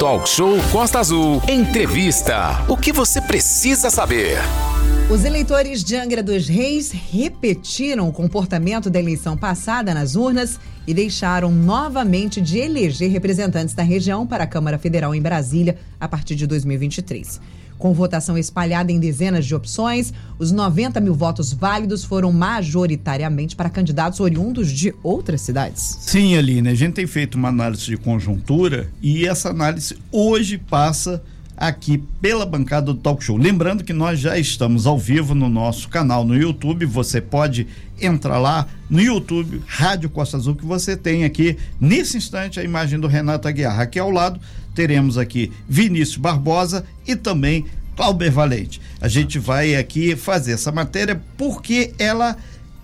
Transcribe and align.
Talk 0.00 0.26
Show 0.26 0.56
Costa 0.72 0.98
Azul. 0.98 1.42
Entrevista. 1.46 2.64
O 2.66 2.74
que 2.74 2.90
você 2.90 3.20
precisa 3.20 3.90
saber? 3.90 4.38
Os 5.10 5.26
eleitores 5.26 5.84
de 5.84 5.94
Angra 5.94 6.22
dos 6.22 6.48
Reis 6.48 6.90
repetiram 6.90 8.08
o 8.08 8.12
comportamento 8.12 8.88
da 8.88 8.98
eleição 8.98 9.36
passada 9.36 9.92
nas 9.92 10.16
urnas 10.16 10.58
e 10.86 10.94
deixaram 10.94 11.52
novamente 11.52 12.40
de 12.40 12.56
eleger 12.56 13.10
representantes 13.10 13.74
da 13.74 13.82
região 13.82 14.26
para 14.26 14.44
a 14.44 14.46
Câmara 14.46 14.78
Federal 14.78 15.14
em 15.14 15.20
Brasília 15.20 15.76
a 16.00 16.08
partir 16.08 16.34
de 16.34 16.46
2023. 16.46 17.38
Com 17.80 17.94
votação 17.94 18.36
espalhada 18.36 18.92
em 18.92 19.00
dezenas 19.00 19.46
de 19.46 19.54
opções, 19.54 20.12
os 20.38 20.52
90 20.52 21.00
mil 21.00 21.14
votos 21.14 21.50
válidos 21.50 22.04
foram 22.04 22.30
majoritariamente 22.30 23.56
para 23.56 23.70
candidatos 23.70 24.20
oriundos 24.20 24.70
de 24.70 24.94
outras 25.02 25.40
cidades. 25.40 25.96
Sim, 25.98 26.36
Aline, 26.36 26.68
a 26.68 26.74
gente 26.74 26.92
tem 26.92 27.06
feito 27.06 27.36
uma 27.36 27.48
análise 27.48 27.86
de 27.86 27.96
conjuntura 27.96 28.90
e 29.00 29.26
essa 29.26 29.48
análise 29.48 29.96
hoje 30.12 30.58
passa 30.58 31.22
aqui 31.56 32.04
pela 32.20 32.44
bancada 32.44 32.92
do 32.92 32.94
Talk 32.94 33.24
Show. 33.24 33.38
Lembrando 33.38 33.82
que 33.82 33.94
nós 33.94 34.20
já 34.20 34.38
estamos 34.38 34.86
ao 34.86 34.98
vivo 34.98 35.34
no 35.34 35.48
nosso 35.48 35.88
canal 35.88 36.22
no 36.22 36.36
YouTube, 36.36 36.84
você 36.84 37.18
pode 37.18 37.66
entrar 37.98 38.38
lá 38.38 38.66
no 38.90 39.00
YouTube, 39.00 39.62
Rádio 39.66 40.10
Costa 40.10 40.36
Azul, 40.36 40.54
que 40.54 40.66
você 40.66 40.96
tem 40.96 41.24
aqui 41.24 41.56
nesse 41.80 42.18
instante 42.18 42.60
a 42.60 42.64
imagem 42.64 43.00
do 43.00 43.06
Renato 43.06 43.48
Aguiar. 43.48 43.80
Aqui 43.80 43.98
ao 43.98 44.10
lado 44.10 44.38
teremos 44.74 45.18
aqui 45.18 45.52
Vinícius 45.68 46.16
Barbosa 46.16 46.84
e 47.06 47.16
também 47.16 47.64
Clauber 47.96 48.32
Valente. 48.32 48.80
A 49.00 49.08
gente 49.08 49.38
vai 49.38 49.76
aqui 49.76 50.16
fazer 50.16 50.52
essa 50.52 50.72
matéria 50.72 51.20
porque 51.36 51.92
ela 51.98 52.36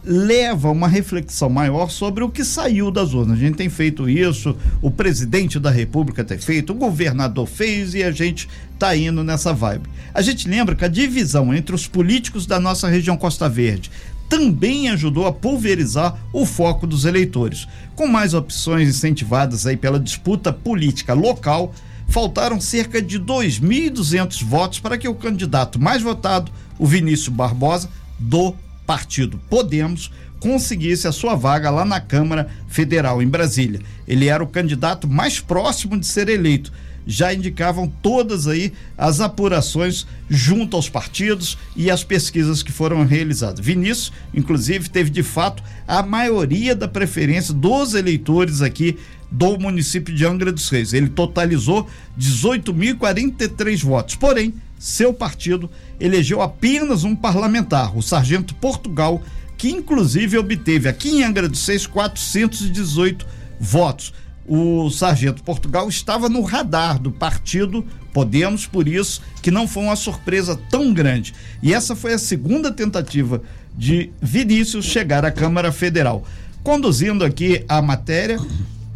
leva 0.07 0.71
uma 0.71 0.87
reflexão 0.87 1.51
maior 1.51 1.91
sobre 1.91 2.23
o 2.23 2.31
que 2.31 2.45
saiu 2.45 2.93
das 2.93 3.13
urnas. 3.13 3.37
A 3.37 3.41
gente 3.41 3.57
tem 3.57 3.69
feito 3.69 4.09
isso, 4.09 4.57
o 4.81 4.91
presidente 4.91 5.59
da 5.59 5.71
República 5.71 6.23
tem 6.23 6.39
feito, 6.39 6.73
o 6.73 6.77
governador 6.77 7.47
fez 7.47 7.93
e 7.93 8.05
a 8.05 8.13
gente 8.13 8.49
está 8.73 8.97
indo 8.97 9.25
nessa 9.25 9.53
vibe. 9.53 9.89
A 10.15 10.23
gente 10.23 10.49
lembra 10.49 10.77
que 10.77 10.85
a 10.85 10.89
divisão 10.89 11.53
entre 11.53 11.75
os 11.75 11.89
políticos 11.89 12.47
da 12.47 12.61
nossa 12.61 12.89
região 12.89 13.17
Costa 13.17 13.49
Verde 13.49 13.91
também 14.29 14.89
ajudou 14.91 15.27
a 15.27 15.33
pulverizar 15.33 16.19
o 16.33 16.45
foco 16.45 16.87
dos 16.87 17.05
eleitores. 17.05 17.67
Com 17.95 18.07
mais 18.07 18.35
opções 18.35 18.89
incentivadas 18.89 19.67
aí 19.67 19.77
pela 19.77 20.01
disputa 20.01 20.53
política 20.53 21.15
local, 21.15 21.75
faltaram 22.09 22.61
cerca 22.61 23.01
de 23.01 23.19
2.200 23.21 24.45
votos 24.45 24.79
para 24.79 24.99
que 24.99 25.09
o 25.09 25.15
candidato 25.15 25.81
mais 25.81 26.03
votado, 26.03 26.51
o 26.79 26.87
Vinícius 26.87 27.29
Barbosa, 27.29 27.89
do 28.19 28.55
partido 28.87 29.41
Podemos, 29.51 30.11
conseguisse 30.39 31.09
a 31.09 31.13
sua 31.13 31.35
vaga 31.35 31.71
lá 31.71 31.85
na 31.85 32.01
Câmara 32.01 32.49
Federal 32.69 33.23
em 33.23 33.29
Brasília. 33.29 33.81
Ele 34.07 34.29
era 34.29 34.43
o 34.43 34.47
candidato 34.47 35.09
mais 35.09 35.41
próximo 35.41 35.99
de 35.99 36.07
ser 36.07 36.29
eleito. 36.29 36.73
Já 37.07 37.33
indicavam 37.33 37.91
todas 38.03 38.49
aí 38.49 38.73
as 38.99 39.21
apurações 39.21 40.07
junto 40.29 40.75
aos 40.75 40.89
partidos 40.89 41.57
e 41.77 41.91
as 41.91 42.03
pesquisas 42.03 42.63
que 42.63 42.73
foram 42.73 43.05
realizadas. 43.07 43.65
Vinícius, 43.65 44.13
inclusive, 44.35 44.91
teve 44.91 45.11
de 45.11 45.23
fato 45.23 45.63
a 45.87 46.03
maioria 46.03 46.75
da 46.75 46.89
preferência 46.89 47.55
dos 47.55 47.95
eleitores 47.95 48.61
aqui 48.61 48.99
do 49.31 49.59
município 49.59 50.15
de 50.15 50.25
Angra 50.25 50.53
dos 50.53 50.69
Reis. 50.69 50.93
Ele 50.93 51.09
totalizou 51.09 51.89
18.043 52.19 53.83
votos. 53.83 54.15
Porém, 54.15 54.55
seu 54.79 55.13
partido 55.13 55.71
elegeu 55.99 56.43
apenas 56.43 57.05
um 57.05 57.15
parlamentar, 57.15 57.97
o 57.97 58.03
sargento 58.03 58.55
Portugal, 58.55 59.23
que 59.57 59.71
inclusive 59.71 60.37
obteve 60.37 60.89
aqui 60.89 61.09
em 61.11 61.25
Angra 61.25 61.49
dos 61.49 61.67
Reis 61.67 61.87
418 61.87 63.27
votos. 63.59 64.13
O 64.49 64.91
sargento 64.91 65.43
Portugal 65.43 65.89
estava 65.89 66.29
no 66.29 66.43
radar 66.43 66.99
do 66.99 67.11
partido 67.11 67.85
Podemos, 68.17 68.65
por 68.65 68.89
isso 68.89 69.21
que 69.43 69.51
não 69.51 69.69
foi 69.69 69.83
uma 69.83 69.95
surpresa 69.95 70.59
tão 70.71 70.95
grande. 70.95 71.35
E 71.63 71.75
essa 71.75 71.95
foi 71.95 72.15
a 72.15 72.19
segunda 72.19 72.73
tentativa 72.73 73.43
de 73.77 74.09
Vinícius 74.23 74.87
chegar 74.87 75.23
à 75.23 75.31
Câmara 75.31 75.71
Federal. 75.71 76.25
Conduzindo 76.63 77.27
aqui 77.27 77.63
a 77.69 77.83
matéria, 77.83 78.41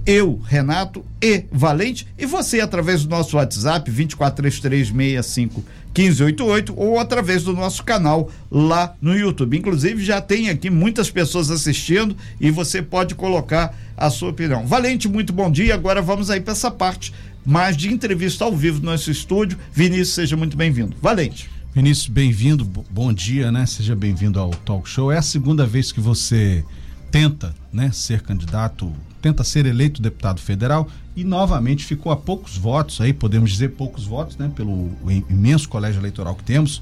eu, 0.06 0.41
Renato 0.43 1.05
e 1.21 1.44
Valente, 1.53 2.06
e 2.19 2.25
você 2.25 2.62
através 2.62 3.05
do 3.05 3.11
nosso 3.11 3.37
WhatsApp 3.37 3.93
2433651588 3.93 6.72
ou 6.75 6.99
através 6.99 7.44
do 7.44 7.53
nosso 7.53 7.84
canal 7.84 8.31
lá 8.50 8.94
no 9.03 9.15
YouTube. 9.15 9.59
Inclusive 9.59 10.03
já 10.03 10.22
tem 10.22 10.49
aqui 10.49 10.71
muitas 10.71 11.11
pessoas 11.11 11.50
assistindo 11.50 12.17
e 12.41 12.50
você 12.50 12.81
pode 12.81 13.15
colocar 13.15 13.75
a 14.00 14.09
sua 14.11 14.31
opinião. 14.31 14.66
Valente, 14.66 15.06
muito 15.06 15.33
bom 15.33 15.50
dia. 15.50 15.75
Agora 15.75 16.00
vamos 16.00 16.31
aí 16.31 16.41
para 16.41 16.53
essa 16.53 16.71
parte 16.71 17.12
mais 17.44 17.77
de 17.77 17.93
entrevista 17.93 18.44
ao 18.44 18.56
vivo 18.56 18.81
no 18.81 18.91
nosso 18.91 19.11
estúdio. 19.11 19.59
Vinícius, 19.72 20.15
seja 20.15 20.37
muito 20.37 20.56
bem-vindo. 20.56 20.97
Valente. 21.03 21.50
Vinícius, 21.75 22.09
bem-vindo. 22.09 22.65
Bom 22.65 23.12
dia, 23.12 23.53
né? 23.53 23.66
Seja 23.66 23.94
bem-vindo 23.94 24.41
ao 24.41 24.50
Talk 24.50 24.88
Show. 24.88 25.12
É 25.12 25.19
a 25.19 25.22
segunda 25.22 25.66
vez 25.66 25.93
que 25.93 26.00
você 26.00 26.65
tenta, 27.11 27.55
né, 27.72 27.91
ser 27.93 28.22
candidato 28.22 28.93
tenta 29.21 29.44
ser 29.44 29.66
eleito 29.66 30.00
deputado 30.00 30.41
federal 30.41 30.88
e 31.15 31.25
novamente 31.25 31.84
ficou 31.84 32.11
a 32.11 32.17
poucos 32.17 32.56
votos, 32.56 33.00
aí 33.00 33.12
podemos 33.12 33.50
dizer 33.50 33.71
poucos 33.71 34.06
votos, 34.06 34.37
né, 34.37 34.50
pelo 34.55 34.91
imenso 35.28 35.69
colégio 35.69 36.00
eleitoral 36.00 36.34
que 36.34 36.44
temos, 36.44 36.81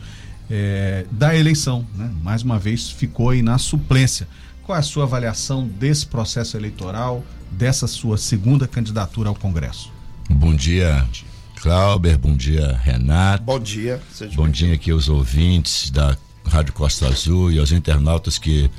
é, 0.51 1.05
da 1.11 1.35
eleição. 1.35 1.85
Né? 1.97 2.11
Mais 2.23 2.43
uma 2.43 2.59
vez 2.59 2.91
ficou 2.91 3.31
aí 3.31 3.43
na 3.43 3.59
suplência. 3.59 4.29
Qual 4.69 4.77
é 4.77 4.81
a 4.81 4.83
sua 4.83 5.05
avaliação 5.05 5.67
desse 5.67 6.05
processo 6.05 6.55
eleitoral, 6.55 7.25
dessa 7.51 7.87
sua 7.87 8.19
segunda 8.19 8.69
candidatura 8.69 9.31
ao 9.31 9.35
Congresso? 9.35 9.91
Bom 10.29 10.55
dia, 10.55 11.09
Clauber, 11.57 12.19
bom 12.19 12.37
dia, 12.37 12.79
Renato. 12.85 13.45
Bom 13.45 13.59
dia. 13.59 13.99
Bom 14.35 14.47
dia 14.47 14.75
aqui 14.75 14.91
aos 14.91 15.09
ouvintes 15.09 15.89
da 15.89 16.15
Rádio 16.45 16.75
Costa 16.75 17.07
Azul 17.09 17.51
e 17.51 17.59
aos 17.59 17.73
internautas 17.73 18.37
que 18.37 18.71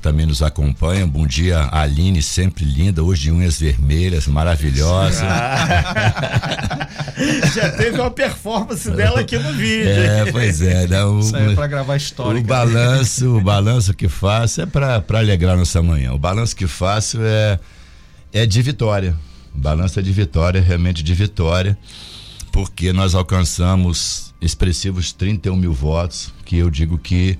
também 0.00 0.26
nos 0.26 0.42
acompanham. 0.42 1.08
Bom 1.08 1.26
dia, 1.26 1.68
Aline, 1.72 2.22
sempre 2.22 2.64
linda, 2.64 3.02
hoje 3.02 3.22
de 3.22 3.30
unhas 3.32 3.58
vermelhas, 3.58 4.26
maravilhosa. 4.26 5.24
Já 7.54 7.70
teve 7.72 8.00
uma 8.00 8.10
performance 8.10 8.90
dela 8.90 9.20
aqui 9.20 9.38
no 9.38 9.52
vídeo. 9.52 9.88
É, 9.88 10.30
pois 10.30 10.60
é. 10.60 10.86
Dá 10.86 11.08
um, 11.08 11.20
Isso 11.20 11.34
aí 11.34 11.52
é 11.52 11.54
pra 11.54 11.66
gravar 11.66 11.96
história. 11.96 12.40
O 12.40 12.44
balanço, 12.44 13.36
o 13.36 13.40
balanço 13.40 13.94
que 13.94 14.08
faço 14.08 14.60
é 14.62 14.66
para 14.66 15.02
alegrar 15.14 15.56
nossa 15.56 15.82
manhã. 15.82 16.12
O 16.12 16.18
balanço 16.18 16.54
que 16.54 16.66
faço 16.66 17.18
é, 17.20 17.58
é 18.32 18.46
de 18.46 18.62
vitória. 18.62 19.16
O 19.54 19.58
balanço 19.58 19.98
é 19.98 20.02
de 20.02 20.12
vitória, 20.12 20.60
realmente 20.60 21.02
de 21.02 21.14
vitória, 21.14 21.76
porque 22.52 22.92
nós 22.92 23.14
alcançamos 23.14 24.34
expressivos 24.40 25.12
31 25.12 25.56
mil 25.56 25.72
votos, 25.72 26.32
que 26.44 26.58
eu 26.58 26.70
digo 26.70 26.98
que 26.98 27.38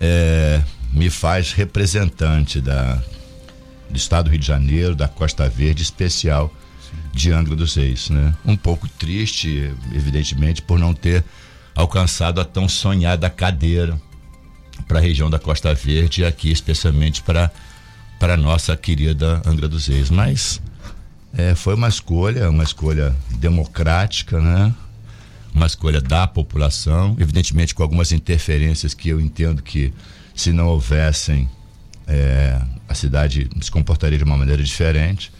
é, 0.00 0.62
me 0.92 1.08
faz 1.10 1.52
representante 1.52 2.60
da, 2.60 3.02
do 3.88 3.96
estado 3.96 4.24
do 4.24 4.30
Rio 4.30 4.40
de 4.40 4.46
Janeiro, 4.46 4.94
da 4.94 5.08
Costa 5.08 5.48
Verde, 5.48 5.82
especial 5.82 6.52
de 7.12 7.32
Angra 7.32 7.56
dos 7.56 7.74
Reis. 7.74 8.10
Né? 8.10 8.34
Um 8.44 8.56
pouco 8.56 8.88
triste, 8.88 9.72
evidentemente, 9.92 10.62
por 10.62 10.78
não 10.78 10.94
ter 10.94 11.24
alcançado 11.74 12.40
a 12.40 12.44
tão 12.44 12.68
sonhada 12.68 13.30
cadeira 13.30 14.00
para 14.86 14.98
a 14.98 15.02
região 15.02 15.30
da 15.30 15.38
Costa 15.38 15.74
Verde 15.74 16.22
e 16.22 16.24
aqui 16.24 16.50
especialmente 16.50 17.22
para 17.22 17.50
para 18.18 18.36
nossa 18.36 18.76
querida 18.76 19.40
Angra 19.46 19.66
dos 19.66 19.86
Reis. 19.86 20.10
Mas 20.10 20.60
é, 21.32 21.54
foi 21.54 21.74
uma 21.74 21.88
escolha, 21.88 22.50
uma 22.50 22.62
escolha 22.62 23.16
democrática, 23.30 24.38
né? 24.38 24.74
Uma 25.54 25.66
escolha 25.66 26.02
da 26.02 26.26
população, 26.26 27.16
evidentemente 27.18 27.74
com 27.74 27.82
algumas 27.82 28.12
interferências 28.12 28.92
que 28.92 29.08
eu 29.08 29.18
entendo 29.18 29.62
que 29.62 29.92
se 30.34 30.52
não 30.52 30.68
houvessem, 30.68 31.48
é, 32.06 32.60
a 32.88 32.94
cidade 32.94 33.48
se 33.60 33.70
comportaria 33.70 34.18
de 34.18 34.24
uma 34.24 34.36
maneira 34.36 34.62
diferente. 34.62 35.32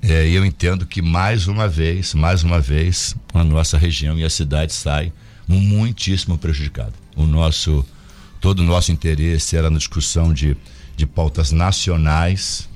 É, 0.00 0.28
e 0.28 0.34
eu 0.34 0.44
entendo 0.44 0.86
que 0.86 1.02
mais 1.02 1.48
uma 1.48 1.68
vez, 1.68 2.14
mais 2.14 2.42
uma 2.42 2.60
vez, 2.60 3.16
a 3.34 3.42
nossa 3.42 3.76
região 3.76 4.18
e 4.18 4.24
a 4.24 4.30
cidade 4.30 4.72
saem 4.72 5.12
muitíssimo 5.46 6.38
prejudicada. 6.38 6.92
O 7.16 7.24
nosso, 7.24 7.84
todo 8.40 8.60
o 8.60 8.64
nosso 8.64 8.92
interesse 8.92 9.56
era 9.56 9.68
na 9.70 9.78
discussão 9.78 10.32
de, 10.32 10.56
de 10.96 11.06
pautas 11.06 11.50
nacionais 11.50 12.68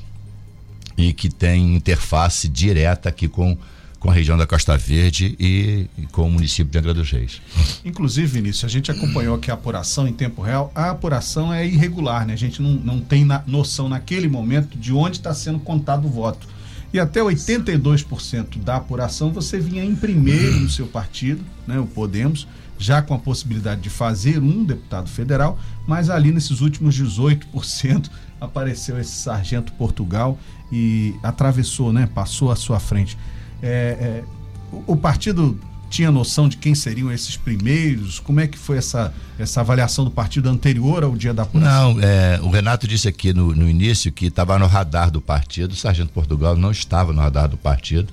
e 0.96 1.12
que 1.12 1.30
tem 1.30 1.74
interface 1.74 2.48
direta 2.48 3.08
aqui 3.08 3.28
com 3.28 3.56
com 4.02 4.10
a 4.10 4.12
região 4.12 4.36
da 4.36 4.48
Costa 4.48 4.76
Verde 4.76 5.36
e, 5.38 5.86
e, 5.96 6.06
com 6.08 6.26
o 6.26 6.30
município 6.30 6.72
de 6.72 6.76
Angra 6.76 6.92
dos 6.92 7.08
Reis. 7.08 7.40
Inclusive, 7.84 8.26
Vinícius, 8.26 8.64
a 8.64 8.68
gente 8.68 8.90
acompanhou 8.90 9.36
aqui 9.36 9.48
a 9.48 9.54
apuração 9.54 10.08
em 10.08 10.12
tempo 10.12 10.42
real. 10.42 10.72
A 10.74 10.90
apuração 10.90 11.54
é 11.54 11.64
irregular, 11.64 12.26
né? 12.26 12.32
A 12.32 12.36
gente 12.36 12.60
não, 12.60 12.72
não 12.72 13.00
tem 13.00 13.24
na, 13.24 13.44
noção 13.46 13.88
naquele 13.88 14.26
momento 14.26 14.76
de 14.76 14.92
onde 14.92 15.18
está 15.18 15.32
sendo 15.32 15.60
contado 15.60 16.06
o 16.06 16.10
voto. 16.10 16.48
E 16.92 16.98
até 16.98 17.20
82% 17.20 18.58
da 18.58 18.74
apuração 18.74 19.32
você 19.32 19.60
vinha 19.60 19.84
em 19.84 19.94
primeiro 19.94 20.58
no 20.58 20.68
seu 20.68 20.88
partido, 20.88 21.44
né, 21.64 21.78
o 21.78 21.86
Podemos, 21.86 22.48
já 22.76 23.00
com 23.02 23.14
a 23.14 23.18
possibilidade 23.18 23.82
de 23.82 23.88
fazer 23.88 24.40
um 24.40 24.64
deputado 24.64 25.08
federal, 25.08 25.56
mas 25.86 26.10
ali 26.10 26.32
nesses 26.32 26.60
últimos 26.60 27.00
18% 27.00 28.10
apareceu 28.40 28.98
esse 28.98 29.12
sargento 29.12 29.72
Portugal 29.74 30.36
e 30.72 31.14
atravessou, 31.22 31.92
né, 31.92 32.08
passou 32.12 32.50
à 32.50 32.56
sua 32.56 32.80
frente. 32.80 33.16
É, 33.62 33.66
é, 33.68 34.24
o, 34.72 34.92
o 34.92 34.96
partido 34.96 35.58
tinha 35.92 36.10
noção 36.10 36.48
de 36.48 36.56
quem 36.56 36.74
seriam 36.74 37.12
esses 37.12 37.36
primeiros? 37.36 38.18
Como 38.18 38.40
é 38.40 38.46
que 38.46 38.56
foi 38.56 38.78
essa, 38.78 39.12
essa 39.38 39.60
avaliação 39.60 40.04
do 40.04 40.10
partido 40.10 40.48
anterior 40.48 41.04
ao 41.04 41.14
dia 41.14 41.34
da 41.34 41.42
apuração? 41.42 41.94
Não, 41.94 42.02
é, 42.02 42.40
o 42.40 42.48
Renato 42.48 42.88
disse 42.88 43.06
aqui 43.06 43.32
no, 43.34 43.54
no 43.54 43.68
início 43.68 44.10
que 44.10 44.26
estava 44.26 44.58
no 44.58 44.66
radar 44.66 45.10
do 45.10 45.20
partido, 45.20 45.72
o 45.72 45.76
Sargento 45.76 46.10
Portugal 46.10 46.56
não 46.56 46.70
estava 46.70 47.12
no 47.12 47.20
radar 47.20 47.46
do 47.46 47.58
partido. 47.58 48.12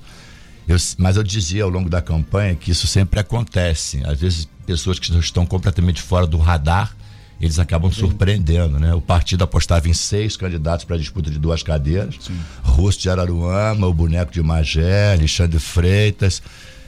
Eu, 0.68 0.76
mas 0.98 1.16
eu 1.16 1.22
dizia 1.22 1.64
ao 1.64 1.70
longo 1.70 1.88
da 1.88 2.02
campanha 2.02 2.54
que 2.54 2.70
isso 2.70 2.86
sempre 2.86 3.18
acontece. 3.18 4.02
Às 4.04 4.20
vezes, 4.20 4.48
pessoas 4.66 4.98
que 4.98 5.10
estão 5.18 5.46
completamente 5.46 6.02
fora 6.02 6.26
do 6.26 6.38
radar, 6.38 6.94
eles 7.40 7.58
acabam 7.58 7.90
surpreendendo, 7.90 8.78
né? 8.78 8.94
O 8.94 9.00
partido 9.00 9.44
apostava 9.44 9.88
em 9.88 9.94
seis 9.94 10.36
candidatos 10.36 10.84
para 10.84 10.96
a 10.96 10.98
disputa 10.98 11.30
de 11.30 11.38
duas 11.38 11.62
cadeiras. 11.62 12.16
Sim. 12.20 12.38
Russo 12.62 13.00
de 13.00 13.08
Araruama, 13.08 13.86
o 13.86 13.94
boneco 13.94 14.32
de 14.32 14.42
Magé, 14.42 15.14
Alexandre 15.14 15.58
Freitas 15.58 16.42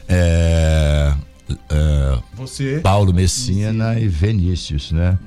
é, 0.09 1.15
é, 1.71 2.19
Você? 2.35 2.81
Paulo 2.83 3.13
Messina 3.13 3.95
Sim. 3.95 4.01
e 4.01 4.09
Vinícius, 4.09 4.93
né? 4.93 5.19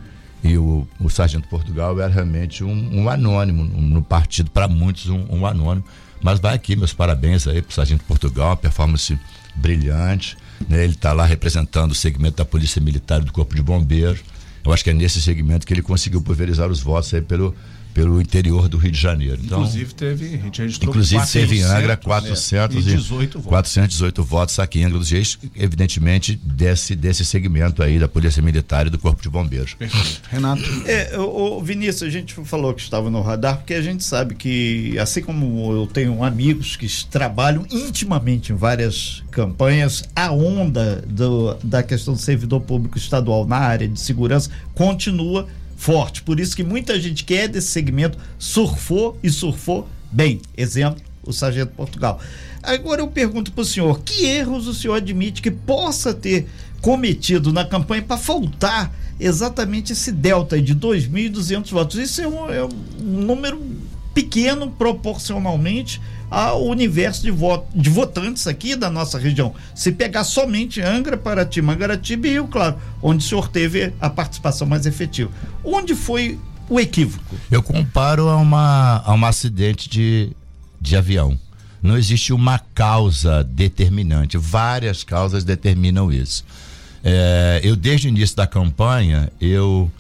E 0.44 0.58
o, 0.58 0.88
o 1.00 1.10
Sargento 1.10 1.48
Portugal 1.48 2.00
era 2.00 2.14
realmente 2.14 2.64
um, 2.64 3.02
um 3.02 3.10
anônimo, 3.10 3.64
no 3.64 4.04
partido, 4.04 4.52
para 4.52 4.68
muitos, 4.68 5.10
um, 5.10 5.26
um, 5.30 5.46
anônimo. 5.46 5.84
Mas 6.22 6.40
vai 6.40 6.54
aqui, 6.54 6.76
meus 6.76 6.94
parabéns 6.94 7.48
aí 7.48 7.64
para 7.64 7.72
o 7.72 7.74
Sargento 7.74 8.04
Portugal, 8.04 8.50
uma 8.50 8.58
performance 8.58 9.18
brilhante. 9.56 10.38
Né? 10.70 10.84
Ele 10.84 10.94
está 10.94 11.14
lá 11.14 11.26
representando 11.26 11.92
o 11.92 11.96
segmento 11.96 12.38
da 12.38 12.46
Polícia 12.46 12.80
Militar 12.80 13.22
e 13.22 13.26
do 13.26 13.32
Corpo 13.32 13.56
de 13.56 13.64
Bombeiros. 13.64 14.20
Eu 14.66 14.74
acho 14.74 14.84
que 14.84 14.90
é 14.90 14.94
nesse 14.94 15.22
segmento 15.22 15.66
que 15.66 15.74
ele 15.74 15.82
conseguiu 15.82 16.22
pulverizar 16.22 16.70
os 16.70 16.80
votos 16.80 17.14
aí 17.14 17.22
pelo, 17.22 17.56
pelo 17.96 18.20
interior 18.20 18.68
do 18.68 18.78
Rio 18.78 18.92
de 18.92 19.00
Janeiro. 19.00 19.40
Então, 19.42 19.60
inclusive 19.60 19.94
teve, 19.94 20.26
a 20.36 20.38
gente 20.38 20.62
registrou 20.62 20.90
Inclusive 20.90 21.22
400, 21.22 21.50
teve 21.50 21.62
em 21.62 21.64
Angra 21.64 21.96
418 21.96 23.40
votos. 23.40 23.50
418 23.50 24.24
votos 24.24 24.60
aqui 24.60 24.82
em 24.82 24.84
Angra 24.84 25.00
dos 25.00 25.10
Reis, 25.10 25.40
evidentemente 25.56 26.36
desse, 26.44 26.94
desse 26.94 27.24
segmento 27.24 27.82
aí 27.82 27.98
da 27.98 28.10
Polícia 28.10 28.42
Militar 28.42 28.86
e 28.86 28.90
do 28.90 29.00
Corpo 29.00 29.22
de 29.22 29.30
Bombeiros. 29.30 29.76
Perfeito. 29.76 30.22
Renato. 30.30 30.62
É, 30.86 31.18
o, 31.18 31.58
o 31.58 31.64
Vinícius, 31.64 32.04
a 32.04 32.10
gente 32.10 32.34
falou 32.44 32.74
que 32.74 32.82
estava 32.82 33.10
no 33.10 33.22
radar, 33.22 33.60
porque 33.60 33.74
a 33.74 33.82
gente 33.82 34.04
sabe 34.04 34.36
que, 34.36 35.00
assim 35.00 35.22
como 35.22 35.72
eu 35.72 35.88
tenho 35.88 36.22
amigos 36.22 36.76
que 36.76 36.88
trabalham 37.06 37.66
intimamente 37.72 38.52
em 38.52 38.58
várias 38.58 39.24
campanhas, 39.32 40.04
a 40.14 40.34
onda 40.34 41.02
do, 41.08 41.54
da 41.64 41.82
questão 41.82 42.14
do 42.14 42.20
servidor 42.20 42.60
público 42.60 42.98
estadual 42.98 43.48
na 43.48 43.58
área 43.58 43.88
de 43.88 44.02
segurança 44.02 44.50
continua 44.74 45.48
forte. 45.76 46.22
Por 46.22 46.40
isso 46.40 46.56
que 46.56 46.64
muita 46.64 47.00
gente 47.00 47.24
que 47.24 47.34
é 47.34 47.48
desse 47.48 47.68
segmento 47.68 48.18
surfou 48.40 49.18
e 49.22 49.30
surfou 49.30 49.88
bem. 50.12 50.42
Exemplo, 50.56 51.02
o 51.24 51.34
Sargento 51.34 51.74
Portugal. 51.74 52.20
Agora 52.64 53.02
eu 53.02 53.08
pergunto 53.08 53.52
para 53.52 53.62
o 53.62 53.66
senhor: 53.66 54.02
que 54.02 54.26
erros 54.26 54.68
o 54.68 54.74
senhor 54.74 54.96
admite 54.96 55.42
que 55.42 55.52
possa 55.52 56.14
ter 56.14 56.48
cometido 56.82 57.52
na 57.52 57.66
campanha 57.66 58.02
para 58.02 58.18
faltar 58.18 58.94
exatamente 59.20 59.94
esse 59.94 60.12
delta 60.12 60.62
de 60.62 60.76
2.200 60.76 61.70
votos? 61.72 61.98
Isso 61.98 62.22
é 62.22 62.28
um, 62.28 62.50
é 62.50 62.66
um 62.66 62.70
número 63.00 63.62
pequeno 64.16 64.72
proporcionalmente 64.72 66.02
ao 66.32 66.66
universo 66.66 67.22
de, 67.22 67.30
voto, 67.30 67.68
de 67.78 67.90
votantes 67.90 68.48
aqui 68.48 68.76
da 68.76 68.90
nossa 68.90 69.20
região. 69.20 69.54
Se 69.76 69.92
pegar 69.92 70.24
somente 70.24 70.82
Angra, 70.82 71.18
Paraty, 71.18 71.62
Mangaratiba 71.62 72.28
e 72.28 72.32
Rio 72.32 72.48
Claro, 72.48 72.78
onde 73.04 73.24
o 73.24 73.28
senhor 73.28 73.50
teve 73.50 73.94
a 74.00 74.10
participação 74.10 74.66
mais 74.66 74.86
efetiva. 74.86 75.30
Onde 75.64 75.94
foi 75.94 76.40
o 76.70 76.80
equívoco? 76.80 77.36
Eu 77.52 77.62
comparo 77.62 78.30
a, 78.30 78.38
uma, 78.38 79.04
a 79.06 79.14
um 79.14 79.26
acidente 79.26 79.90
de, 79.90 80.32
de 80.80 80.96
avião. 80.96 81.38
Não 81.84 81.98
existe 81.98 82.34
uma 82.34 82.58
causa 82.58 83.44
determinante, 83.44 84.38
várias 84.38 85.04
causas 85.04 85.44
determinam 85.44 86.12
isso. 86.12 86.44
É, 87.04 87.60
eu, 87.64 87.76
desde 87.76 88.08
o 88.08 88.10
início 88.10 88.36
da 88.36 88.48
campanha, 88.48 89.30
eu 89.40 89.92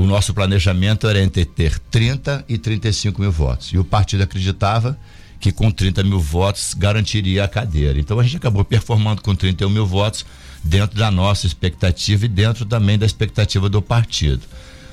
o 0.00 0.06
nosso 0.06 0.32
planejamento 0.32 1.06
era 1.06 1.20
entre 1.20 1.44
ter 1.44 1.78
30 1.78 2.46
e 2.48 2.56
35 2.56 3.20
mil 3.20 3.30
votos. 3.30 3.68
E 3.68 3.78
o 3.78 3.84
partido 3.84 4.22
acreditava 4.22 4.98
que 5.38 5.52
com 5.52 5.70
30 5.70 6.02
mil 6.04 6.18
votos 6.18 6.72
garantiria 6.72 7.44
a 7.44 7.48
cadeira. 7.48 8.00
Então 8.00 8.18
a 8.18 8.22
gente 8.22 8.38
acabou 8.38 8.64
performando 8.64 9.20
com 9.20 9.34
31 9.34 9.68
mil 9.68 9.86
votos 9.86 10.24
dentro 10.64 10.98
da 10.98 11.10
nossa 11.10 11.46
expectativa 11.46 12.24
e 12.24 12.28
dentro 12.28 12.64
também 12.64 12.98
da 12.98 13.04
expectativa 13.04 13.68
do 13.68 13.82
partido. 13.82 14.40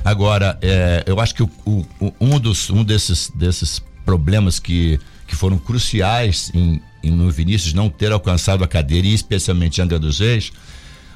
Agora, 0.04 0.57
é, 0.62 1.04
eu 1.06 1.21
acho 1.21 1.33
que 1.36 1.44
o, 1.44 1.50
o, 1.65 2.13
um, 2.19 2.38
dos, 2.38 2.69
um 2.69 2.83
desses, 2.83 3.31
desses 3.33 3.81
problemas 4.06 4.60
que, 4.60 5.00
que 5.25 5.38
foram 5.38 5.57
cruciais 5.57 6.51
em, 6.53 6.81
em 7.01 7.12
no 7.12 7.31
Vinícius 7.31 7.74
não 7.74 7.89
ter 7.89 8.12
alcançado 8.12 8.62
a 8.62 8.68
cadeira, 8.68 9.07
e 9.07 9.13
especialmente 9.13 9.81
Angra 9.81 9.98
dos 9.98 10.19
Reis, 10.19 10.51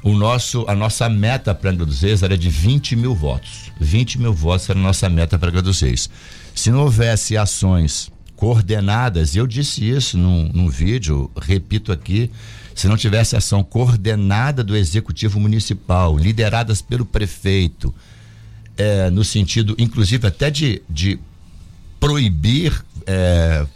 o 0.03 0.13
nosso, 0.13 0.65
a 0.67 0.75
nossa 0.75 1.07
meta 1.07 1.53
para 1.53 1.69
Angra 1.69 1.85
dos 1.85 2.01
Reis 2.01 2.23
era 2.23 2.37
de 2.37 2.49
20 2.49 2.95
mil 2.95 3.13
votos. 3.13 3.71
20 3.79 4.19
mil 4.19 4.33
votos 4.33 4.69
era 4.69 4.79
a 4.79 4.81
nossa 4.81 5.07
meta 5.09 5.37
para 5.37 5.49
Angra 5.49 5.61
dos 5.61 5.79
Reis. 5.79 6.09
Se 6.55 6.71
não 6.71 6.79
houvesse 6.81 7.37
ações 7.37 8.11
coordenadas, 8.35 9.35
eu 9.35 9.45
disse 9.45 9.87
isso 9.87 10.17
num, 10.17 10.49
num 10.51 10.67
vídeo, 10.67 11.29
repito 11.39 11.91
aqui, 11.91 12.31
se 12.73 12.87
não 12.87 12.97
tivesse 12.97 13.35
ação 13.35 13.63
coordenada 13.63 14.63
do 14.63 14.75
executivo 14.75 15.39
municipal, 15.39 16.17
lideradas 16.17 16.81
pelo 16.81 17.05
prefeito, 17.05 17.93
é, 18.75 19.11
no 19.11 19.23
sentido, 19.23 19.75
inclusive, 19.77 20.25
até 20.25 20.49
de, 20.49 20.81
de 20.89 21.19
proibir 21.99 22.83
é, 23.05 23.67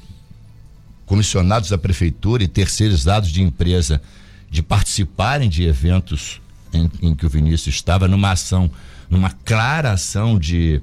comissionados 1.06 1.70
da 1.70 1.78
prefeitura 1.78 2.44
e 2.44 2.48
terceirizados 2.48 3.30
de 3.30 3.44
empresa 3.44 4.02
de 4.50 4.62
participarem 4.62 5.50
de 5.50 5.64
eventos 5.64 6.42
em, 6.74 6.90
em 7.02 7.16
que 7.16 7.26
o 7.26 7.30
Vinícius 7.30 7.76
estava, 7.76 8.08
numa 8.08 8.32
ação, 8.32 8.70
numa 9.10 9.32
clara 9.32 9.92
ação 9.92 10.38
de 10.40 10.82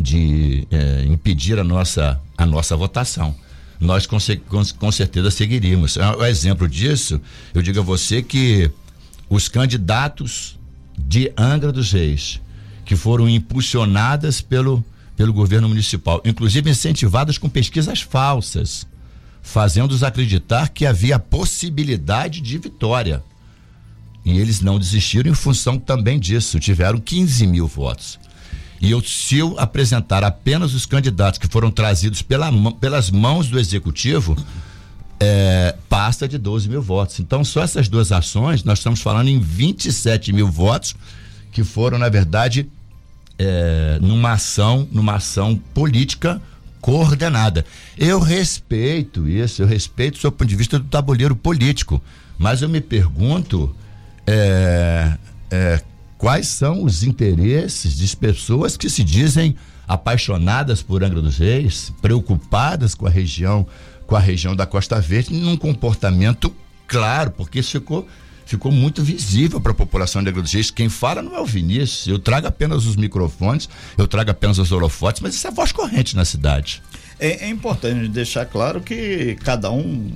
de 0.00 0.66
é, 0.70 1.04
impedir 1.04 1.58
a 1.58 1.64
nossa, 1.64 2.20
a 2.36 2.46
nossa 2.46 2.76
votação. 2.76 3.34
Nós 3.78 4.06
com, 4.06 4.16
com, 4.78 4.92
certeza 4.92 5.30
seguiríamos. 5.30 5.96
É, 5.96 6.08
o 6.16 6.24
exemplo 6.24 6.68
disso, 6.68 7.20
eu 7.52 7.60
digo 7.60 7.80
a 7.80 7.82
você 7.82 8.22
que 8.22 8.70
os 9.28 9.48
candidatos 9.48 10.58
de 10.96 11.32
Angra 11.36 11.72
dos 11.72 11.92
Reis, 11.92 12.40
que 12.84 12.94
foram 12.94 13.28
impulsionadas 13.28 14.40
pelo, 14.40 14.84
pelo 15.16 15.32
governo 15.32 15.68
municipal, 15.68 16.22
inclusive 16.24 16.70
incentivadas 16.70 17.38
com 17.38 17.48
pesquisas 17.48 18.00
falsas, 18.00 18.86
fazendo-os 19.42 20.02
acreditar 20.02 20.68
que 20.68 20.86
havia 20.86 21.18
possibilidade 21.18 22.40
de 22.40 22.56
vitória. 22.56 23.22
E 24.24 24.38
eles 24.38 24.60
não 24.60 24.78
desistiram 24.78 25.30
em 25.30 25.34
função 25.34 25.78
também 25.78 26.18
disso, 26.18 26.60
tiveram 26.60 27.00
15 27.00 27.46
mil 27.46 27.66
votos. 27.66 28.18
E 28.80 28.90
eu, 28.90 29.02
se 29.02 29.38
eu 29.38 29.58
apresentar 29.58 30.24
apenas 30.24 30.74
os 30.74 30.86
candidatos 30.86 31.38
que 31.38 31.46
foram 31.48 31.70
trazidos 31.70 32.22
pela, 32.22 32.50
pelas 32.74 33.10
mãos 33.10 33.48
do 33.48 33.58
executivo, 33.58 34.36
é, 35.20 35.76
passa 35.88 36.26
de 36.26 36.38
12 36.38 36.68
mil 36.68 36.82
votos. 36.82 37.20
Então, 37.20 37.44
só 37.44 37.62
essas 37.62 37.88
duas 37.88 38.10
ações, 38.10 38.64
nós 38.64 38.78
estamos 38.78 39.00
falando 39.00 39.28
em 39.28 39.38
27 39.38 40.32
mil 40.32 40.48
votos 40.48 40.96
que 41.52 41.62
foram, 41.62 41.98
na 41.98 42.08
verdade, 42.08 42.68
é, 43.38 43.98
numa 44.00 44.32
ação, 44.32 44.88
numa 44.90 45.16
ação 45.16 45.56
política 45.74 46.40
coordenada. 46.82 47.64
Eu 47.96 48.18
respeito 48.18 49.26
isso, 49.28 49.62
eu 49.62 49.66
respeito 49.66 50.16
o 50.16 50.20
seu 50.20 50.32
ponto 50.32 50.48
de 50.48 50.56
vista 50.56 50.78
do 50.78 50.84
tabuleiro 50.84 51.34
político, 51.34 52.02
mas 52.36 52.60
eu 52.60 52.68
me 52.68 52.80
pergunto 52.80 53.74
é, 54.26 55.16
é, 55.50 55.80
quais 56.18 56.48
são 56.48 56.82
os 56.82 57.04
interesses 57.04 57.96
de 57.96 58.16
pessoas 58.16 58.76
que 58.76 58.90
se 58.90 59.04
dizem 59.04 59.56
apaixonadas 59.86 60.82
por 60.82 61.04
Angra 61.04 61.22
dos 61.22 61.38
Reis, 61.38 61.92
preocupadas 62.02 62.94
com 62.94 63.06
a 63.06 63.10
região, 63.10 63.66
com 64.06 64.16
a 64.16 64.20
região 64.20 64.56
da 64.56 64.66
Costa 64.66 65.00
Verde, 65.00 65.32
num 65.34 65.56
comportamento 65.56 66.52
claro, 66.88 67.30
porque 67.30 67.60
isso 67.60 67.70
ficou 67.70 68.08
ficou 68.52 68.70
muito 68.70 69.02
visível 69.02 69.60
para 69.60 69.72
a 69.72 69.74
população 69.74 70.22
Reis. 70.22 70.70
Quem 70.70 70.88
fala 70.88 71.22
não 71.22 71.34
é 71.34 71.40
o 71.40 71.46
Vinícius, 71.46 72.06
eu 72.06 72.18
trago 72.18 72.46
apenas 72.46 72.86
os 72.86 72.96
microfones, 72.96 73.68
eu 73.96 74.06
trago 74.06 74.30
apenas 74.30 74.58
os 74.58 74.70
holofotes, 74.70 75.22
mas 75.22 75.34
isso 75.34 75.46
é 75.46 75.50
voz 75.50 75.72
corrente 75.72 76.14
na 76.14 76.24
cidade. 76.24 76.82
É, 77.18 77.46
é 77.46 77.48
importante 77.48 78.08
deixar 78.08 78.44
claro 78.44 78.80
que 78.80 79.36
cada 79.42 79.70
um 79.70 80.10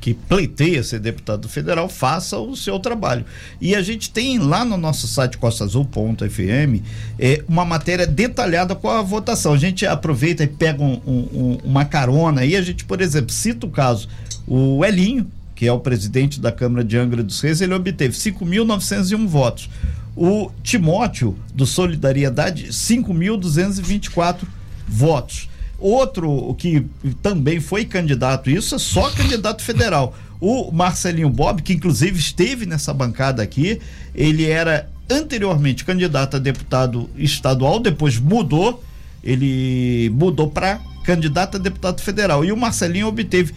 que 0.00 0.14
pleiteia 0.14 0.84
ser 0.84 1.00
deputado 1.00 1.48
federal 1.48 1.88
faça 1.88 2.38
o 2.38 2.56
seu 2.56 2.78
trabalho. 2.78 3.24
E 3.60 3.74
a 3.74 3.82
gente 3.82 4.10
tem 4.10 4.38
lá 4.38 4.64
no 4.64 4.76
nosso 4.76 5.08
site 5.08 5.36
costaazul.fm 5.36 6.82
é, 7.18 7.42
uma 7.48 7.64
matéria 7.64 8.06
detalhada 8.06 8.74
com 8.74 8.88
a 8.88 9.02
votação. 9.02 9.52
A 9.52 9.58
gente 9.58 9.84
aproveita 9.84 10.44
e 10.44 10.46
pega 10.46 10.82
um, 10.82 11.00
um, 11.06 11.58
uma 11.64 11.84
carona 11.84 12.42
aí, 12.42 12.56
a 12.56 12.62
gente, 12.62 12.84
por 12.84 13.00
exemplo, 13.00 13.32
cita 13.32 13.66
o 13.66 13.70
caso, 13.70 14.08
o 14.46 14.84
Elinho, 14.84 15.28
que 15.56 15.66
é 15.66 15.72
o 15.72 15.80
presidente 15.80 16.38
da 16.38 16.52
Câmara 16.52 16.84
de 16.84 16.98
Angra 16.98 17.22
dos 17.22 17.40
Reis, 17.40 17.62
ele 17.62 17.74
obteve 17.74 18.14
5.901 18.14 19.26
votos. 19.26 19.70
O 20.14 20.50
Timóteo, 20.62 21.36
do 21.54 21.66
Solidariedade, 21.66 22.68
5.224 22.68 24.42
votos. 24.86 25.48
Outro 25.78 26.54
que 26.58 26.86
também 27.22 27.58
foi 27.58 27.86
candidato, 27.86 28.50
isso 28.50 28.74
é 28.74 28.78
só 28.78 29.10
candidato 29.10 29.62
federal. 29.62 30.14
O 30.40 30.70
Marcelinho 30.70 31.30
Bob, 31.30 31.62
que 31.62 31.72
inclusive 31.72 32.18
esteve 32.18 32.66
nessa 32.66 32.92
bancada 32.92 33.42
aqui, 33.42 33.80
ele 34.14 34.44
era 34.44 34.90
anteriormente 35.08 35.84
candidato 35.84 36.36
a 36.36 36.38
deputado 36.38 37.08
estadual, 37.16 37.80
depois 37.80 38.18
mudou, 38.18 38.82
ele 39.24 40.10
mudou 40.14 40.50
para 40.50 40.80
candidato 41.04 41.56
a 41.56 41.60
deputado 41.60 42.02
federal. 42.02 42.44
E 42.44 42.52
o 42.52 42.56
Marcelinho 42.56 43.06
obteve 43.06 43.54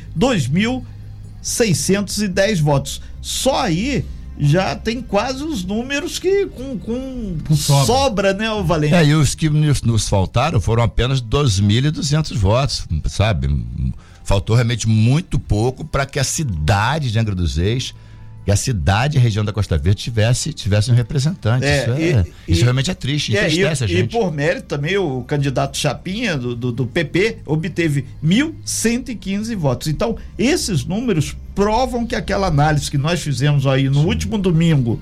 2.610 1.44 2.62
votos. 2.62 3.02
Só 3.22 3.62
aí 3.62 4.06
já 4.40 4.74
tem 4.76 5.02
quase 5.02 5.44
os 5.44 5.66
números 5.66 6.18
que 6.18 6.46
com, 6.46 6.80
com, 6.80 7.38
com 7.46 7.56
sobra. 7.56 7.86
sobra. 7.86 8.34
né, 8.34 8.50
o 8.52 8.64
Valente? 8.64 8.94
É, 8.94 9.06
e 9.06 9.14
os 9.14 9.36
que 9.36 9.50
nos, 9.50 9.82
nos 9.82 10.08
faltaram 10.08 10.62
foram 10.62 10.82
apenas 10.82 11.22
2.200 11.22 12.38
votos, 12.38 12.88
sabe? 13.06 13.50
Faltou 14.24 14.56
realmente 14.56 14.88
muito 14.88 15.38
pouco 15.38 15.84
para 15.84 16.06
que 16.06 16.20
a 16.20 16.24
cidade 16.24 17.12
de 17.12 17.20
Angra 17.20 17.36
dos 17.36 17.58
Reis 17.58 17.94
que 18.50 18.54
a 18.54 18.56
cidade 18.56 19.16
e 19.16 19.20
a 19.20 19.22
região 19.22 19.46
da 19.46 19.54
Costa 19.54 19.78
Verde 19.78 20.02
tivesse, 20.02 20.52
tivesse 20.52 20.92
um 20.92 20.96
representante. 20.96 21.66
É, 21.66 21.84
isso, 21.84 21.92
é, 21.92 22.26
e, 22.48 22.52
isso 22.52 22.64
realmente 22.64 22.90
é 22.90 22.96
triste, 22.96 23.38
é, 23.38 23.48
e, 23.48 23.64
a 23.64 23.76
gente. 23.76 23.96
E 23.96 24.08
por 24.08 24.34
mérito 24.34 24.66
também 24.68 24.98
o 24.98 25.22
candidato 25.22 25.78
Chapinha 25.78 26.36
do, 26.36 26.56
do, 26.56 26.72
do 26.72 26.88
PP 26.88 27.40
obteve 27.46 28.06
1.115 28.26 29.56
votos. 29.56 29.88
Então, 29.88 30.18
esses 30.36 30.84
números 30.84 31.38
provam 31.54 32.08
que 32.08 32.16
aquela 32.16 32.48
análise 32.48 32.90
que 32.90 32.98
nós 32.98 33.22
fizemos 33.22 33.68
aí 33.68 33.88
no 33.88 34.02
Sim. 34.02 34.06
último 34.08 34.38
domingo 34.40 35.00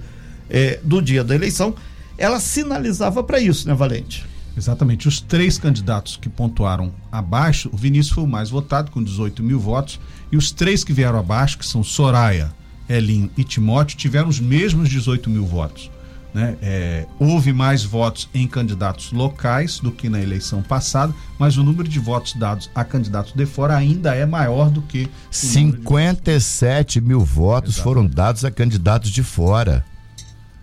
é, 0.50 0.80
do 0.84 1.01
dia 1.01 1.24
da 1.24 1.34
eleição, 1.34 1.74
ela 2.18 2.42
sinalizava 2.42 3.24
para 3.24 3.39
isso, 3.39 3.66
né, 3.66 3.74
Valente? 3.74 4.25
Exatamente. 4.58 5.08
Os 5.08 5.22
três 5.22 5.58
candidatos 5.58 6.18
que 6.18 6.27
pontuaram 6.27 6.92
abaixo, 7.10 7.70
o 7.72 7.77
Vinícius 7.77 8.13
foi 8.13 8.24
o 8.25 8.27
mais 8.27 8.50
votado, 8.50 8.92
com 8.92 9.01
18 9.01 9.42
mil 9.42 9.60
votos, 9.60 10.00
e 10.32 10.36
os 10.36 10.51
três 10.51 10.84
que 10.84 10.92
vieram 10.92 11.20
abaixo, 11.20 11.58
que 11.58 11.66
são 11.66 11.82
Soraya, 11.82 12.51
Elinho 12.89 13.29
e 13.38 13.44
Timóteo 13.44 13.98
tiveram 13.98 14.27
os 14.29 14.39
mesmos 14.39 14.89
18 14.89 15.29
mil 15.29 15.46
votos. 15.46 15.91
Né? 16.34 16.56
É, 16.62 17.06
houve 17.17 17.51
mais 17.51 17.84
votos 17.84 18.29
em 18.34 18.48
candidatos 18.48 19.12
locais 19.12 19.79
do 19.79 19.91
que 19.91 20.08
na 20.08 20.22
eleição 20.22 20.62
passada, 20.62 21.13
mas 21.39 21.58
o 21.58 21.63
número 21.63 21.88
de 21.88 22.00
votos 22.00 22.34
dados 22.34 22.70
a 22.75 22.84
candidatos 22.84 23.34
de 23.34 23.46
fora 23.46 23.75
ainda 23.75 24.13
é 24.13 24.25
maior 24.25 24.70
do 24.70 24.82
que. 24.82 25.10
57 25.32 27.01
mil 27.01 27.22
votos 27.22 27.75
Exato. 27.75 27.84
foram 27.84 28.06
dados 28.06 28.46
a 28.46 28.51
candidatos 28.51 29.10
de 29.10 29.24
fora. 29.24 29.84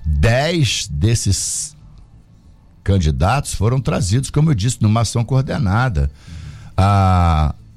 10 0.06 0.88
desses 0.88 1.74
candidatos 2.84 3.54
foram 3.54 3.80
trazidos, 3.80 4.30
como 4.30 4.50
eu 4.50 4.54
disse, 4.54 4.76
numa 4.80 5.00
ação 5.00 5.24
coordenada. 5.24 6.10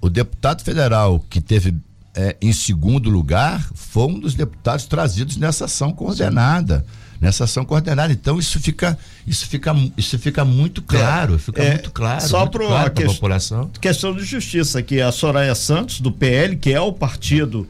O 0.02 0.10
deputado 0.10 0.62
federal 0.62 1.20
que 1.30 1.42
teve 1.42 1.76
é, 2.18 2.36
em 2.42 2.52
segundo 2.52 3.12
lugar, 3.12 3.70
foi 3.76 4.08
um 4.08 4.20
dos 4.20 4.34
deputados 4.34 4.86
trazidos 4.86 5.38
nessa 5.38 5.66
ação 5.66 5.92
coordenada. 5.92 6.84
Nessa 7.22 7.44
ação 7.44 7.64
coordenada. 7.64 8.12
Então, 8.12 8.40
isso 8.40 8.60
fica, 8.60 8.98
isso 9.26 9.46
fica, 9.48 9.76
isso 9.96 10.18
fica 10.18 10.44
muito 10.44 10.82
claro. 10.82 11.38
Fica 11.38 11.62
é, 11.62 11.74
muito 11.74 11.92
claro. 11.92 12.28
Só 12.28 12.48
para 12.48 12.66
claro 12.66 12.88
a 12.88 12.90
que, 12.90 13.06
população. 13.06 13.70
Questão 13.80 14.16
de 14.16 14.24
justiça, 14.24 14.82
que 14.82 15.00
a 15.00 15.12
Soraya 15.12 15.54
Santos, 15.54 16.00
do 16.00 16.12
PL, 16.12 16.56
que 16.58 16.74
é 16.74 16.82
o 16.82 16.92
partido 16.92 17.68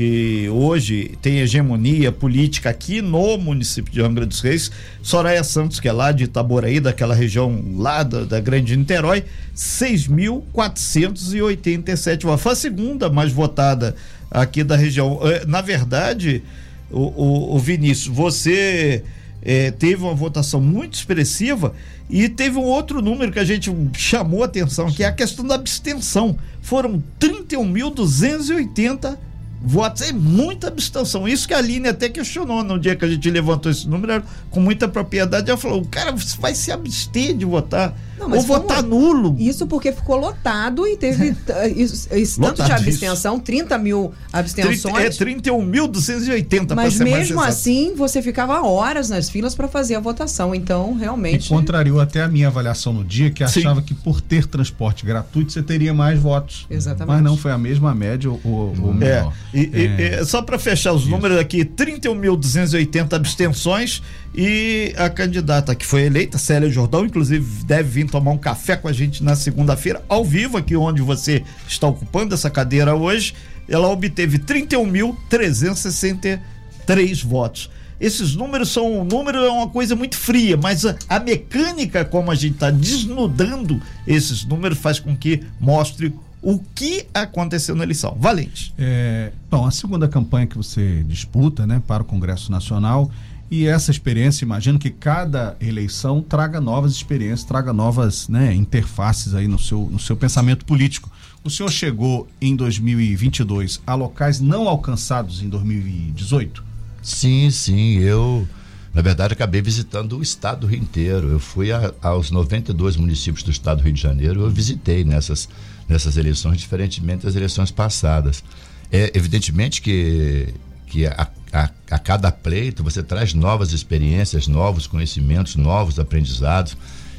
que 0.00 0.48
hoje 0.48 1.12
tem 1.20 1.40
hegemonia 1.40 2.10
política 2.10 2.70
aqui 2.70 3.02
no 3.02 3.36
município 3.36 3.92
de 3.92 4.00
Angra 4.00 4.24
dos 4.24 4.40
Reis. 4.40 4.70
Soraya 5.02 5.44
Santos, 5.44 5.78
que 5.78 5.86
é 5.86 5.92
lá 5.92 6.10
de 6.10 6.24
Itaboraí, 6.24 6.80
daquela 6.80 7.14
região 7.14 7.62
lá 7.76 8.02
da, 8.02 8.24
da 8.24 8.40
Grande 8.40 8.74
Niterói, 8.78 9.24
6.487 9.54 12.22
votos. 12.22 12.40
Foi 12.40 12.52
a 12.52 12.56
segunda 12.56 13.10
mais 13.10 13.30
votada 13.30 13.94
aqui 14.30 14.64
da 14.64 14.74
região. 14.74 15.20
É, 15.22 15.44
na 15.44 15.60
verdade, 15.60 16.42
o, 16.90 17.00
o, 17.00 17.56
o 17.56 17.58
Vinícius, 17.58 18.16
você 18.16 19.04
é, 19.42 19.70
teve 19.70 20.02
uma 20.02 20.14
votação 20.14 20.62
muito 20.62 20.94
expressiva 20.94 21.74
e 22.08 22.26
teve 22.26 22.56
um 22.56 22.64
outro 22.64 23.02
número 23.02 23.30
que 23.30 23.38
a 23.38 23.44
gente 23.44 23.70
chamou 23.98 24.44
a 24.44 24.46
atenção, 24.46 24.90
que 24.90 25.04
é 25.04 25.08
a 25.08 25.12
questão 25.12 25.46
da 25.46 25.56
abstenção. 25.56 26.38
Foram 26.62 27.04
31.280 27.20 29.28
votos 29.62 30.02
é 30.02 30.12
muita 30.12 30.68
abstenção. 30.68 31.28
Isso 31.28 31.46
que 31.46 31.54
a 31.54 31.58
Aline 31.58 31.88
até 31.88 32.08
questionou 32.08 32.62
no 32.62 32.78
dia 32.78 32.96
que 32.96 33.04
a 33.04 33.08
gente 33.08 33.30
levantou 33.30 33.70
esse 33.70 33.88
número, 33.88 34.22
com 34.50 34.60
muita 34.60 34.88
propriedade. 34.88 35.50
Ela 35.50 35.58
falou: 35.58 35.80
o 35.80 35.86
cara 35.86 36.14
vai 36.38 36.54
se 36.54 36.72
abster 36.72 37.36
de 37.36 37.44
votar. 37.44 37.94
Não, 38.18 38.30
ou 38.32 38.42
votar 38.42 38.82
nulo. 38.82 39.34
Isso 39.38 39.66
porque 39.66 39.92
ficou 39.92 40.16
lotado 40.16 40.86
e 40.86 40.94
teve 40.96 41.34
isso, 41.74 42.14
isso 42.14 42.38
tanto 42.38 42.62
de 42.62 42.70
abstenção, 42.70 43.40
30 43.40 43.78
mil 43.78 44.12
abstenções. 44.30 45.16
30, 45.16 45.48
é 45.48 45.52
31.280 45.52 46.74
Mas 46.74 47.00
mesmo 47.00 47.40
assim, 47.40 47.94
você 47.94 48.20
ficava 48.20 48.60
horas 48.62 49.08
nas 49.08 49.30
filas 49.30 49.54
para 49.54 49.68
fazer 49.68 49.94
a 49.94 50.00
votação. 50.00 50.54
Então, 50.54 50.94
realmente. 50.94 51.46
E 51.46 51.48
contrariou 51.48 51.98
até 51.98 52.22
a 52.22 52.28
minha 52.28 52.48
avaliação 52.48 52.92
no 52.92 53.04
dia, 53.04 53.30
que 53.30 53.46
Sim. 53.48 53.60
achava 53.60 53.80
que 53.80 53.94
por 53.94 54.20
ter 54.20 54.46
transporte 54.46 55.06
gratuito 55.06 55.52
você 55.52 55.62
teria 55.62 55.94
mais 55.94 56.18
votos. 56.20 56.66
Exatamente. 56.68 57.14
Mas 57.14 57.22
não 57.22 57.36
foi 57.38 57.52
a 57.52 57.58
mesma 57.58 57.94
média 57.94 58.30
ou, 58.30 58.40
ou 58.44 58.90
é. 58.90 58.94
menor. 58.94 59.32
E, 59.52 59.68
é. 59.72 60.20
E, 60.20 60.24
só 60.24 60.40
para 60.42 60.56
fechar 60.58 60.92
os 60.92 61.02
Isso. 61.02 61.10
números 61.10 61.38
aqui: 61.38 61.64
31.280 61.64 63.14
abstenções 63.14 64.02
e 64.34 64.92
a 64.96 65.08
candidata 65.10 65.74
que 65.74 65.84
foi 65.84 66.02
eleita, 66.02 66.38
Célia 66.38 66.70
Jordão, 66.70 67.04
inclusive 67.04 67.64
deve 67.64 67.88
vir 67.88 68.08
tomar 68.08 68.30
um 68.30 68.38
café 68.38 68.76
com 68.76 68.86
a 68.88 68.92
gente 68.92 69.24
na 69.24 69.34
segunda-feira, 69.34 70.04
ao 70.08 70.24
vivo, 70.24 70.56
aqui 70.56 70.76
onde 70.76 71.02
você 71.02 71.42
está 71.66 71.88
ocupando 71.88 72.32
essa 72.34 72.48
cadeira 72.48 72.94
hoje. 72.94 73.34
Ela 73.68 73.88
obteve 73.88 74.38
31.363 74.38 77.24
votos. 77.24 77.68
Esses 78.00 78.34
números 78.34 78.70
são. 78.70 79.00
O 79.00 79.04
número 79.04 79.38
é 79.38 79.50
uma 79.50 79.68
coisa 79.68 79.94
muito 79.94 80.16
fria, 80.16 80.56
mas 80.56 80.86
a, 80.86 80.96
a 81.08 81.20
mecânica, 81.20 82.04
como 82.04 82.30
a 82.30 82.34
gente 82.34 82.54
está 82.54 82.70
desnudando 82.70 83.80
esses 84.06 84.44
números, 84.44 84.78
faz 84.78 84.98
com 84.98 85.14
que 85.14 85.42
mostre 85.60 86.14
o 86.42 86.58
que 86.74 87.06
aconteceu 87.12 87.74
na 87.74 87.84
eleição. 87.84 88.16
Valente. 88.18 88.74
É, 88.78 89.32
bom, 89.50 89.66
a 89.66 89.70
segunda 89.70 90.08
campanha 90.08 90.46
que 90.46 90.56
você 90.56 91.04
disputa 91.06 91.66
né, 91.66 91.82
para 91.86 92.02
o 92.02 92.06
Congresso 92.06 92.50
Nacional 92.50 93.10
e 93.50 93.66
essa 93.66 93.90
experiência, 93.90 94.44
imagino 94.44 94.78
que 94.78 94.90
cada 94.90 95.56
eleição 95.60 96.22
traga 96.22 96.60
novas 96.60 96.92
experiências, 96.92 97.42
traga 97.42 97.72
novas 97.72 98.28
né, 98.28 98.54
interfaces 98.54 99.34
aí 99.34 99.48
no 99.48 99.58
seu, 99.58 99.88
no 99.90 99.98
seu 99.98 100.16
pensamento 100.16 100.64
político. 100.64 101.10
O 101.42 101.50
senhor 101.50 101.68
chegou 101.68 102.28
em 102.40 102.54
2022 102.54 103.80
a 103.84 103.94
locais 103.96 104.38
não 104.38 104.68
alcançados 104.68 105.42
em 105.42 105.48
2018? 105.48 106.62
Sim, 107.02 107.50
sim. 107.50 107.98
Eu, 107.98 108.46
na 108.94 109.02
verdade, 109.02 109.32
acabei 109.32 109.60
visitando 109.60 110.18
o 110.18 110.22
estado 110.22 110.60
do 110.60 110.66
Rio 110.68 110.80
inteiro. 110.80 111.28
Eu 111.30 111.40
fui 111.40 111.72
a, 111.72 111.92
aos 112.00 112.30
92 112.30 112.96
municípios 112.96 113.42
do 113.42 113.50
estado 113.50 113.78
do 113.78 113.84
Rio 113.84 113.92
de 113.92 114.00
Janeiro, 114.00 114.42
eu 114.42 114.50
visitei 114.50 115.02
nessas, 115.02 115.48
nessas 115.90 116.16
eleições, 116.16 116.58
diferentemente 116.58 117.26
das 117.26 117.36
eleições 117.36 117.70
passadas. 117.70 118.42
É 118.90 119.12
evidentemente 119.14 119.82
que, 119.82 120.54
que 120.86 121.06
a 121.06 121.28
a, 121.52 121.68
a 121.90 121.98
cada 121.98 122.30
pleito 122.30 122.82
você 122.82 123.02
traz 123.02 123.34
novas 123.34 123.72
experiências, 123.72 124.46
novos 124.46 124.86
conhecimentos, 124.86 125.56
novos 125.56 125.98
aprendizados. 125.98 126.76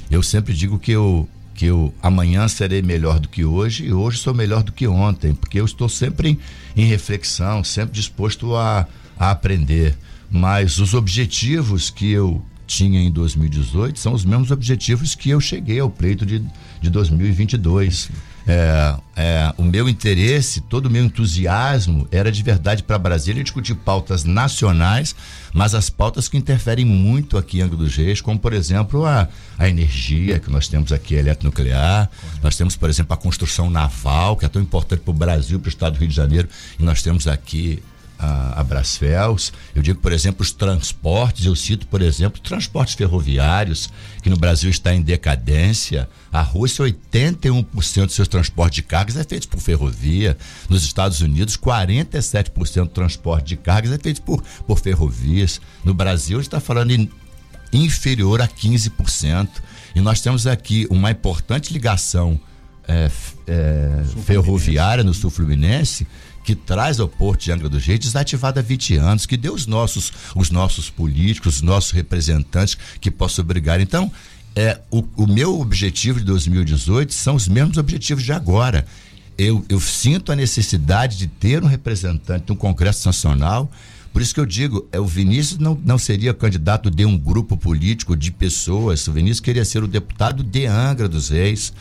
Eu 0.10 0.24
sempre 0.24 0.54
digo 0.54 0.80
que 0.80 0.92
eu, 0.92 1.28
que 1.54 1.66
eu 1.66 1.94
amanhã 2.01 2.48
serei 2.48 2.82
melhor 2.82 3.20
do 3.20 3.30
que 3.30 3.44
hoje 3.44 3.86
e 3.86 3.94
hoje 3.94 4.18
sou 4.18 4.34
melhor 4.34 4.63
do 4.63 4.72
que 4.72 4.88
ontem, 4.88 5.34
porque 5.34 5.60
eu 5.60 5.66
estou 5.66 5.90
sempre 5.90 6.30
em, 6.30 6.40
em 6.75 6.86
reflexão, 6.86 7.63
sempre 7.63 7.94
disposto 7.94 8.56
a, 8.56 8.88
a 9.18 9.32
aprender. 9.32 9.96
Mas 10.30 10.78
os 10.80 10.94
objetivos 10.94 11.90
que 11.90 12.10
eu 12.10 12.44
tinha 12.66 13.01
em 13.01 13.12
2018 13.12 14.00
são 14.00 14.13
os 14.13 14.24
mesmos 14.24 14.50
objetivos 14.50 15.13
que 15.13 15.30
eu 15.30 15.42
cheguei 15.42 15.80
ao 15.82 15.90
pleito 15.90 16.25
de, 16.25 16.42
de 16.82 16.90
2022. 16.90 18.10
É, 18.48 18.96
é, 19.16 19.54
o 19.58 19.64
meu 19.64 19.88
interesse, 19.88 20.62
todo 20.62 20.88
o 20.88 20.90
meu 20.90 21.04
entusiasmo 21.04 22.08
era 22.12 22.32
de 22.32 22.42
verdade 22.42 22.82
para 22.82 22.98
Brasília 22.98 23.44
discutir 23.44 23.76
pautas 23.76 24.24
nacionais, 24.24 25.16
mas 25.54 25.76
as 25.76 25.90
pautas 25.90 26.28
que 26.28 26.38
interferem 26.38 26.86
muito 26.86 27.38
aqui 27.38 27.60
em 27.60 27.62
Angra 27.62 27.78
dos 27.78 27.96
Reis, 27.96 28.20
como 28.20 28.40
por 28.40 28.54
exemplo 28.54 29.06
a, 29.06 29.28
a 29.60 29.70
energia 29.70 30.40
que 30.40 30.50
nós 30.50 30.68
temos 30.68 30.92
aqui, 30.92 31.16
a 31.16 31.20
eletronuclear, 31.20 32.10
nós 32.42 32.56
temos 32.56 32.76
por 32.76 32.90
exemplo 32.90 33.14
a 33.14 33.18
construção 33.18 33.70
naval, 33.70 34.36
que 34.36 34.46
é 34.46 34.50
tão 34.50 34.62
importante 34.62 35.02
para 35.02 35.12
o 35.12 35.14
Brasil, 35.14 35.60
para 35.60 35.68
o 35.68 35.70
estado 35.70 35.94
do 35.94 36.00
Rio 36.00 36.10
de 36.10 36.16
Janeiro, 36.16 36.50
e 36.80 36.84
nós 36.84 37.02
temos 37.02 37.28
aqui 37.28 37.82
a, 38.22 38.62
a 38.62 38.63
Brasfels. 38.63 39.51
Eu 39.75 39.82
digo, 39.82 40.00
por 40.00 40.12
exemplo, 40.12 40.44
os 40.44 40.51
transportes, 40.51 41.46
eu 41.46 41.56
cito, 41.56 41.88
por 41.88 42.01
exemplo, 42.01 42.40
transportes 42.40 42.94
ferroviários, 42.94 43.90
que 44.22 44.30
no 44.30 44.38
Brasil 44.38 44.70
está 44.70 44.94
em 44.94 45.01
decadência. 45.01 46.08
A 46.32 46.42
Rússia, 46.42 46.86
81% 46.86 48.06
dos 48.06 48.13
seus 48.13 48.28
transportes 48.28 48.75
de 48.75 48.84
cargas 48.84 49.18
é 49.18 49.24
feito 49.24 49.48
por 49.48 49.60
ferrovia. 49.60 50.38
Nos 50.70 50.84
Estados 50.84 51.22
Unidos, 51.22 51.58
47% 51.58 52.84
do 52.84 52.90
transporte 52.90 53.48
de 53.48 53.58
cargas 53.58 53.92
é 53.92 53.98
feito 53.98 54.22
por, 54.22 54.44
por 54.68 54.80
ferrovias. 54.80 55.60
No 55.84 55.94
Brasil, 55.94 56.40
está 56.40 56.60
falando 56.60 56.92
em 56.92 57.10
inferior 57.74 58.42
a 58.42 58.48
15%. 58.48 59.50
E 59.96 60.00
nós 60.00 60.22
temos 60.22 60.46
aqui 60.46 60.88
uma 60.90 61.10
importante 61.10 61.74
ligação 61.74 62.40
é, 62.88 63.10
é, 63.48 64.04
ferroviária 64.25 65.04
no 65.04 65.13
sul 65.13 65.30
fluminense 65.30 66.06
que 66.44 66.56
traz 66.56 67.00
ao 67.00 67.08
Porto 67.08 67.44
de 67.44 67.52
Angra 67.52 67.70
dos 67.70 67.86
Reis 67.86 68.00
desativada 68.00 68.60
há 68.60 68.64
20 68.64 68.96
anos, 68.96 69.26
que 69.26 69.38
deu 69.38 69.54
os 69.54 69.68
nossos, 69.68 70.12
os 70.36 70.50
nossos 70.50 70.90
políticos, 70.90 71.56
os 71.58 71.62
nossos 71.62 71.92
representantes 71.92 72.78
que 73.00 73.12
possam 73.12 73.46
brigar. 73.46 73.80
Então, 73.80 74.12
é, 74.56 74.80
o, 74.90 75.04
o 75.16 75.28
meu 75.28 75.60
objetivo 75.60 76.20
de 76.20 76.26
2018 76.26 77.14
são 77.14 77.36
os 77.36 77.48
mesmos 77.48 77.78
objetivos 77.78 78.24
de 78.24 78.34
agora. 78.34 78.86
Eu, 79.38 79.66
eu 79.70 79.80
sinto 79.80 80.32
a 80.32 80.36
necessidade 80.36 81.18
de 81.18 81.28
ter 81.28 81.64
um 81.64 81.68
representante 81.68 82.46
no 82.50 82.56
Congresso 82.56 83.08
Nacional. 83.08 83.72
Por 84.12 84.22
isso 84.22 84.34
que 84.34 84.40
eu 84.40 84.46
digo, 84.46 84.88
é, 84.92 85.00
o 85.00 85.06
Vinícius 85.06 85.58
não, 85.58 85.80
não 85.86 85.98
seria 85.98 86.34
candidato 86.34 86.92
de 86.92 87.06
um 87.06 87.18
grupo 87.18 87.56
político 87.56 88.16
de 88.16 88.32
pessoas. 88.32 89.08
O 89.08 89.14
Vinícius 89.14 89.40
queria 89.40 89.64
ser 89.64 89.84
o 89.84 89.88
deputado 89.88 90.44
de 90.44 90.66
Angra 90.66 91.08
dos 91.08 91.30
Reis 91.30 91.72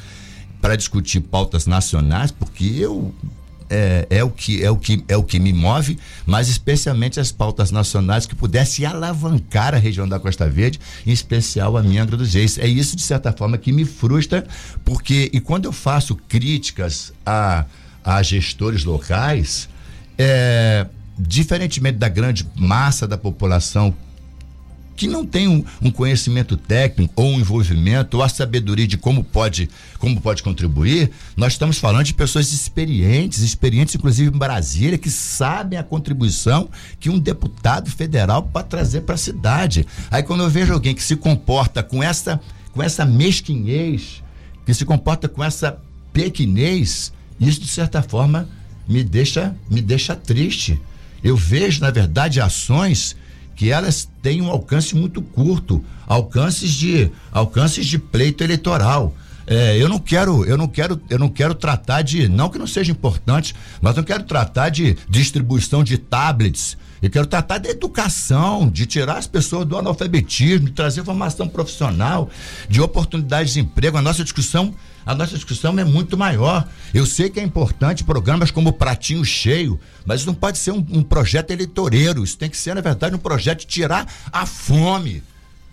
para 0.61 0.77
discutir 0.77 1.21
pautas 1.21 1.67
nacionais, 1.67 2.31
porque 2.31 2.65
eu 2.65 3.13
é, 3.71 4.07
é, 4.11 4.25
o 4.25 4.31
que, 4.31 4.63
é, 4.63 4.71
o 4.71 4.77
que, 4.77 5.05
é 5.07 5.17
o 5.17 5.23
que 5.23 5.39
me 5.39 5.53
move, 5.53 5.99
mas 6.27 6.49
especialmente 6.49 7.21
as 7.21 7.31
pautas 7.31 7.71
nacionais 7.71 8.27
que 8.27 8.35
pudessem 8.35 8.85
alavancar 8.85 9.75
a 9.75 9.79
região 9.79 10.09
da 10.09 10.19
Costa 10.19 10.49
Verde, 10.51 10.81
em 11.07 11.13
especial 11.13 11.77
a 11.77 11.83
minha 11.83 12.03
Angra 12.03 12.17
dos 12.17 12.35
Reis. 12.35 12.59
É 12.59 12.67
isso, 12.67 12.97
de 12.97 13.03
certa 13.03 13.33
forma, 13.33 13.57
que 13.57 13.73
me 13.73 13.85
frustra, 13.85 14.45
porque, 14.85 15.31
e 15.33 15.41
quando 15.41 15.67
eu 15.67 15.73
faço 15.73 16.17
críticas 16.17 17.13
a, 17.25 17.65
a 18.05 18.23
gestores 18.23 18.85
locais, 18.85 19.69
é, 20.19 20.87
diferentemente 21.19 21.99
da 21.99 22.09
grande 22.09 22.47
massa 22.57 23.07
da 23.07 23.17
população 23.17 23.95
que 25.01 25.09
não 25.09 25.25
tem 25.25 25.49
um, 25.49 25.65
um, 25.81 25.91
conhecimento 25.91 26.59
técnico 26.59 27.11
ou 27.17 27.31
um 27.31 27.41
envolvimento 27.41 28.19
ou 28.19 28.23
a 28.23 28.29
sabedoria 28.29 28.87
de 28.87 28.99
como 28.99 29.25
pode, 29.25 29.71
como 29.99 30.21
pode 30.21 30.43
contribuir, 30.43 31.11
nós 31.35 31.55
estamos 31.55 31.79
falando 31.79 32.05
de 32.05 32.13
pessoas 32.13 32.53
experientes, 32.53 33.41
experientes 33.41 33.95
inclusive 33.95 34.29
em 34.29 34.39
Brasília, 34.39 34.99
que 34.99 35.09
sabem 35.11 35.79
a 35.79 35.83
contribuição 35.83 36.69
que 36.99 37.09
um 37.09 37.19
deputado 37.19 37.91
federal 37.91 38.43
pode 38.43 38.69
trazer 38.69 39.01
para 39.01 39.15
a 39.15 39.19
cidade. 39.19 39.87
Aí 40.11 40.23
quando 40.23 40.43
eu 40.43 40.51
vejo 40.51 40.75
alguém 40.75 40.95
que 40.95 41.03
se 41.03 41.17
comporta 41.17 41.83
com 41.83 42.03
essa, 42.03 42.39
com 42.75 42.83
essa 42.83 43.07
mesquinhez, 43.07 44.23
que 44.67 44.75
se 44.75 44.85
comporta 44.85 45.31
com 45.31 45.43
essa 45.43 45.81
pequenez, 46.13 47.11
isso 47.41 47.59
de 47.63 47.69
certa 47.69 48.03
forma 48.03 48.47
me 48.87 49.03
deixa, 49.03 49.57
me 49.71 49.81
deixa 49.81 50.15
triste. 50.15 50.79
Eu 51.25 51.39
vejo, 51.39 51.81
na 51.81 51.91
verdade, 51.91 52.39
ações 52.39 53.17
que 53.57 53.71
elas 53.71 54.10
têm 54.23 54.43
um 54.43 54.51
alcance 54.51 54.95
muito 54.95 55.23
curto, 55.23 55.85
alcances 56.07 56.71
de 56.71 57.11
alcances 57.33 57.87
de 57.87 57.99
pleito 57.99 58.45
eleitoral. 58.45 59.15
É, 59.47 59.77
eu 59.77 59.89
não 59.89 59.99
quero, 59.99 60.45
eu 60.45 60.57
não 60.57 60.69
quero, 60.69 61.01
eu 61.11 61.19
não 61.19 61.29
quero 61.29 61.55
tratar 61.55 62.03
de, 62.03 62.29
não 62.29 62.49
que 62.49 62.59
não 62.59 62.67
seja 62.67 62.93
importante, 62.93 63.55
mas 63.81 63.97
eu 63.97 64.05
quero 64.05 64.23
tratar 64.23 64.69
de 64.69 64.97
distribuição 65.09 65.83
de 65.83 65.99
tablets. 65.99 66.77
Eu 67.03 67.09
quero 67.09 67.27
tratar 67.27 67.59
de 67.59 67.69
educação, 67.69 68.69
de 68.69 68.85
tirar 68.85 69.17
as 69.17 69.27
pessoas 69.27 69.67
do 69.67 69.77
analfabetismo, 69.77 70.67
de 70.67 70.73
trazer 70.73 71.03
formação 71.03 71.49
profissional, 71.49 72.29
de 72.69 72.81
oportunidades 72.81 73.55
de 73.55 73.61
emprego. 73.61 73.97
A 73.97 74.03
nossa 74.03 74.23
discussão 74.23 74.75
a 75.05 75.15
nossa 75.15 75.35
discussão 75.35 75.79
é 75.79 75.85
muito 75.85 76.17
maior. 76.17 76.69
Eu 76.93 77.07
sei 77.07 77.31
que 77.31 77.41
é 77.41 77.43
importante 77.43 78.05
programas 78.05 78.51
como 78.51 78.73
Pratinho 78.73 79.25
Cheio, 79.25 79.81
mas 80.05 80.25
não 80.25 80.35
pode 80.35 80.59
ser 80.59 80.73
um, 80.73 80.85
um 80.91 81.03
projeto 81.03 81.51
eleitoreiro. 81.51 82.23
Isso 82.23 82.37
tem 82.37 82.51
que 82.51 82.57
ser, 82.57 82.75
na 82.75 82.81
verdade, 82.81 83.15
um 83.15 83.19
projeto 83.19 83.61
de 83.61 83.67
tirar 83.67 84.07
a 84.33 84.47
fome. 84.47 85.23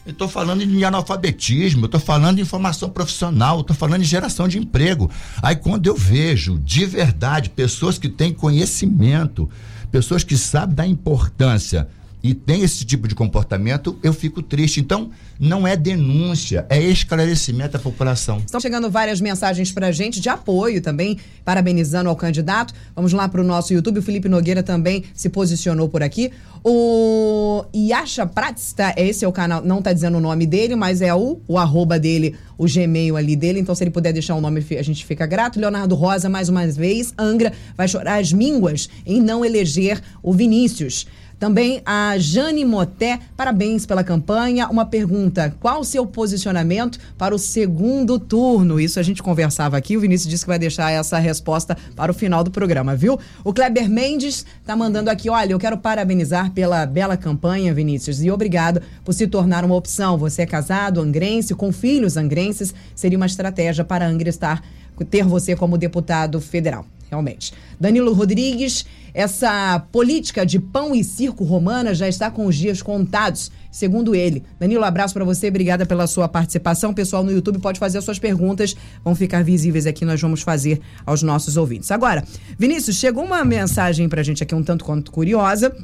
Eu 0.05 0.11
estou 0.11 0.29
falando 0.29 0.61
em 0.61 0.83
analfabetismo, 0.85 1.81
eu 1.81 1.87
estou 1.87 1.99
falando 1.99 2.39
em 2.39 2.45
formação 2.45 2.89
profissional, 2.89 3.57
eu 3.57 3.61
estou 3.61 3.75
falando 3.75 4.01
em 4.01 4.05
geração 4.05 4.47
de 4.47 4.57
emprego. 4.57 5.11
Aí 5.41 5.53
quando 5.53 5.85
eu 5.87 5.95
vejo 5.95 6.57
de 6.59 6.85
verdade 6.85 7.49
pessoas 7.49 7.97
que 7.97 8.07
têm 8.07 8.33
conhecimento, 8.33 9.49
pessoas 9.91 10.23
que 10.23 10.37
sabem 10.37 10.75
da 10.75 10.87
importância 10.87 11.89
e 12.23 12.33
tem 12.33 12.63
esse 12.63 12.83
tipo 12.83 13.07
de 13.07 13.13
comportamento, 13.13 13.97
eu 14.01 14.11
fico 14.11 14.41
triste. 14.41 14.79
Então, 14.79 15.11
não 15.39 15.67
é 15.67 15.75
denúncia, 15.75 16.65
é 16.69 16.81
esclarecimento 16.81 17.73
da 17.73 17.79
população. 17.79 18.39
Estão 18.39 18.59
chegando 18.59 18.89
várias 18.89 19.21
mensagens 19.21 19.71
para 19.71 19.87
a 19.87 19.91
gente 19.91 20.19
de 20.19 20.27
apoio 20.27 20.81
também, 20.81 21.17
parabenizando 21.45 22.09
ao 22.09 22.15
candidato. 22.15 22.73
Vamos 22.95 23.13
lá 23.13 23.29
para 23.29 23.39
o 23.39 23.43
nosso 23.43 23.73
YouTube. 23.73 23.99
O 23.99 24.01
Felipe 24.01 24.27
Nogueira 24.27 24.63
também 24.63 25.03
se 25.13 25.29
posicionou 25.29 25.87
por 25.87 26.01
aqui. 26.01 26.31
O 26.63 27.63
Yasha 27.73 28.25
Pratsta, 28.25 28.93
esse 28.97 29.23
é 29.23 29.27
o 29.27 29.31
canal, 29.31 29.63
não 29.63 29.77
está 29.77 29.93
dizendo 29.93 30.17
o 30.17 30.21
nome 30.21 30.45
dele, 30.45 30.75
mas 30.75 31.01
é 31.01 31.13
o, 31.13 31.39
o 31.47 31.57
arroba 31.57 31.99
dele, 31.99 32.35
o 32.57 32.65
Gmail 32.65 33.15
ali 33.15 33.35
dele. 33.35 33.59
Então, 33.59 33.75
se 33.75 33.83
ele 33.83 33.91
puder 33.91 34.11
deixar 34.11 34.35
o 34.35 34.41
nome, 34.41 34.65
a 34.77 34.81
gente 34.81 35.05
fica 35.05 35.25
grato. 35.25 35.59
Leonardo 35.59 35.93
Rosa, 35.93 36.27
mais 36.27 36.49
uma 36.49 36.67
vez, 36.67 37.13
Angra 37.17 37.53
vai 37.75 37.87
chorar 37.87 38.19
as 38.19 38.33
mínguas 38.33 38.89
em 39.05 39.21
não 39.21 39.45
eleger 39.45 40.01
o 40.23 40.33
Vinícius. 40.33 41.05
Também 41.39 41.81
a 41.85 42.17
Jane 42.17 42.65
Moté, 42.65 43.19
parabéns 43.35 43.85
pela 43.85 44.03
campanha. 44.03 44.67
Uma 44.67 44.85
pergunta: 44.85 45.55
qual 45.59 45.81
o 45.81 45.83
seu 45.83 46.05
posicionamento 46.05 46.99
para 47.17 47.35
o 47.35 47.39
segundo 47.39 48.17
turno? 48.17 48.79
Isso 48.79 48.99
a 48.99 49.03
gente 49.03 49.21
conversava 49.21 49.77
aqui. 49.77 49.95
O 49.95 49.99
Vinícius 49.99 50.29
disse 50.29 50.43
que 50.43 50.49
vai 50.49 50.57
deixar 50.57 50.91
essa 50.91 51.19
resposta 51.19 51.77
para 51.95 52.11
o 52.11 52.15
final 52.15 52.43
do 52.43 52.49
programa, 52.49 52.95
viu? 52.95 53.19
O 53.43 53.53
Kleber 53.53 53.89
Mendes 53.89 54.45
está 54.61 54.75
mandando 54.75 55.11
aqui: 55.11 55.29
olha, 55.29 55.51
eu 55.51 55.59
quero 55.59 55.77
parabenizar 55.77 56.51
pela 56.51 56.85
bela 56.85 57.15
campanha, 57.15 57.73
Vinícius, 57.73 58.23
e 58.23 58.31
obrigado 58.31 58.81
por 59.05 59.13
se 59.13 59.27
tornar 59.27 59.63
uma 59.63 59.75
opção. 59.75 60.17
Você 60.17 60.41
é 60.41 60.45
casado, 60.45 61.01
angrense, 61.01 61.53
com 61.53 61.71
filhos 61.71 62.17
angrenses, 62.17 62.73
seria 62.95 63.17
uma 63.17 63.27
estratégia 63.27 63.85
para 63.85 64.07
Angra 64.07 64.29
estar 64.29 64.63
ter 65.11 65.23
você 65.23 65.55
como 65.55 65.77
deputado 65.77 66.41
federal 66.41 66.83
realmente. 67.09 67.53
Danilo 67.79 68.13
Rodrigues, 68.13 68.85
essa 69.13 69.79
política 69.91 70.45
de 70.45 70.59
pão 70.59 70.93
e 70.93 71.03
circo 71.03 71.43
romana 71.43 71.93
já 71.93 72.07
está 72.07 72.29
com 72.29 72.45
os 72.45 72.55
dias 72.55 72.81
contados, 72.81 73.51
segundo 73.71 74.13
ele. 74.13 74.43
Danilo, 74.59 74.83
abraço 74.83 75.13
para 75.13 75.25
você, 75.25 75.47
obrigada 75.47 75.85
pela 75.85 76.07
sua 76.07 76.27
participação. 76.27 76.93
Pessoal 76.93 77.23
no 77.23 77.31
YouTube 77.31 77.59
pode 77.59 77.79
fazer 77.79 77.97
as 77.97 78.03
suas 78.03 78.19
perguntas, 78.19 78.75
vão 79.03 79.15
ficar 79.15 79.43
visíveis 79.43 79.87
aqui, 79.87 80.05
nós 80.05 80.21
vamos 80.21 80.41
fazer 80.41 80.79
aos 81.05 81.23
nossos 81.23 81.57
ouvintes. 81.57 81.91
Agora, 81.91 82.23
Vinícius, 82.59 82.97
chegou 82.97 83.23
uma 83.23 83.43
mensagem 83.43 84.07
pra 84.07 84.23
gente 84.23 84.43
aqui 84.43 84.53
um 84.53 84.63
tanto 84.63 84.85
quanto 84.85 85.11
curiosa. 85.11 85.75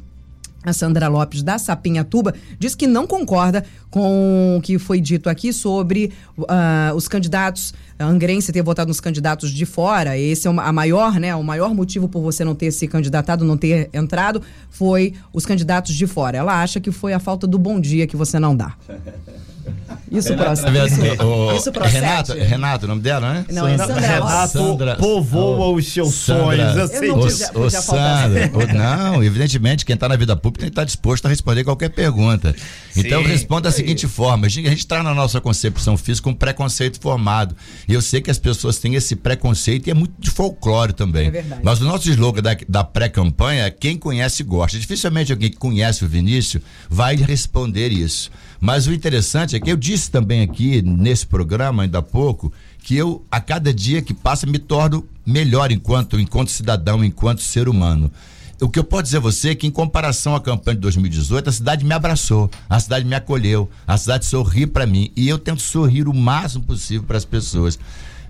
A 0.64 0.72
Sandra 0.72 1.08
Lopes, 1.08 1.42
da 1.42 1.58
Sapinhatuba, 1.58 2.34
diz 2.58 2.74
que 2.74 2.86
não 2.86 3.06
concorda 3.06 3.64
com 3.90 4.56
o 4.56 4.60
que 4.62 4.78
foi 4.78 5.00
dito 5.00 5.28
aqui 5.28 5.52
sobre 5.52 6.12
uh, 6.38 6.94
os 6.94 7.06
candidatos, 7.06 7.74
a 7.98 8.04
Angrense 8.06 8.52
ter 8.52 8.62
votado 8.62 8.88
nos 8.88 9.00
candidatos 9.00 9.50
de 9.50 9.66
fora. 9.66 10.18
Esse 10.18 10.48
é 10.48 10.50
a 10.50 10.72
maior, 10.72 11.20
né? 11.20 11.34
O 11.34 11.42
maior 11.44 11.74
motivo 11.74 12.08
por 12.08 12.22
você 12.22 12.44
não 12.44 12.54
ter 12.54 12.72
se 12.72 12.88
candidatado, 12.88 13.44
não 13.44 13.56
ter 13.56 13.90
entrado, 13.92 14.42
foi 14.70 15.14
os 15.32 15.44
candidatos 15.44 15.94
de 15.94 16.06
fora. 16.06 16.38
Ela 16.38 16.62
acha 16.62 16.80
que 16.80 16.90
foi 16.90 17.12
a 17.12 17.18
falta 17.18 17.46
do 17.46 17.58
bom 17.58 17.78
dia 17.78 18.06
que 18.06 18.16
você 18.16 18.38
não 18.38 18.56
dá. 18.56 18.74
Isso 20.10 20.34
procede. 20.34 20.78
Isso, 20.86 21.24
o, 21.24 21.56
isso 21.56 21.72
procede. 21.72 21.96
Renato, 21.96 22.32
Renato, 22.34 22.84
o 22.84 22.88
nome 22.88 23.02
dela, 23.02 23.32
né? 23.32 23.46
Não, 23.50 23.66
é 23.66 23.76
Sandra. 23.76 24.00
Renato 24.00 24.52
Sandra, 24.52 24.96
povoa 24.96 25.68
os 25.68 25.86
seus 25.86 26.14
sonhos. 26.14 26.76
Eu 26.76 26.88
sei 26.88 27.14
disso. 27.14 27.50
Ô, 27.54 27.70
Sandra, 27.70 28.50
o, 28.52 28.74
não, 28.74 29.24
evidentemente, 29.24 29.84
quem 29.84 29.94
está 29.94 30.08
na 30.08 30.16
vida 30.16 30.36
pública 30.36 30.60
tem 30.60 30.68
que 30.68 30.72
estar 30.72 30.82
tá 30.82 30.86
disposto 30.86 31.26
a 31.26 31.28
responder 31.28 31.64
qualquer 31.64 31.90
pergunta. 31.90 32.54
Então, 32.96 33.22
Sim, 33.22 33.28
responda 33.28 33.62
da 33.62 33.72
seguinte 33.72 34.06
forma: 34.06 34.46
a 34.46 34.50
gente 34.50 34.74
está 34.74 35.02
na 35.02 35.14
nossa 35.14 35.40
concepção 35.40 35.96
física 35.96 36.28
um 36.28 36.34
preconceito 36.34 37.00
formado. 37.00 37.56
E 37.88 37.94
eu 37.94 38.00
sei 38.00 38.20
que 38.20 38.30
as 38.30 38.38
pessoas 38.38 38.78
têm 38.78 38.94
esse 38.94 39.16
preconceito 39.16 39.88
e 39.88 39.90
é 39.90 39.94
muito 39.94 40.14
de 40.18 40.30
folclore 40.30 40.92
também. 40.92 41.28
É 41.28 41.30
verdade. 41.30 41.60
Mas 41.64 41.80
o 41.80 41.84
nosso 41.84 42.08
slogan 42.08 42.42
da, 42.42 42.56
da 42.68 42.84
pré-campanha 42.84 43.64
é 43.64 43.70
quem 43.70 43.96
conhece 43.96 44.42
gosta. 44.42 44.78
Dificilmente 44.78 45.32
alguém 45.32 45.50
que 45.50 45.56
conhece 45.56 46.04
o 46.04 46.08
Vinícius 46.08 46.62
vai 46.88 47.16
responder 47.16 47.90
isso. 47.90 48.30
Mas 48.64 48.86
o 48.86 48.94
interessante 48.94 49.54
é 49.54 49.60
que 49.60 49.70
eu 49.70 49.76
disse 49.76 50.10
também 50.10 50.40
aqui 50.40 50.80
nesse 50.80 51.26
programa, 51.26 51.82
ainda 51.82 51.98
há 51.98 52.02
pouco, 52.02 52.50
que 52.82 52.96
eu, 52.96 53.22
a 53.30 53.38
cada 53.38 53.74
dia 53.74 54.00
que 54.00 54.14
passa, 54.14 54.46
me 54.46 54.58
torno 54.58 55.06
melhor 55.26 55.70
enquanto, 55.70 56.18
enquanto 56.18 56.50
cidadão, 56.50 57.04
enquanto 57.04 57.42
ser 57.42 57.68
humano. 57.68 58.10
O 58.58 58.70
que 58.70 58.78
eu 58.78 58.84
posso 58.84 59.02
dizer 59.02 59.18
a 59.18 59.20
você 59.20 59.50
é 59.50 59.54
que, 59.54 59.66
em 59.66 59.70
comparação 59.70 60.34
à 60.34 60.40
campanha 60.40 60.76
de 60.76 60.80
2018, 60.80 61.50
a 61.50 61.52
cidade 61.52 61.84
me 61.84 61.92
abraçou, 61.92 62.50
a 62.66 62.80
cidade 62.80 63.04
me 63.04 63.14
acolheu, 63.14 63.68
a 63.86 63.98
cidade 63.98 64.24
sorriu 64.24 64.66
para 64.66 64.86
mim 64.86 65.12
e 65.14 65.28
eu 65.28 65.38
tento 65.38 65.60
sorrir 65.60 66.08
o 66.08 66.14
máximo 66.14 66.64
possível 66.64 67.06
para 67.06 67.18
as 67.18 67.24
pessoas. 67.26 67.78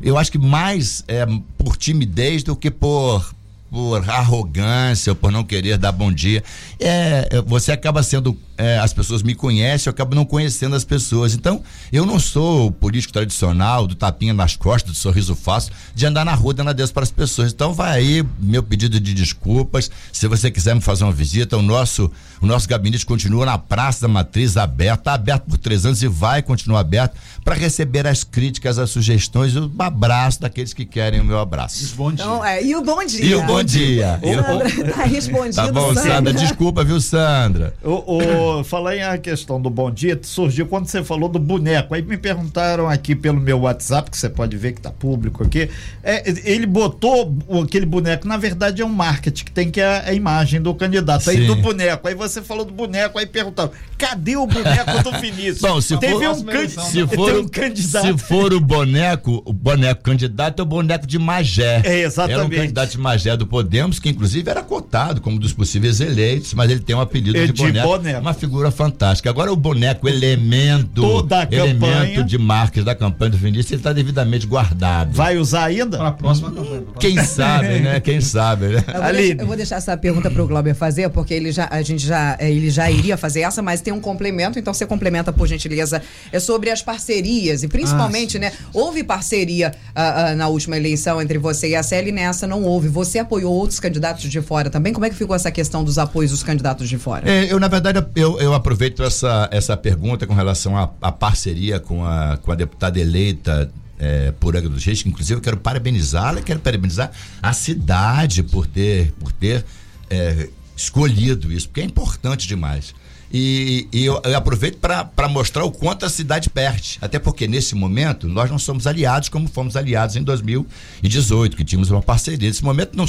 Eu 0.03 0.19
acho 0.19 0.33
que 0.33 0.39
mais 0.39 1.05
é, 1.07 1.25
por 1.57 1.77
timidez 1.77 2.43
do 2.43 2.57
que 2.57 2.73
por 2.73 3.33
por 3.75 4.09
arrogância 4.09 5.11
ou 5.11 5.17
por 5.17 5.33
não 5.33 5.43
querer 5.43 5.77
dar 5.77 5.91
bom 5.91 6.13
dia. 6.13 6.45
É, 6.79 7.27
é, 7.29 7.43
você 7.43 7.73
acaba 7.73 8.05
sendo. 8.05 8.39
É, 8.57 8.79
as 8.79 8.93
pessoas 8.93 9.21
me 9.21 9.35
conhecem, 9.35 9.91
eu 9.91 9.91
acabo 9.91 10.15
não 10.15 10.25
conhecendo 10.25 10.77
as 10.77 10.85
pessoas. 10.85 11.35
Então, 11.35 11.61
eu 11.93 12.07
não 12.07 12.21
sou 12.21 12.69
o 12.69 12.71
político 12.71 13.13
tradicional, 13.13 13.85
do 13.85 13.97
tapinha 13.97 14.33
nas 14.33 14.55
costas, 14.55 14.93
do 14.93 14.97
sorriso 14.97 15.35
fácil, 15.35 15.73
de 15.93 16.07
andar 16.07 16.25
na 16.25 16.35
rua 16.35 16.55
dando 16.55 16.71
adeus 16.71 16.93
para 16.93 17.03
as 17.03 17.11
pessoas. 17.11 17.53
Então, 17.53 17.75
vai 17.75 17.99
aí 17.99 18.25
meu 18.39 18.63
pedido 18.63 19.01
de 19.01 19.13
desculpas. 19.13 19.91
Se 20.13 20.29
você 20.29 20.53
quiser 20.53 20.73
me 20.73 20.81
fazer 20.81 21.03
uma 21.03 21.13
visita, 21.13 21.57
o 21.57 21.63
nosso, 21.63 22.13
O 22.41 22.47
nosso 22.47 22.69
gabinete 22.69 23.07
continua 23.07 23.47
na 23.47 23.57
Praça 23.57 24.03
da 24.03 24.09
Matriz, 24.09 24.59
aberto, 24.59 25.01
está 25.01 25.15
aberto 25.15 25.45
por 25.45 25.57
três 25.57 25.87
anos 25.87 26.03
e 26.03 26.07
vai 26.07 26.43
continuar 26.43 26.81
aberto 26.81 27.17
para 27.43 27.55
receber 27.55 28.07
as 28.07 28.23
críticas, 28.23 28.79
as 28.79 28.91
sugestões 28.91 29.55
e 29.55 29.59
o 29.59 29.73
abraço 29.79 30.43
daqueles 30.43 30.75
que 30.75 30.85
querem 30.85 31.21
o 31.21 31.25
meu 31.25 31.39
abraço. 31.39 31.95
Bom 31.97 32.13
dia. 32.13 32.23
Então, 32.23 32.45
é, 32.45 32.63
e 32.63 32.77
o 32.77 32.83
bom 32.83 33.03
dia. 33.05 33.25
E 33.25 33.35
o 33.35 33.43
bom 33.47 33.63
dia. 33.65 34.21
Sandra, 34.23 34.93
tá 34.95 35.05
respondido, 35.05 35.55
Tá 35.55 35.73
bom, 35.73 35.95
Sandra. 35.95 36.15
Sandra. 36.15 36.33
Desculpa, 36.35 36.85
viu, 36.85 37.01
Sandra? 37.01 37.75
O, 37.83 38.59
o, 38.59 38.65
falar 38.65 38.97
em 38.97 39.03
a 39.03 39.19
questão 39.19 39.61
do 39.61 39.71
bom 39.71 39.91
dia, 39.91 40.19
surgiu 40.23 40.67
quando 40.67 40.87
você 40.87 41.03
falou 41.03 41.29
do 41.29 41.39
boneco. 41.39 41.95
Aí 41.95 42.03
me 42.03 42.17
perguntaram 42.17 42.89
aqui 42.89 43.15
pelo 43.15 43.41
meu 43.41 43.61
WhatsApp, 43.61 44.11
que 44.11 44.17
você 44.17 44.29
pode 44.29 44.57
ver 44.57 44.73
que 44.73 44.81
tá 44.81 44.91
público 44.91 45.43
aqui. 45.43 45.71
É, 46.03 46.23
ele 46.45 46.67
botou 46.67 47.37
aquele 47.63 47.87
boneco, 47.87 48.27
na 48.27 48.37
verdade 48.37 48.83
é 48.83 48.85
um 48.85 48.89
marketing, 48.89 49.45
que 49.45 49.53
tem 49.53 49.71
que 49.71 49.81
é 49.81 49.87
a, 49.87 50.09
a 50.09 50.13
imagem 50.13 50.61
do 50.61 50.75
candidato. 50.75 51.25
Sim. 51.25 51.31
Aí 51.31 51.47
do 51.47 51.57
boneco. 51.57 52.07
Aí 52.07 52.15
você 52.15 52.43
falou 52.43 52.65
do 52.65 52.73
boneco, 52.73 53.19
aí 53.19 53.27
perguntaram: 53.27 53.73
cadê 54.05 54.37
o 54.37 54.47
boneco 54.47 55.03
do 55.03 55.13
Vinícius? 55.19 55.61
Bom, 55.61 55.81
se 55.81 55.97
Teve 55.97 56.13
for, 56.13 56.31
um, 56.31 56.69
se 56.69 57.07
for, 57.07 57.39
um 57.39 57.49
candidato. 57.49 58.07
Se 58.07 58.19
for 58.19 58.53
o 58.53 58.61
boneco, 58.61 59.43
o 59.45 59.53
boneco 59.53 60.03
candidato 60.03 60.61
é 60.61 60.63
o 60.63 60.67
boneco 60.67 61.07
de 61.07 61.19
Magé. 61.19 61.81
É, 61.85 62.03
exatamente. 62.03 62.39
Era 62.39 62.45
um 62.45 62.51
candidato 62.51 62.91
de 62.91 62.99
Magé 62.99 63.37
do 63.37 63.47
Podemos, 63.47 63.99
que 63.99 64.09
inclusive 64.09 64.51
era 64.51 64.63
cotado 64.63 65.21
como 65.21 65.39
dos 65.39 65.53
possíveis 65.53 66.01
eleitos, 66.01 66.53
mas 66.55 66.71
ele 66.71 66.81
tem 66.81 66.95
um 66.95 67.01
apelido 67.01 67.33
de, 67.33 67.47
de 67.47 67.53
boneco, 67.53 67.89
boneco, 67.89 68.21
Uma 68.21 68.35
figura 68.35 68.71
fantástica. 68.71 69.31
Agora 69.31 69.53
o 69.53 69.57
boneco, 69.57 70.09
elemento. 70.09 71.01
Toda 71.01 71.49
elemento 71.51 71.81
campanha. 71.81 72.25
de 72.25 72.39
marketing 72.39 72.85
da 72.85 72.95
campanha 72.95 73.31
do 73.31 73.39
Vinícius, 73.39 73.73
ele 73.73 73.81
está 73.81 73.93
devidamente 73.93 74.47
guardado. 74.47 75.13
Vai 75.13 75.39
usar 75.39 75.65
ainda? 75.65 75.97
Para 75.97 76.09
a 76.09 76.13
próxima 76.13 76.51
campanha. 76.51 76.83
Quem 77.01 77.23
sabe, 77.25 77.81
né? 77.81 78.01
Quem 78.01 78.21
sabe, 78.21 78.67
né? 78.67 78.85
Eu 78.87 79.03
vou, 79.03 79.13
deixar, 79.13 79.41
eu 79.41 79.47
vou 79.47 79.57
deixar 79.57 79.77
essa 79.77 79.97
pergunta 79.97 80.31
para 80.31 80.43
o 80.43 80.47
Glauber 80.47 80.75
fazer, 80.75 81.09
porque 81.09 81.33
ele 81.33 81.53
já, 81.53 81.69
a 81.71 81.81
gente 81.83 82.07
já, 82.07 82.37
ele 82.41 82.71
já 82.71 82.91
iria 82.91 83.17
fazer 83.17 83.41
essa, 83.41 83.63
mas 83.63 83.81
tem 83.81 83.94
um 83.95 84.01
complemento, 84.01 84.59
então 84.59 84.75
você 84.75 84.87
complementa, 84.87 85.33
por 85.33 85.47
gentileza. 85.47 86.03
É 86.33 86.39
sobre 86.39 86.71
as 86.71 86.83
parcerias, 86.83 87.63
e 87.63 87.69
principalmente, 87.69 88.37
ah, 88.37 88.41
né? 88.41 88.53
Houve 88.73 89.03
parceria 89.03 89.75
uh, 89.91 90.33
uh, 90.33 90.37
na 90.37 90.49
última 90.49 90.77
eleição 90.77 91.21
entre 91.21 91.39
você 91.39 91.71
e 91.71 91.77
a 91.77 91.83
Célia, 91.83 92.11
e 92.11 92.13
nessa 92.13 92.47
não 92.47 92.63
houve. 92.63 92.89
Você 92.89 93.19
apoiou 93.19 93.55
outros 93.55 93.81
candidatos 93.81 94.29
de 94.29 94.43
fora 94.43 94.69
também? 94.69 94.93
Como 94.93 95.07
é 95.07 95.11
que 95.11 95.17
ficou 95.17 95.35
essa 95.35 95.51
questão 95.51 95.83
dos 95.83 95.99
apoios 95.99 96.31
dos 96.31 96.43
candidatos 96.43 96.89
de 96.89 96.99
fora? 96.99 97.29
É, 97.31 97.53
eu, 97.53 97.59
na 97.59 97.69
verdade, 97.69 98.05
eu, 98.15 98.39
eu 98.41 98.53
aproveito 98.55 99.03
essa, 99.03 99.49
essa 99.51 99.77
pergunta 99.77 100.27
com 100.27 100.35
relação 100.35 100.77
à, 100.77 100.91
à 101.01 101.13
parceria 101.13 101.81
com 101.81 102.05
a, 102.05 102.39
com 102.39 102.53
a 102.53 102.55
deputada 102.55 102.99
eleita 102.99 103.71
é, 103.99 104.33
por 104.33 104.57
Angra 104.57 104.69
dos 104.69 104.85
Reis, 104.85 105.03
que 105.03 105.09
inclusive 105.09 105.39
eu 105.39 105.43
quero 105.43 105.57
parabenizá-la, 105.57 106.43
quero 106.43 106.61
parabenizar 106.61 107.11
a 107.43 107.53
cidade 107.53 108.43
por 108.43 108.67
ter, 108.67 109.13
por 109.13 109.33
ter 109.33 109.65
é, 110.11 110.49
escolhido 110.77 111.53
isso, 111.53 111.69
porque 111.69 111.81
é 111.81 111.85
importante 111.85 112.47
demais. 112.47 112.95
E, 113.33 113.89
e 113.93 114.05
eu, 114.05 114.21
eu, 114.25 114.37
aproveito 114.37 114.79
para 114.79 115.29
mostrar 115.29 115.65
o 115.65 115.71
quanto 115.71 116.07
a 116.07 116.09
cidade 116.09 116.49
perde. 116.49 116.99
Até 117.01 117.19
porque, 117.19 117.49
nesse 117.49 117.75
momento, 117.75 118.29
nós 118.29 118.51
não 118.51 118.59
somos 118.59 118.87
aliados 118.87 119.29
como 119.29 119.49
fomos 119.49 119.77
aliados 119.77 120.17
em 120.17 120.23
2018, 120.23 121.57
que 121.57 121.65
tínhamos 121.65 121.91
uma 121.91 122.03
parceria. 122.03 122.49
Nesse 122.49 122.63
momento, 122.63 122.97
não, 122.97 123.07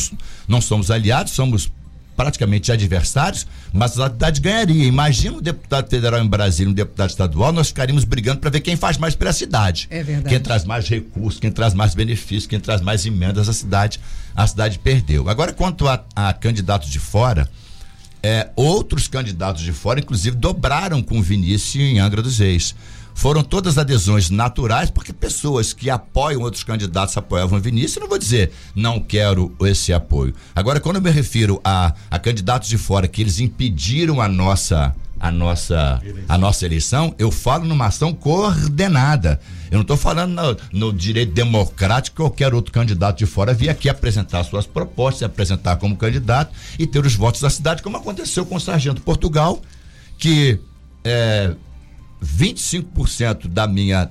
não 0.48 0.62
somos 0.62 0.90
aliados, 0.90 1.34
somos 1.34 1.70
praticamente 2.16 2.72
adversários, 2.72 3.46
mas 3.74 4.00
a 4.00 4.10
cidade 4.10 4.40
ganharia. 4.42 4.86
Imagina 4.86 5.38
um 5.38 5.42
deputado 5.42 5.90
federal 5.90 6.24
em 6.24 6.28
Brasília, 6.28 6.72
um 6.72 6.74
deputado 6.74 7.10
estadual, 7.10 7.52
nós 7.52 7.68
ficaríamos 7.68 8.04
brigando 8.04 8.40
para 8.40 8.50
ver 8.50 8.62
quem 8.62 8.76
faz 8.76 8.98
mais 8.98 9.16
pela 9.16 9.34
cidade. 9.34 9.88
É 9.90 10.02
verdade. 10.02 10.30
Quem 10.30 10.40
traz 10.40 10.64
mais 10.64 10.88
recursos, 10.88 11.40
quem 11.40 11.52
traz 11.52 11.74
mais 11.74 11.94
benefícios, 11.94 12.48
quem 12.48 12.60
traz 12.60 12.82
mais 12.82 13.06
emendas 13.06 13.50
à 13.50 13.54
cidade. 13.54 14.00
A 14.36 14.48
cidade 14.48 14.80
perdeu. 14.80 15.30
Agora, 15.30 15.54
quanto 15.54 15.88
a, 15.88 16.04
a 16.16 16.34
candidatos 16.34 16.90
de 16.90 17.00
fora, 17.00 17.50
é, 18.26 18.50
outros 18.56 19.08
candidatos 19.08 19.62
de 19.62 19.72
fora, 19.72 20.00
inclusive, 20.00 20.36
dobraram 20.36 21.00
com 21.04 21.20
o 21.20 21.22
Vinícius 21.22 21.84
em 21.84 22.00
Angra 22.00 22.24
dos 22.24 22.40
Reis. 22.40 22.74
Foram 23.14 23.44
todas 23.44 23.78
adesões 23.78 24.32
naturais, 24.32 24.90
porque 24.90 25.14
pessoas 25.14 25.74
que 25.74 25.92
apoiam 25.92 26.42
outros 26.42 26.64
candidatos 26.64 27.16
apoiavam 27.16 27.60
o 27.60 27.62
Vinícius, 27.62 27.98
eu 27.98 28.02
não 28.02 28.10
vou 28.10 28.18
dizer 28.18 28.52
não 28.76 29.00
quero 29.00 29.56
esse 29.62 29.94
apoio. 29.94 30.34
Agora, 30.56 30.80
quando 30.80 30.96
eu 30.96 31.04
me 31.04 31.12
refiro 31.12 31.62
a, 31.64 31.94
a 32.10 32.18
candidatos 32.18 32.68
de 32.68 32.80
fora 32.80 33.08
que 33.08 33.22
eles 33.22 33.40
impediram 33.40 34.20
a 34.20 34.28
nossa 34.28 34.96
a 35.20 35.32
nossa, 35.32 36.02
a 36.28 36.38
nossa 36.38 36.66
eleição, 36.66 37.16
eu 37.18 37.32
falo 37.32 37.66
numa 37.66 37.88
ação 37.88 38.14
coordenada. 38.14 39.40
Eu 39.72 39.76
não 39.76 39.82
estou 39.82 39.98
falando 39.98 40.34
no, 40.34 40.58
no, 40.72 40.94
direito 40.94 41.34
democrático 41.34 42.16
que 42.16 42.22
qualquer 42.22 42.54
outro 42.54 42.72
candidato 42.72 43.18
de 43.18 43.26
fora 43.26 43.54
vir 43.54 43.70
aqui 43.70 43.90
apresentar 43.90 44.44
suas 44.44 44.66
propostas, 44.66 45.20
se 45.20 45.26
apresentar 45.26 45.78
como 45.78 45.96
candidato 45.96 46.54
e 46.78 46.86
ter 46.86 47.06
os 47.06 47.16
votos 47.16 47.42
da 47.42 47.50
cidade, 47.50 47.82
como 47.82 47.98
aconteceu 47.98 48.46
com 48.46 48.56
o 48.56 48.60
Sargento 48.60 49.02
Portugal, 49.02 49.62
que 50.18 50.60
é, 51.04 51.54
25% 52.24 53.48
da 53.48 53.68
minha 53.68 54.10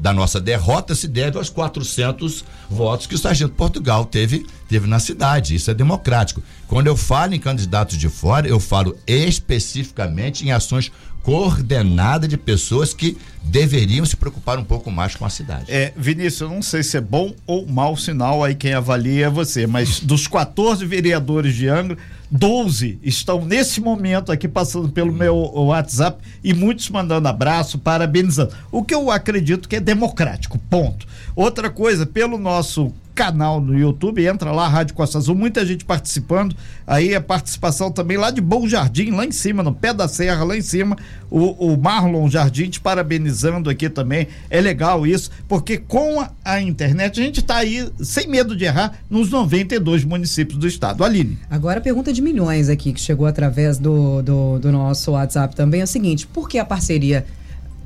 da 0.00 0.12
nossa 0.12 0.40
derrota 0.40 0.94
se 0.94 1.06
deve 1.08 1.36
aos 1.36 1.50
400 1.50 2.44
votos 2.70 3.06
que 3.06 3.14
o 3.14 3.18
Sargento 3.18 3.54
Portugal 3.54 4.04
teve, 4.04 4.46
teve 4.68 4.86
na 4.86 4.98
cidade. 4.98 5.54
Isso 5.54 5.70
é 5.70 5.74
democrático. 5.74 6.42
Quando 6.66 6.86
eu 6.86 6.96
falo 6.96 7.34
em 7.34 7.40
candidatos 7.40 7.98
de 7.98 8.08
fora, 8.08 8.48
eu 8.48 8.58
falo 8.58 8.96
especificamente 9.06 10.46
em 10.46 10.52
ações 10.52 10.90
coordenadas 11.22 12.28
de 12.28 12.36
pessoas 12.36 12.94
que 12.94 13.16
deveriam 13.44 14.04
se 14.04 14.16
preocupar 14.16 14.58
um 14.58 14.64
pouco 14.64 14.90
mais 14.90 15.14
com 15.14 15.24
a 15.24 15.30
cidade. 15.30 15.66
É, 15.68 15.92
Vinícius, 15.96 16.40
eu 16.40 16.48
não 16.48 16.62
sei 16.62 16.82
se 16.82 16.96
é 16.96 17.00
bom 17.00 17.32
ou 17.46 17.66
mau 17.66 17.96
sinal, 17.96 18.42
aí 18.42 18.54
quem 18.54 18.72
avalia 18.72 19.26
é 19.26 19.30
você, 19.30 19.66
mas 19.66 20.00
dos 20.00 20.26
14 20.26 20.84
vereadores 20.84 21.54
de 21.54 21.68
Angra, 21.68 21.96
12 22.30 22.98
estão 23.02 23.44
nesse 23.44 23.80
momento 23.80 24.32
aqui 24.32 24.48
passando 24.48 24.88
pelo 24.88 25.12
meu 25.12 25.36
WhatsApp 25.36 26.18
e 26.42 26.52
muitos 26.52 26.88
mandando 26.90 27.28
abraço, 27.28 27.78
parabenizando. 27.78 28.52
O 28.72 28.82
que 28.82 28.94
eu 28.94 29.10
acredito 29.10 29.68
que 29.68 29.76
é 29.76 29.80
democrático, 29.80 30.58
ponto. 30.58 31.06
Outra 31.36 31.70
coisa, 31.70 32.04
pelo 32.06 32.38
nosso 32.38 32.92
canal 33.14 33.60
no 33.60 33.78
YouTube, 33.78 34.26
entra 34.26 34.50
lá, 34.50 34.66
Rádio 34.66 34.94
Costa 34.94 35.18
Azul, 35.18 35.34
muita 35.34 35.64
gente 35.64 35.84
participando. 35.84 36.56
Aí 36.86 37.14
a 37.14 37.20
participação 37.20 37.90
também 37.90 38.16
lá 38.16 38.30
de 38.30 38.40
Bom 38.40 38.66
Jardim, 38.66 39.10
lá 39.10 39.24
em 39.24 39.30
cima, 39.30 39.62
no 39.62 39.72
pé 39.72 39.94
da 39.94 40.08
serra, 40.08 40.44
lá 40.44 40.56
em 40.56 40.62
cima, 40.62 40.96
o, 41.30 41.72
o 41.72 41.76
Marlon 41.80 42.28
Jardim 42.28 42.68
te 42.68 42.80
parabenizando 42.80 43.70
aqui 43.70 43.88
também. 43.88 44.26
É 44.50 44.60
legal 44.60 45.06
isso, 45.06 45.30
porque 45.48 45.78
com 45.78 46.20
a, 46.20 46.30
a 46.44 46.60
internet 46.60 47.20
a 47.20 47.24
gente 47.24 47.40
está 47.40 47.56
aí 47.56 47.88
sem 48.00 48.26
medo 48.26 48.56
de 48.56 48.64
errar 48.64 48.98
nos 49.08 49.30
92 49.30 50.04
municípios 50.04 50.58
do 50.58 50.66
estado. 50.66 51.04
Aline. 51.04 51.38
Agora 51.48 51.78
a 51.78 51.82
pergunta 51.82 52.12
de 52.12 52.20
milhões 52.20 52.68
aqui 52.68 52.92
que 52.92 53.00
chegou 53.00 53.26
através 53.26 53.78
do, 53.78 54.22
do, 54.22 54.58
do 54.58 54.72
nosso 54.72 55.12
WhatsApp 55.12 55.54
também 55.54 55.80
é 55.80 55.84
o 55.84 55.86
seguinte: 55.86 56.26
por 56.26 56.48
que 56.48 56.58
a 56.58 56.64
parceria 56.64 57.24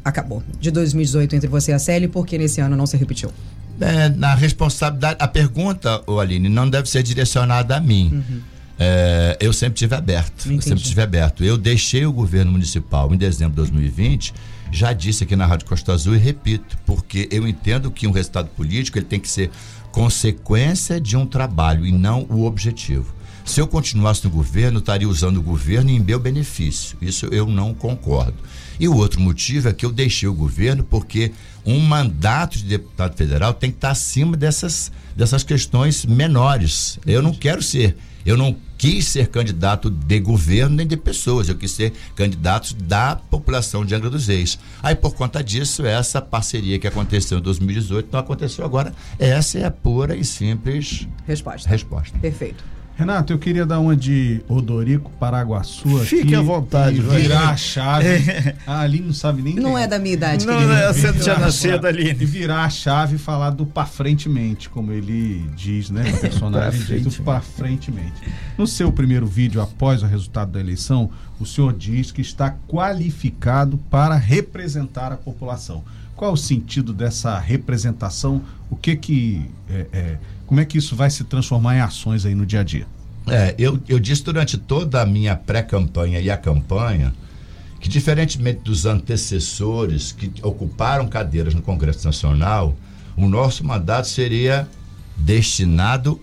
acabou 0.04 0.42
de 0.58 0.70
2018 0.70 1.36
entre 1.36 1.48
você 1.48 1.72
e 1.72 1.74
a 1.74 1.78
Célia 1.78 2.06
e 2.06 2.08
por 2.08 2.26
que 2.26 2.38
nesse 2.38 2.60
ano 2.60 2.76
não 2.76 2.86
se 2.86 2.96
repetiu? 2.96 3.30
É, 3.80 4.08
na 4.08 4.34
responsabilidade, 4.34 5.16
a 5.20 5.28
pergunta, 5.28 6.02
Aline, 6.20 6.48
não 6.48 6.68
deve 6.68 6.88
ser 6.88 7.02
direcionada 7.02 7.76
a 7.76 7.80
mim. 7.80 8.10
Uhum. 8.12 8.40
É, 8.78 9.36
eu 9.40 9.52
sempre 9.52 9.74
tive 9.74 9.94
aberto. 9.94 10.50
Eu 10.50 10.60
sempre 10.60 10.84
tive 10.84 11.02
aberto. 11.02 11.44
Eu 11.44 11.56
deixei 11.56 12.06
o 12.06 12.12
governo 12.12 12.52
municipal 12.52 13.12
em 13.12 13.16
dezembro 13.16 13.50
de 13.52 13.56
2020. 13.56 14.32
Já 14.70 14.92
disse 14.92 15.24
aqui 15.24 15.34
na 15.34 15.46
Rádio 15.46 15.66
Costa 15.66 15.92
Azul 15.92 16.14
e 16.14 16.18
repito, 16.18 16.78
porque 16.86 17.28
eu 17.32 17.48
entendo 17.48 17.90
que 17.90 18.06
um 18.06 18.12
resultado 18.12 18.48
político 18.50 18.98
ele 18.98 19.06
tem 19.06 19.18
que 19.18 19.28
ser 19.28 19.50
consequência 19.90 21.00
de 21.00 21.16
um 21.16 21.26
trabalho 21.26 21.86
e 21.86 21.90
não 21.90 22.26
o 22.28 22.44
objetivo. 22.44 23.18
Se 23.44 23.60
eu 23.60 23.66
continuasse 23.66 24.22
no 24.24 24.30
governo, 24.30 24.78
estaria 24.78 25.08
usando 25.08 25.38
o 25.38 25.42
governo 25.42 25.88
em 25.88 25.98
meu 25.98 26.20
benefício. 26.20 26.98
Isso 27.00 27.26
eu 27.26 27.46
não 27.46 27.72
concordo. 27.72 28.36
E 28.78 28.86
o 28.86 28.94
outro 28.94 29.20
motivo 29.20 29.68
é 29.68 29.72
que 29.72 29.86
eu 29.86 29.90
deixei 29.90 30.28
o 30.28 30.34
governo 30.34 30.84
porque 30.84 31.32
um 31.68 31.80
mandato 31.80 32.56
de 32.56 32.64
deputado 32.64 33.14
federal 33.14 33.52
tem 33.52 33.70
que 33.70 33.76
estar 33.76 33.90
acima 33.90 34.36
dessas, 34.36 34.90
dessas 35.14 35.42
questões 35.42 36.06
menores. 36.06 36.98
Eu 37.06 37.20
não 37.20 37.32
quero 37.34 37.62
ser, 37.62 37.94
eu 38.24 38.38
não 38.38 38.56
quis 38.78 39.06
ser 39.06 39.28
candidato 39.28 39.90
de 39.90 40.18
governo 40.18 40.76
nem 40.76 40.86
de 40.86 40.96
pessoas, 40.96 41.46
eu 41.48 41.56
quis 41.56 41.72
ser 41.72 41.92
candidato 42.16 42.74
da 42.74 43.16
população 43.16 43.84
de 43.84 43.94
Angra 43.94 44.08
dos 44.08 44.28
Reis. 44.28 44.58
Aí, 44.82 44.94
por 44.94 45.14
conta 45.14 45.44
disso, 45.44 45.84
essa 45.84 46.22
parceria 46.22 46.78
que 46.78 46.86
aconteceu 46.86 47.38
em 47.38 47.42
2018 47.42 48.08
não 48.10 48.20
aconteceu 48.20 48.64
agora. 48.64 48.94
Essa 49.18 49.58
é 49.58 49.64
a 49.66 49.70
pura 49.70 50.16
e 50.16 50.24
simples 50.24 51.06
resposta. 51.26 51.68
resposta. 51.68 52.18
Perfeito. 52.18 52.77
Renato, 52.98 53.32
eu 53.32 53.38
queria 53.38 53.64
dar 53.64 53.78
uma 53.78 53.94
de 53.94 54.40
Odorico 54.48 55.08
Paraguaçu 55.20 55.98
aqui. 55.98 56.06
Fique 56.06 56.34
à 56.34 56.42
vontade. 56.42 56.96
E 56.96 57.00
virar 57.00 57.50
a 57.50 57.56
chave. 57.56 58.08
É. 58.08 58.56
A 58.66 58.80
Aline 58.80 59.06
não 59.06 59.14
sabe 59.14 59.40
nem 59.40 59.54
Não 59.54 59.78
é. 59.78 59.84
é 59.84 59.86
da 59.86 60.00
minha 60.00 60.14
idade, 60.14 60.44
Não, 60.44 60.60
não 60.60 60.72
é, 60.72 60.92
você 60.92 61.12
tinha 61.12 61.38
nascido, 61.38 61.86
Aline. 61.86 62.10
E 62.10 62.24
virar 62.24 62.64
a 62.64 62.68
chave 62.68 63.14
e 63.14 63.18
falar 63.18 63.50
do 63.50 63.64
pra 63.64 63.86
frentemente, 63.86 64.68
como 64.68 64.90
ele 64.90 65.48
diz, 65.54 65.90
né? 65.90 66.12
O 66.12 66.18
personagem 66.18 66.82
diz 66.82 67.04
do 67.04 67.22
pra 67.22 67.40
frentemente. 67.40 68.20
No 68.58 68.66
seu 68.66 68.90
primeiro 68.90 69.28
vídeo, 69.28 69.60
após 69.60 70.02
o 70.02 70.06
resultado 70.06 70.50
da 70.50 70.58
eleição, 70.58 71.08
o 71.38 71.46
senhor 71.46 71.72
diz 71.74 72.10
que 72.10 72.20
está 72.20 72.56
qualificado 72.66 73.78
para 73.88 74.16
representar 74.16 75.12
a 75.12 75.16
população. 75.16 75.84
Qual 76.16 76.32
o 76.32 76.36
sentido 76.36 76.92
dessa 76.92 77.38
representação? 77.38 78.42
O 78.68 78.74
que 78.74 78.96
que... 78.96 79.48
É, 79.70 79.86
é, 79.92 80.18
como 80.48 80.60
é 80.60 80.64
que 80.64 80.78
isso 80.78 80.96
vai 80.96 81.10
se 81.10 81.24
transformar 81.24 81.76
em 81.76 81.80
ações 81.80 82.24
aí 82.24 82.34
no 82.34 82.46
dia 82.46 82.60
a 82.60 82.64
dia? 82.64 82.86
É, 83.26 83.54
eu, 83.58 83.78
eu 83.86 83.98
disse 83.98 84.24
durante 84.24 84.56
toda 84.56 85.02
a 85.02 85.06
minha 85.06 85.36
pré-campanha 85.36 86.18
e 86.20 86.30
a 86.30 86.38
campanha 86.38 87.14
que, 87.78 87.86
diferentemente 87.86 88.60
dos 88.60 88.86
antecessores 88.86 90.10
que 90.10 90.32
ocuparam 90.42 91.06
cadeiras 91.06 91.52
no 91.52 91.60
Congresso 91.60 92.06
Nacional, 92.06 92.74
o 93.14 93.28
nosso 93.28 93.62
mandato 93.62 94.08
seria 94.08 94.66
destinado 95.18 96.18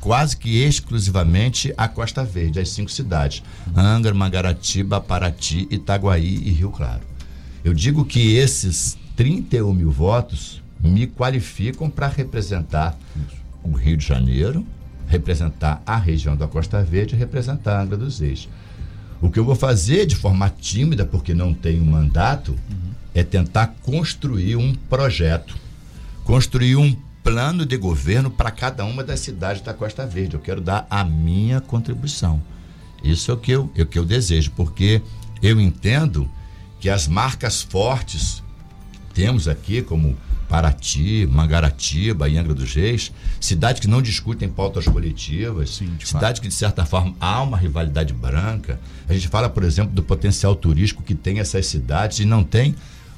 quase 0.00 0.38
que 0.38 0.62
exclusivamente 0.62 1.74
à 1.76 1.86
Costa 1.86 2.24
Verde, 2.24 2.60
às 2.60 2.70
cinco 2.70 2.90
cidades: 2.90 3.42
Angra, 3.76 4.14
Mangaratiba, 4.14 5.02
Paraty, 5.02 5.68
Itaguaí 5.70 6.42
e 6.46 6.50
Rio 6.50 6.70
Claro. 6.70 7.02
Eu 7.62 7.74
digo 7.74 8.06
que 8.06 8.36
esses 8.36 8.96
31 9.16 9.74
mil 9.74 9.90
votos 9.90 10.62
me 10.80 11.06
qualificam 11.06 11.90
para 11.90 12.08
representar 12.08 12.98
o 13.62 13.72
Rio 13.72 13.96
de 13.96 14.06
Janeiro, 14.06 14.66
representar 15.06 15.82
a 15.84 15.96
região 15.96 16.36
da 16.36 16.46
Costa 16.46 16.82
Verde 16.82 17.14
e 17.14 17.18
representar 17.18 17.78
a 17.78 17.82
Angra 17.82 17.96
dos 17.96 18.20
Reis. 18.20 18.48
O 19.20 19.30
que 19.30 19.38
eu 19.38 19.44
vou 19.44 19.54
fazer 19.54 20.06
de 20.06 20.16
forma 20.16 20.48
tímida, 20.48 21.04
porque 21.04 21.34
não 21.34 21.52
tenho 21.52 21.84
mandato, 21.84 22.52
uhum. 22.52 22.92
é 23.14 23.22
tentar 23.22 23.74
construir 23.82 24.56
um 24.56 24.74
projeto, 24.74 25.56
construir 26.24 26.76
um 26.76 26.96
plano 27.22 27.66
de 27.66 27.76
governo 27.76 28.30
para 28.30 28.50
cada 28.50 28.84
uma 28.84 29.04
das 29.04 29.20
cidades 29.20 29.62
da 29.62 29.74
Costa 29.74 30.06
Verde. 30.06 30.34
Eu 30.34 30.40
quero 30.40 30.60
dar 30.60 30.86
a 30.88 31.04
minha 31.04 31.60
contribuição. 31.60 32.40
Isso 33.04 33.30
é 33.30 33.34
o 33.34 33.36
que 33.36 33.52
eu, 33.52 33.70
é 33.76 33.82
o 33.82 33.86
que 33.86 33.98
eu 33.98 34.04
desejo, 34.04 34.52
porque 34.56 35.02
eu 35.42 35.60
entendo 35.60 36.30
que 36.78 36.88
as 36.88 37.06
marcas 37.06 37.62
fortes 37.62 38.42
temos 39.12 39.48
aqui, 39.48 39.82
como 39.82 40.16
Paraty, 40.50 41.28
Mangaratiba 41.30 42.28
e 42.28 42.36
Angra 42.36 42.52
dos 42.52 42.74
Reis, 42.74 43.12
cidades 43.40 43.80
que 43.80 43.86
não 43.86 44.02
discutem 44.02 44.48
pautas 44.48 44.84
coletivas, 44.84 45.76
Sim, 45.76 45.96
cidades 46.04 46.40
que, 46.40 46.48
de 46.48 46.54
certa 46.54 46.84
forma, 46.84 47.14
há 47.20 47.40
uma 47.40 47.56
rivalidade 47.56 48.12
branca. 48.12 48.80
A 49.08 49.12
gente 49.12 49.28
fala, 49.28 49.48
por 49.48 49.62
exemplo, 49.62 49.94
do 49.94 50.02
potencial 50.02 50.56
turístico 50.56 51.04
que 51.04 51.14
tem 51.14 51.38
essas 51.38 51.66
cidades 51.66 52.18
e 52.18 52.24
não 52.24 52.42
tem 52.42 52.74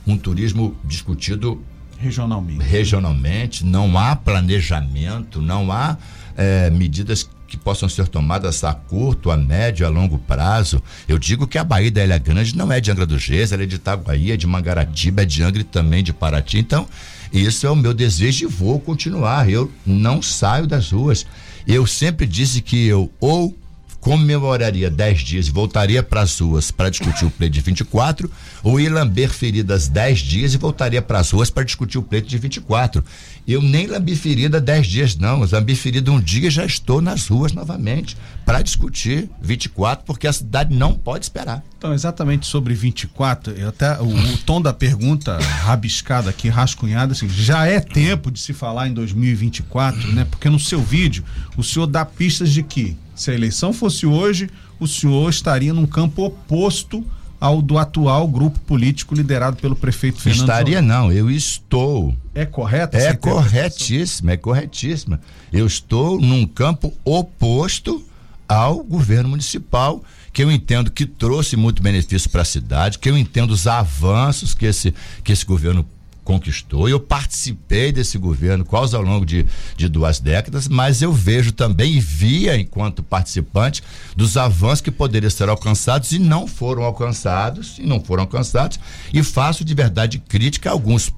um 0.07 0.18
turismo 0.18 0.77
discutido 0.85 1.59
regionalmente. 1.99 2.62
Regionalmente, 2.62 3.64
não 3.64 3.97
há 3.97 4.14
planejamento, 4.14 5.40
não 5.40 5.73
há 5.73 5.97
é, 6.37 6.68
medidas 6.68 7.27
que 7.49 7.57
possam 7.57 7.88
ser 7.88 8.09
tomadas 8.09 8.62
a 8.64 8.75
curto, 8.75 9.31
a 9.31 9.37
médio, 9.38 9.87
a 9.87 9.88
longo 9.88 10.18
prazo. 10.18 10.83
Eu 11.09 11.18
digo 11.18 11.47
que 11.47 11.57
a 11.57 11.64
Baía 11.64 11.90
da 11.90 12.05
Ilha 12.05 12.18
Grande 12.18 12.57
não 12.57 12.71
é 12.73 12.81
de 12.81 12.90
Angra 12.90 13.07
dos 13.07 13.27
Reis, 13.27 13.53
ela 13.53 13.62
é 13.62 13.66
de 13.66 13.77
Itaguaí, 13.77 14.33
é 14.33 14.37
de 14.37 14.47
Mangaratiba, 14.47 15.23
é 15.23 15.25
de 15.25 15.42
Angra 15.42 15.61
e 15.61 15.64
também 15.64 16.03
de 16.03 16.12
Paraty. 16.12 16.59
Então, 16.59 16.87
isso 17.33 17.66
é 17.66 17.71
o 17.71 17.77
meu 17.77 17.95
desejo 17.95 18.45
e 18.45 18.49
vou 18.49 18.79
continuar. 18.79 19.49
Eu 19.49 19.71
não 19.87 20.21
saio 20.21 20.66
das 20.66 20.90
ruas. 20.90 21.27
Eu 21.66 21.87
sempre 21.87 22.27
disse 22.27 22.61
que 22.61 22.87
eu 22.87 23.11
ou 23.21 23.57
comemoraria 24.03 24.91
10 24.91 25.21
dias 25.21 25.47
e 25.47 25.53
voltaria 25.53 26.03
para 26.03 26.23
as 26.23 26.37
ruas 26.41 26.73
para 26.73 26.91
discutir 26.91 27.25
o 27.25 27.31
pleito 27.31 27.55
de 27.55 27.61
24, 27.61 28.29
ou 28.61 28.81
ir 28.81 28.88
lamber 28.88 29.31
feridas 29.31 29.87
10 29.87 30.19
dias 30.19 30.55
e 30.55 30.59
voltaria 30.59 31.01
para 31.01 31.21
as 31.21 31.31
ruas 31.31 31.51
para 31.51 31.62
discutir 31.62 31.99
o 31.99 32.03
pleito 32.03 32.27
de 32.29 32.37
24. 32.37 33.05
Eu 33.47 33.62
nem 33.62 33.87
lambi 33.87 34.17
ferida 34.17 34.61
10 34.61 34.87
dias, 34.88 35.17
não. 35.17 35.43
Eu 35.43 35.49
lambi 35.53 35.77
ferida 35.77 36.11
um 36.11 36.21
dia 36.21 36.49
e 36.49 36.51
já 36.51 36.65
estou 36.65 37.01
nas 37.01 37.29
ruas 37.29 37.53
novamente 37.53 38.17
para 38.45 38.61
discutir 38.61 39.31
24, 39.41 40.05
porque 40.05 40.27
a 40.27 40.33
cidade 40.33 40.75
não 40.75 40.95
pode 40.95 41.25
esperar. 41.25 41.62
Então, 41.79 41.95
exatamente 41.95 42.45
sobre 42.45 42.75
24, 42.75 43.55
até 43.69 44.01
o, 44.01 44.09
o 44.09 44.38
tom 44.38 44.61
da 44.61 44.73
pergunta 44.73 45.38
rabiscada 45.38 46.29
aqui, 46.29 46.49
rascunhada, 46.49 47.12
assim, 47.12 47.29
já 47.29 47.67
é 47.67 47.79
tempo 47.79 48.33
de 48.33 48.41
se 48.41 48.53
falar 48.53 48.88
em 48.88 48.95
2024, 48.95 50.12
né? 50.12 50.27
Porque 50.29 50.49
no 50.51 50.59
seu 50.59 50.83
vídeo 50.83 51.25
o 51.57 51.62
senhor 51.62 51.87
dá 51.87 52.05
pistas 52.05 52.51
de 52.51 52.65
que 52.65 52.97
se 53.14 53.31
a 53.31 53.35
eleição 53.35 53.72
fosse 53.72 54.07
hoje, 54.07 54.48
o 54.79 54.87
senhor 54.87 55.29
estaria 55.31 55.72
num 55.72 55.87
campo 55.87 56.25
oposto 56.25 57.05
ao 57.42 57.61
do 57.61 57.77
atual 57.77 58.29
grupo 58.29 58.61
político 58.61 59.16
liderado 59.16 59.57
pelo 59.57 59.75
prefeito 59.75 60.20
Fernando 60.20 60.42
Estaria 60.42 60.81
não, 60.81 61.11
eu 61.11 61.29
estou. 61.29 62.14
É 62.33 62.46
correto? 62.46 62.96
É 62.96 63.14
corretíssima, 63.14 64.31
é 64.31 64.37
corretíssima. 64.37 65.20
Eu 65.53 65.66
estou 65.66 66.20
num 66.20 66.46
campo 66.46 66.94
oposto 67.05 68.05
ao 68.48 68.85
governo 68.85 69.31
municipal, 69.31 70.05
que 70.33 70.42
eu 70.44 70.53
entendo 70.53 70.90
que 70.90 71.05
trouxe 71.05 71.57
muito 71.57 71.83
benefício 71.83 72.31
para 72.31 72.42
a 72.42 72.44
cidade, 72.44 72.98
que 72.98 73.11
eu 73.11 73.18
entendo 73.18 73.51
os 73.51 73.66
avanços 73.66 74.55
que 74.55 74.66
esse, 74.66 74.94
que 75.25 75.33
esse 75.33 75.44
governo 75.44 75.85
conquistou. 76.33 76.88
Eu 76.88 76.99
participei 76.99 77.92
desse 77.92 78.16
governo 78.16 78.64
quase 78.64 78.97
ao 78.97 79.03
longo 79.03 79.27
de, 79.27 79.45
de 79.77 79.88
duas 79.88 80.18
décadas, 80.18 80.66
mas 80.66 81.03
eu 81.03 81.12
vejo 81.12 81.53
também 81.53 81.92
e 81.92 82.01
via, 82.01 82.57
enquanto 82.57 83.03
participante, 83.03 83.83
dos 84.16 84.37
avanços 84.37 84.81
que 84.81 84.90
poderiam 84.90 85.31
ser 85.31 85.49
alcançados 85.49 86.12
e 86.12 86.18
não 86.18 86.47
foram 86.47 86.83
alcançados, 86.85 87.79
e 87.79 87.83
não 87.83 88.03
foram 88.03 88.23
alcançados, 88.23 88.81
e 89.12 89.23
faço 89.23 89.64
de 89.64 89.75
verdade 89.75 90.18
crítica 90.18 90.71
a 90.71 90.73
alguns 90.73 91.12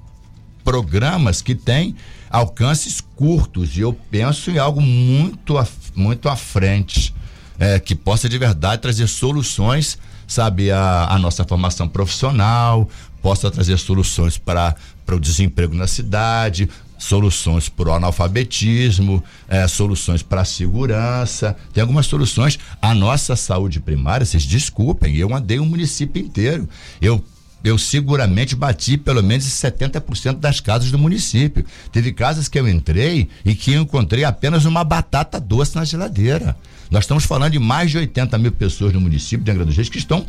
programas 0.63 1.41
que 1.41 1.55
têm 1.55 1.95
alcances 2.29 2.99
curtos, 2.99 3.77
e 3.77 3.81
eu 3.81 3.93
penso 3.93 4.51
em 4.51 4.57
algo 4.57 4.81
muito, 4.81 5.55
muito 5.95 6.27
à 6.27 6.35
frente, 6.35 7.15
é, 7.57 7.79
que 7.79 7.95
possa 7.95 8.27
de 8.27 8.37
verdade 8.37 8.81
trazer 8.81 9.07
soluções 9.07 9.97
sabe, 10.27 10.71
a, 10.71 11.07
a 11.09 11.19
nossa 11.19 11.43
formação 11.43 11.87
profissional, 11.87 12.89
possa 13.21 13.49
trazer 13.49 13.77
soluções 13.77 14.37
para 14.37 14.75
o 15.13 15.19
desemprego 15.19 15.75
na 15.75 15.85
cidade, 15.85 16.69
soluções 16.97 17.69
para 17.69 17.89
o 17.89 17.93
analfabetismo, 17.93 19.23
é, 19.47 19.67
soluções 19.67 20.23
para 20.23 20.41
a 20.41 20.45
segurança, 20.45 21.55
tem 21.73 21.81
algumas 21.81 22.07
soluções. 22.07 22.57
A 22.81 22.93
nossa 22.93 23.35
saúde 23.35 23.79
primária, 23.79 24.25
vocês 24.25 24.43
desculpem, 24.43 25.15
eu 25.15 25.35
andei 25.35 25.59
um 25.59 25.65
município 25.65 26.21
inteiro. 26.21 26.67
Eu 27.01 27.23
eu 27.63 27.79
seguramente 27.79 28.55
bati 28.55 28.95
pelo 28.95 29.23
menos 29.23 29.43
70% 29.45 30.35
das 30.35 30.59
casas 30.59 30.91
do 30.91 30.99
município. 30.99 31.65
Teve 31.91 32.13
casas 32.13 32.47
que 32.47 32.59
eu 32.59 32.69
entrei 32.69 33.27
e 33.43 33.55
que 33.55 33.73
eu 33.73 33.81
encontrei 33.81 34.23
apenas 34.23 34.65
uma 34.65 34.83
batata 34.83 35.39
doce 35.39 35.75
na 35.75 35.83
geladeira. 35.83 36.55
Nós 36.91 37.05
estamos 37.05 37.25
falando 37.25 37.53
de 37.53 37.59
mais 37.59 37.89
de 37.89 37.97
80 37.97 38.37
mil 38.37 38.51
pessoas 38.51 38.93
no 38.93 39.01
município 39.01 39.43
de 39.43 39.49
Angra 39.49 39.65
dos 39.65 39.75
Reis 39.75 39.89
que 39.89 39.97
estão 39.97 40.27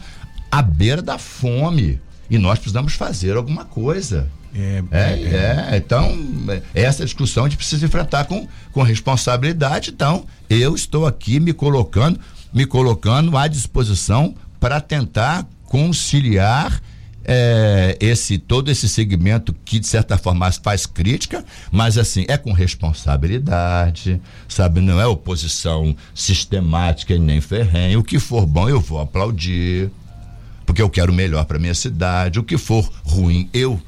à 0.51 0.63
beira 0.63 1.03
da 1.03 1.19
fome. 1.19 2.01
E 2.31 2.39
nós 2.39 2.59
precisamos 2.59 2.95
fazer 2.95 3.37
alguma 3.37 3.67
coisa. 3.67 4.31
É, 4.59 4.83
é, 4.91 4.99
é, 4.99 5.69
é, 5.73 5.77
então, 5.77 6.17
essa 6.75 7.05
discussão 7.05 7.45
a 7.45 7.49
gente 7.49 7.59
precisa 7.59 7.85
enfrentar 7.85 8.25
com, 8.25 8.49
com 8.73 8.83
responsabilidade. 8.83 9.91
Então, 9.91 10.25
eu 10.49 10.75
estou 10.75 11.07
aqui 11.07 11.39
me 11.39 11.53
colocando, 11.53 12.19
me 12.53 12.65
colocando 12.65 13.37
à 13.37 13.47
disposição 13.47 14.35
para 14.59 14.81
tentar 14.81 15.47
conciliar 15.65 16.81
é, 17.29 17.97
esse 17.99 18.39
todo 18.39 18.71
esse 18.71 18.89
segmento 18.89 19.53
que 19.65 19.81
de 19.81 19.87
certa 19.87 20.17
forma 20.17 20.51
faz 20.53 20.87
crítica, 20.87 21.45
mas 21.73 21.99
assim 21.99 22.25
é 22.29 22.39
com 22.39 22.53
responsabilidade, 22.53 24.21
sabe? 24.49 24.81
Não 24.81 25.01
é 25.01 25.07
oposição 25.07 25.95
sistemática 26.15 27.13
e 27.15 27.19
nem 27.19 27.41
ferrenha. 27.41 27.99
O 27.99 28.05
que 28.05 28.21
for 28.21 28.47
bom 28.47 28.69
eu 28.69 28.81
vou 28.81 29.01
aplaudir 29.01 29.91
porque 30.65 30.83
eu 30.83 30.91
quero 30.91 31.13
melhor 31.13 31.45
para 31.45 31.59
minha 31.59 31.75
cidade. 31.75 32.39
O 32.39 32.45
que 32.45 32.59
for 32.59 32.91
ruim, 33.05 33.49
eu 33.53 33.81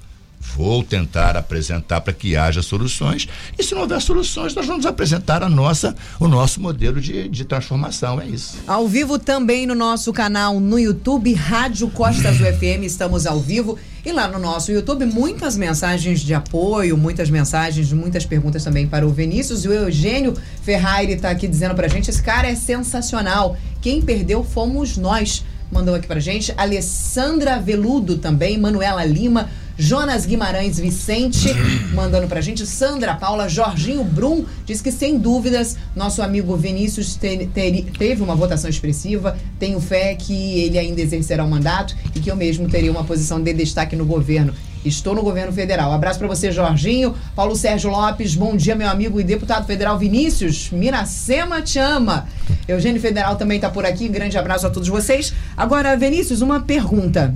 vou 0.54 0.82
tentar 0.82 1.36
apresentar 1.36 2.00
para 2.00 2.12
que 2.12 2.36
haja 2.36 2.62
soluções. 2.62 3.28
E 3.58 3.62
se 3.62 3.74
não 3.74 3.82
houver 3.82 4.00
soluções, 4.00 4.54
nós 4.54 4.66
vamos 4.66 4.86
apresentar 4.86 5.42
a 5.42 5.48
nossa, 5.48 5.94
o 6.18 6.28
nosso 6.28 6.60
modelo 6.60 7.00
de, 7.00 7.28
de 7.28 7.44
transformação. 7.44 8.20
É 8.20 8.26
isso. 8.26 8.58
Ao 8.66 8.86
vivo 8.88 9.18
também 9.18 9.66
no 9.66 9.74
nosso 9.74 10.12
canal 10.12 10.60
no 10.60 10.78
YouTube, 10.78 11.32
Rádio 11.34 11.88
Costas 11.90 12.38
UFM, 12.40 12.84
estamos 12.84 13.26
ao 13.26 13.40
vivo. 13.40 13.78
E 14.04 14.12
lá 14.12 14.26
no 14.26 14.38
nosso 14.38 14.72
YouTube, 14.72 15.04
muitas 15.04 15.56
mensagens 15.56 16.20
de 16.20 16.32
apoio, 16.32 16.96
muitas 16.96 17.28
mensagens, 17.28 17.92
muitas 17.92 18.24
perguntas 18.24 18.64
também 18.64 18.86
para 18.86 19.06
o 19.06 19.10
Vinícius. 19.10 19.64
E 19.64 19.68
o 19.68 19.72
Eugênio 19.72 20.34
Ferrari 20.62 21.12
está 21.12 21.30
aqui 21.30 21.46
dizendo 21.46 21.74
para 21.74 21.86
a 21.86 21.90
gente: 21.90 22.08
esse 22.08 22.22
cara 22.22 22.48
é 22.48 22.54
sensacional. 22.54 23.56
Quem 23.80 24.00
perdeu 24.00 24.42
fomos 24.42 24.96
nós 24.96 25.44
mandou 25.70 25.94
aqui 25.94 26.06
pra 26.06 26.20
gente. 26.20 26.52
Alessandra 26.56 27.58
Veludo 27.58 28.18
também, 28.18 28.58
Manuela 28.58 29.04
Lima, 29.04 29.48
Jonas 29.78 30.26
Guimarães 30.26 30.78
Vicente 30.78 31.48
mandando 31.94 32.26
pra 32.26 32.40
gente. 32.40 32.66
Sandra 32.66 33.14
Paula, 33.14 33.48
Jorginho 33.48 34.02
Brum 34.02 34.44
diz 34.66 34.80
que 34.80 34.90
sem 34.90 35.18
dúvidas 35.18 35.76
nosso 35.94 36.20
amigo 36.20 36.56
Vinícius 36.56 37.14
te, 37.14 37.46
te, 37.46 37.86
teve 37.96 38.22
uma 38.22 38.34
votação 38.34 38.68
expressiva. 38.68 39.38
Tenho 39.58 39.80
fé 39.80 40.14
que 40.16 40.60
ele 40.60 40.78
ainda 40.78 41.00
exercerá 41.00 41.44
o 41.44 41.48
mandato 41.48 41.96
e 42.14 42.20
que 42.20 42.30
eu 42.30 42.36
mesmo 42.36 42.68
teria 42.68 42.90
uma 42.90 43.04
posição 43.04 43.40
de 43.40 43.52
destaque 43.52 43.94
no 43.94 44.04
governo. 44.04 44.52
Estou 44.84 45.14
no 45.14 45.22
governo 45.22 45.52
federal. 45.52 45.92
abraço 45.92 46.18
para 46.18 46.28
você, 46.28 46.52
Jorginho. 46.52 47.14
Paulo 47.34 47.56
Sérgio 47.56 47.90
Lopes, 47.90 48.34
bom 48.34 48.56
dia, 48.56 48.74
meu 48.74 48.88
amigo 48.88 49.20
e 49.20 49.24
deputado 49.24 49.66
federal 49.66 49.98
Vinícius. 49.98 50.70
Miracema 50.70 51.60
te 51.60 51.78
ama. 51.78 52.26
Eugênio 52.66 53.00
Federal 53.00 53.36
também 53.36 53.56
está 53.56 53.70
por 53.70 53.84
aqui. 53.84 54.08
Grande 54.08 54.36
abraço 54.38 54.66
a 54.66 54.70
todos 54.70 54.88
vocês. 54.88 55.32
Agora, 55.56 55.96
Vinícius, 55.96 56.42
uma 56.42 56.60
pergunta 56.60 57.34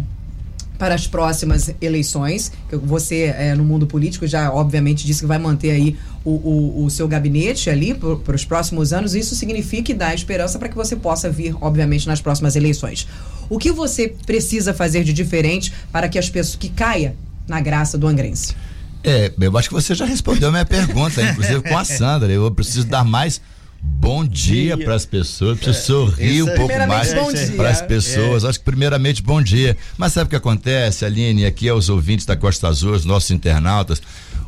para 0.83 0.97
as 0.97 1.07
próximas 1.07 1.73
eleições, 1.81 2.51
que 2.69 2.75
você 2.75 3.33
é, 3.39 3.55
no 3.55 3.63
mundo 3.63 3.87
político 3.87 4.27
já 4.27 4.53
obviamente 4.53 5.07
disse 5.07 5.21
que 5.21 5.27
vai 5.27 5.39
manter 5.39 5.71
aí 5.71 5.97
o, 6.25 6.31
o, 6.31 6.85
o 6.85 6.91
seu 6.91 7.07
gabinete 7.07 7.71
ali 7.71 7.95
para 7.95 8.35
os 8.35 8.45
próximos 8.45 8.93
anos, 8.93 9.15
isso 9.15 9.37
significa 9.37 9.93
e 9.93 9.95
dá 9.95 10.13
esperança 10.13 10.59
para 10.59 10.69
que 10.69 10.75
você 10.75 10.97
possa 10.97 11.31
vir, 11.31 11.55
obviamente, 11.61 12.09
nas 12.09 12.21
próximas 12.21 12.57
eleições. 12.57 13.07
O 13.49 13.59
que 13.59 13.71
você 13.71 14.09
precisa 14.27 14.75
fazer 14.75 15.05
de 15.05 15.13
diferente 15.13 15.73
para 15.93 16.09
que 16.09 16.19
as 16.19 16.29
pessoas 16.29 16.57
que 16.57 16.69
caia 16.69 17.15
na 17.53 17.61
graça 17.61 17.99
do 17.99 18.07
angrense? 18.07 18.57
É, 19.05 19.31
eu 19.39 19.59
acho 19.59 19.69
que 19.69 19.75
você 19.75 19.95
já 19.95 20.07
respondeu 20.07 20.49
a 20.49 20.53
minha 20.53 20.65
pergunta, 20.65 21.21
inclusive 21.23 21.61
com 21.61 21.77
a 21.77 21.85
Sandra. 21.85 22.33
Eu 22.33 22.51
preciso 22.51 22.87
dar 22.87 23.05
mais 23.05 23.43
bom 23.83 24.25
dia 24.25 24.79
para 24.79 24.95
as 24.95 25.05
pessoas, 25.05 25.59
preciso 25.59 25.87
sorrir 25.87 26.45
um 26.45 26.55
pouco 26.55 26.73
mais 26.89 27.13
para 27.55 27.69
as 27.69 27.83
pessoas. 27.83 28.45
É. 28.45 28.49
Acho 28.49 28.59
que 28.59 28.65
primeiramente 28.65 29.23
bom 29.23 29.43
dia. 29.43 29.77
Mas 29.99 30.15
sabe 30.15 30.29
o 30.29 30.31
que 30.31 30.37
acontece, 30.37 31.05
Aline, 31.05 31.45
aqui 31.45 31.69
aos 31.69 31.91
ouvintes 31.91 32.25
da 32.25 32.37
Costa 32.37 32.69
Azul, 32.69 32.93
os 32.93 33.05
nossos 33.05 33.31
internautas, 33.31 34.01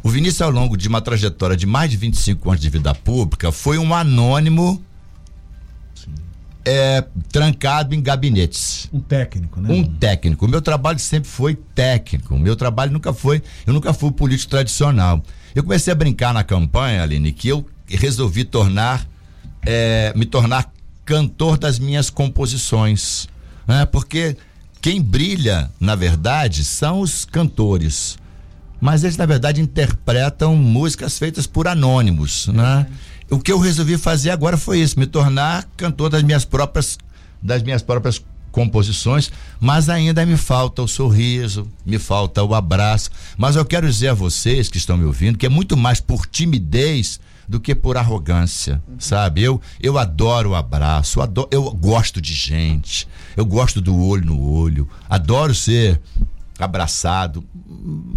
o 0.03 0.09
Vinícius 0.09 0.41
ao 0.41 0.51
longo 0.51 0.77
de 0.77 0.89
uma 0.89 1.03
trajetória 1.03 1.57
de 1.57 1.67
mais 1.67 1.91
de 1.91 1.99
25 1.99 2.49
anos 2.49 2.63
de 2.63 2.71
vida 2.71 2.95
pública 2.95 3.53
foi 3.53 3.77
um 3.77 3.95
anônimo 3.95 4.83
é, 6.65 7.05
trancado 7.31 7.95
em 7.95 8.03
gabinetes. 8.03 8.89
Um 8.93 9.01
técnico, 9.01 9.61
né? 9.61 9.73
Um 9.73 9.85
técnico. 9.85 10.47
O 10.47 10.49
meu 10.49 10.63
trabalho 10.63 10.99
sempre 10.99 11.29
foi 11.29 11.55
técnico. 11.55 12.35
O 12.35 12.39
meu 12.39 12.57
trabalho 12.57 12.93
nunca 12.93 13.13
foi. 13.13 13.43
Eu 13.67 13.73
nunca 13.73 13.93
fui 13.93 14.11
político 14.11 14.51
tradicional. 14.51 15.23
Eu 15.55 15.63
comecei 15.63 15.93
a 15.93 15.97
brincar 15.97 16.33
na 16.33 16.43
campanha, 16.43 17.03
Aline, 17.03 17.33
que 17.33 17.49
eu 17.49 17.65
resolvi 17.87 18.45
tornar, 18.45 19.07
é, 19.65 20.13
me 20.17 20.25
tornar 20.25 20.73
cantor 21.05 21.59
das 21.59 21.79
minhas 21.79 22.09
composições. 22.09 23.29
Né? 23.67 23.85
Porque 23.87 24.37
quem 24.81 25.01
brilha, 25.01 25.71
na 25.79 25.95
verdade, 25.95 26.65
são 26.65 27.01
os 27.01 27.25
cantores. 27.25 28.17
Mas 28.81 29.05
eles, 29.05 29.17
na 29.17 29.27
verdade, 29.27 29.61
interpretam 29.61 30.57
músicas 30.57 31.19
feitas 31.19 31.47
por 31.47 31.69
anônimos, 31.69 32.49
né? 32.49 32.87
O 33.35 33.41
que 33.41 33.51
eu 33.51 33.59
resolvi 33.59 33.99
fazer 33.99 34.31
agora 34.31 34.57
foi 34.57 34.79
isso, 34.79 34.99
me 34.99 35.07
tornar 35.07 35.69
cantor 35.77 36.09
das 36.09 36.23
minhas 36.23 36.45
próprias 36.45 36.97
das 37.43 37.63
minhas 37.63 37.83
próprias 37.83 38.23
composições, 38.53 39.31
mas 39.59 39.89
ainda 39.89 40.25
me 40.25 40.37
falta 40.37 40.81
o 40.81 40.89
sorriso, 40.89 41.69
me 41.85 41.99
falta 41.99 42.45
o 42.45 42.55
abraço. 42.55 43.11
Mas 43.37 43.57
eu 43.57 43.65
quero 43.65 43.91
dizer 43.91 44.09
a 44.09 44.15
vocês 44.15 44.69
que 44.69 44.79
estão 44.79 44.97
me 44.97 45.05
ouvindo 45.05 45.37
que 45.37 45.45
é 45.45 45.49
muito 45.49 45.77
mais 45.77 46.01
por 46.01 46.27
timidez 46.27 47.19
do 47.49 47.59
que 47.59 47.75
por 47.75 47.97
arrogância, 47.97 48.81
sabe? 48.99 49.43
Eu 49.43 49.61
eu 49.81 49.99
adoro 49.99 50.51
o 50.51 50.55
abraço, 50.55 51.21
adoro, 51.21 51.49
eu 51.51 51.65
gosto 51.73 52.21
de 52.21 52.33
gente, 52.33 53.09
eu 53.37 53.45
gosto 53.45 53.81
do 53.81 53.99
olho 54.01 54.27
no 54.27 54.41
olho, 54.41 54.89
adoro 55.11 55.53
ser 55.55 56.01
abraçado, 56.59 57.45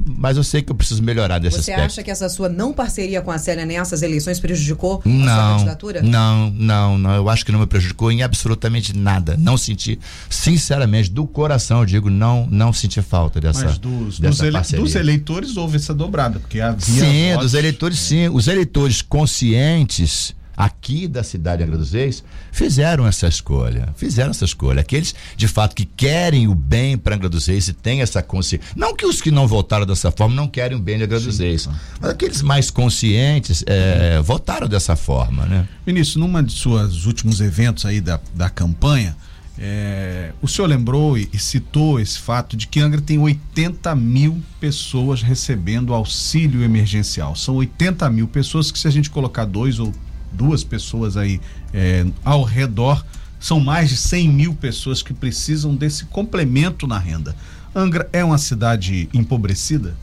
mas 0.05 0.37
eu 0.37 0.43
sei 0.43 0.61
que 0.61 0.71
eu 0.71 0.75
preciso 0.75 1.01
melhorar 1.01 1.39
desse 1.39 1.57
Você 1.57 1.71
aspecto. 1.71 1.85
acha 1.85 2.03
que 2.03 2.11
essa 2.11 2.29
sua 2.29 2.47
não 2.47 2.71
parceria 2.71 3.21
com 3.21 3.31
a 3.31 3.37
Célia 3.37 3.65
nessas 3.65 4.01
eleições 4.01 4.39
prejudicou 4.39 5.01
não, 5.03 5.23
a 5.23 5.35
sua 5.35 5.53
candidatura? 5.53 6.01
Não, 6.01 6.51
não, 6.51 6.97
não. 6.97 7.15
Eu 7.15 7.29
acho 7.29 7.45
que 7.45 7.51
não 7.51 7.59
me 7.59 7.65
prejudicou 7.65 8.11
em 8.11 8.21
absolutamente 8.21 8.95
nada. 8.95 9.35
Não 9.37 9.57
senti, 9.57 9.99
sinceramente, 10.29 11.09
do 11.09 11.25
coração, 11.25 11.79
eu 11.79 11.85
digo, 11.85 12.09
não, 12.09 12.47
não 12.51 12.71
senti 12.71 13.01
falta 13.01 13.41
dessa, 13.41 13.65
mas 13.65 13.77
dos, 13.77 14.19
dessa 14.19 14.29
dos, 14.29 14.41
ele, 14.41 14.51
parceria. 14.51 14.85
dos 14.85 14.95
eleitores 14.95 15.57
houve 15.57 15.77
essa 15.77 15.93
dobrada, 15.93 16.39
porque 16.39 16.59
havia 16.59 16.79
Sim, 16.79 17.29
votos, 17.31 17.51
dos 17.51 17.53
eleitores, 17.53 17.99
sim. 17.99 18.29
Os 18.29 18.47
eleitores 18.47 19.01
conscientes 19.01 20.35
aqui 20.57 21.07
da 21.07 21.23
cidade 21.23 21.57
de 21.57 21.63
Angra 21.65 21.77
dos 21.77 21.91
Reis 21.91 22.23
fizeram 22.51 23.05
essa 23.05 23.27
escolha, 23.27 23.93
fizeram 23.95 24.31
essa 24.31 24.43
escolha. 24.43 24.81
Aqueles, 24.81 25.13
de 25.35 25.47
fato, 25.47 25.75
que 25.75 25.85
querem 25.85 26.47
o 26.47 26.55
bem 26.55 26.97
para 26.97 27.15
Angra 27.15 27.29
dos 27.29 27.45
Reis 27.45 27.67
e 27.67 27.73
têm 27.73 28.01
essa 28.01 28.23
consciência. 28.23 28.67
Não 28.75 28.95
que 28.95 29.05
os 29.05 29.21
que 29.21 29.29
não 29.29 29.47
votaram 29.47 29.85
dessa 29.85 30.09
forma 30.09 30.33
não 30.33 30.47
querem 30.47 30.75
o 30.75 30.79
bem 30.81 30.97
de 30.97 31.03
Angra 31.03 31.19
dos 31.19 31.37
Reis, 31.37 31.69
mas 32.01 32.09
aqueles 32.09 32.41
mais 32.41 32.71
conscientes 32.71 33.63
é, 33.67 34.19
votaram 34.21 34.67
dessa 34.67 34.95
forma, 34.95 35.45
né? 35.45 35.67
Vinícius, 35.85 36.15
numa 36.15 36.41
de 36.41 36.53
suas 36.53 37.05
últimos 37.05 37.39
eventos 37.39 37.85
aí 37.85 38.01
da, 38.01 38.19
da 38.33 38.49
campanha, 38.49 39.15
é, 39.59 40.33
o 40.41 40.47
senhor 40.47 40.67
lembrou 40.67 41.17
e, 41.17 41.27
e, 41.33 41.39
citou 41.39 41.99
esse 41.99 42.19
fato 42.19 42.55
de 42.55 42.67
que 42.67 42.79
Angra 42.79 43.01
tem 43.01 43.17
80 43.17 43.95
mil 43.95 44.41
pessoas 44.59 45.23
recebendo 45.23 45.93
auxílio 45.93 46.63
emergencial. 46.63 47.35
São 47.35 47.55
80 47.55 48.07
mil 48.11 48.27
pessoas 48.27 48.71
que, 48.71 48.77
se 48.77 48.87
a 48.87 48.91
gente 48.91 49.09
colocar 49.09 49.45
dois 49.45 49.79
ou 49.79 49.91
duas 50.37 50.63
pessoas 50.63 51.17
aí 51.17 51.41
é, 51.73 52.05
ao 52.23 52.43
redor, 52.43 53.03
são 53.39 53.59
mais 53.59 53.89
de 53.89 53.97
100 53.97 54.29
mil 54.29 54.53
pessoas 54.53 55.01
que 55.01 55.13
precisam 55.13 55.75
desse 55.75 56.05
complemento 56.05 56.87
na 56.87 56.97
renda. 56.97 57.35
Angra 57.75 58.09
é 58.13 58.23
uma 58.23 58.37
cidade 58.37 59.09
empobrecida? 59.13 59.95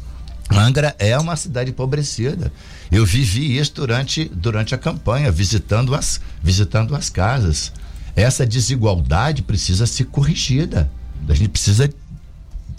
Angra 0.50 0.94
é 0.98 1.18
uma 1.18 1.36
cidade 1.36 1.70
empobrecida. 1.70 2.52
Eu 2.90 3.04
vivi 3.04 3.56
isso 3.56 3.74
durante, 3.74 4.26
durante 4.26 4.74
a 4.74 4.78
campanha, 4.78 5.32
visitando 5.32 5.94
as, 5.94 6.20
visitando 6.42 6.94
as 6.94 7.08
casas. 7.08 7.72
Essa 8.14 8.46
desigualdade 8.46 9.42
precisa 9.42 9.86
ser 9.86 10.04
corrigida. 10.04 10.90
A 11.28 11.34
gente 11.34 11.48
precisa 11.48 11.90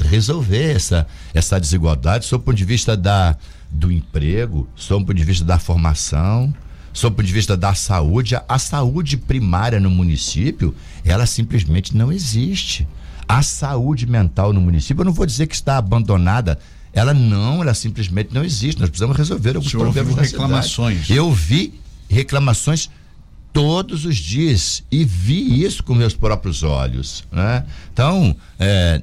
resolver 0.04 0.76
essa, 0.76 1.08
essa 1.34 1.60
desigualdade 1.60 2.26
sob 2.26 2.42
o 2.42 2.46
ponto 2.46 2.58
de 2.58 2.66
vista 2.66 2.96
da, 2.96 3.36
do 3.70 3.92
emprego, 3.92 4.68
sob 4.76 5.04
o 5.04 5.06
ponto 5.08 5.18
de 5.18 5.24
vista 5.24 5.44
da 5.44 5.58
formação, 5.58 6.54
sob 6.96 7.14
o 7.14 7.18
ponto 7.18 7.28
de 7.28 7.34
vista 7.34 7.58
da 7.58 7.76
saúde. 7.76 8.36
A, 8.48 8.58
saúde 8.58 9.18
primária 9.18 9.80
no 9.80 9.92
município, 9.92 10.74
ela 11.04 11.26
simplesmente 11.26 11.96
não 11.96 12.12
existe. 12.12 12.88
A 13.28 13.44
saúde 13.44 14.08
mental 14.08 14.54
no 14.54 14.62
município, 14.62 15.02
eu 15.02 15.06
não 15.06 15.12
vou 15.12 15.26
dizer 15.26 15.46
que 15.46 15.56
está 15.56 15.78
abandonada, 15.78 16.58
ela 16.94 17.14
não, 17.14 17.62
ela 17.62 17.74
simplesmente 17.74 18.34
não 18.34 18.44
existe. 18.44 18.80
Nós 18.80 18.90
precisamos 18.90 19.18
resolver 19.18 19.58
alguns 19.58 19.72
problemas 19.72 20.16
da 20.16 20.22
reclamações. 20.22 21.02
Cidade. 21.02 21.16
Eu 21.16 21.32
vi 21.34 21.74
reclamações 22.08 22.90
todos 23.52 24.06
os 24.06 24.16
dias 24.16 24.82
e 24.90 25.04
vi 25.04 25.64
isso 25.64 25.84
com 25.84 25.94
meus 25.94 26.14
próprios 26.14 26.64
olhos. 26.64 27.26
Né? 27.30 27.66
Então, 27.92 28.34
é, 28.58 29.02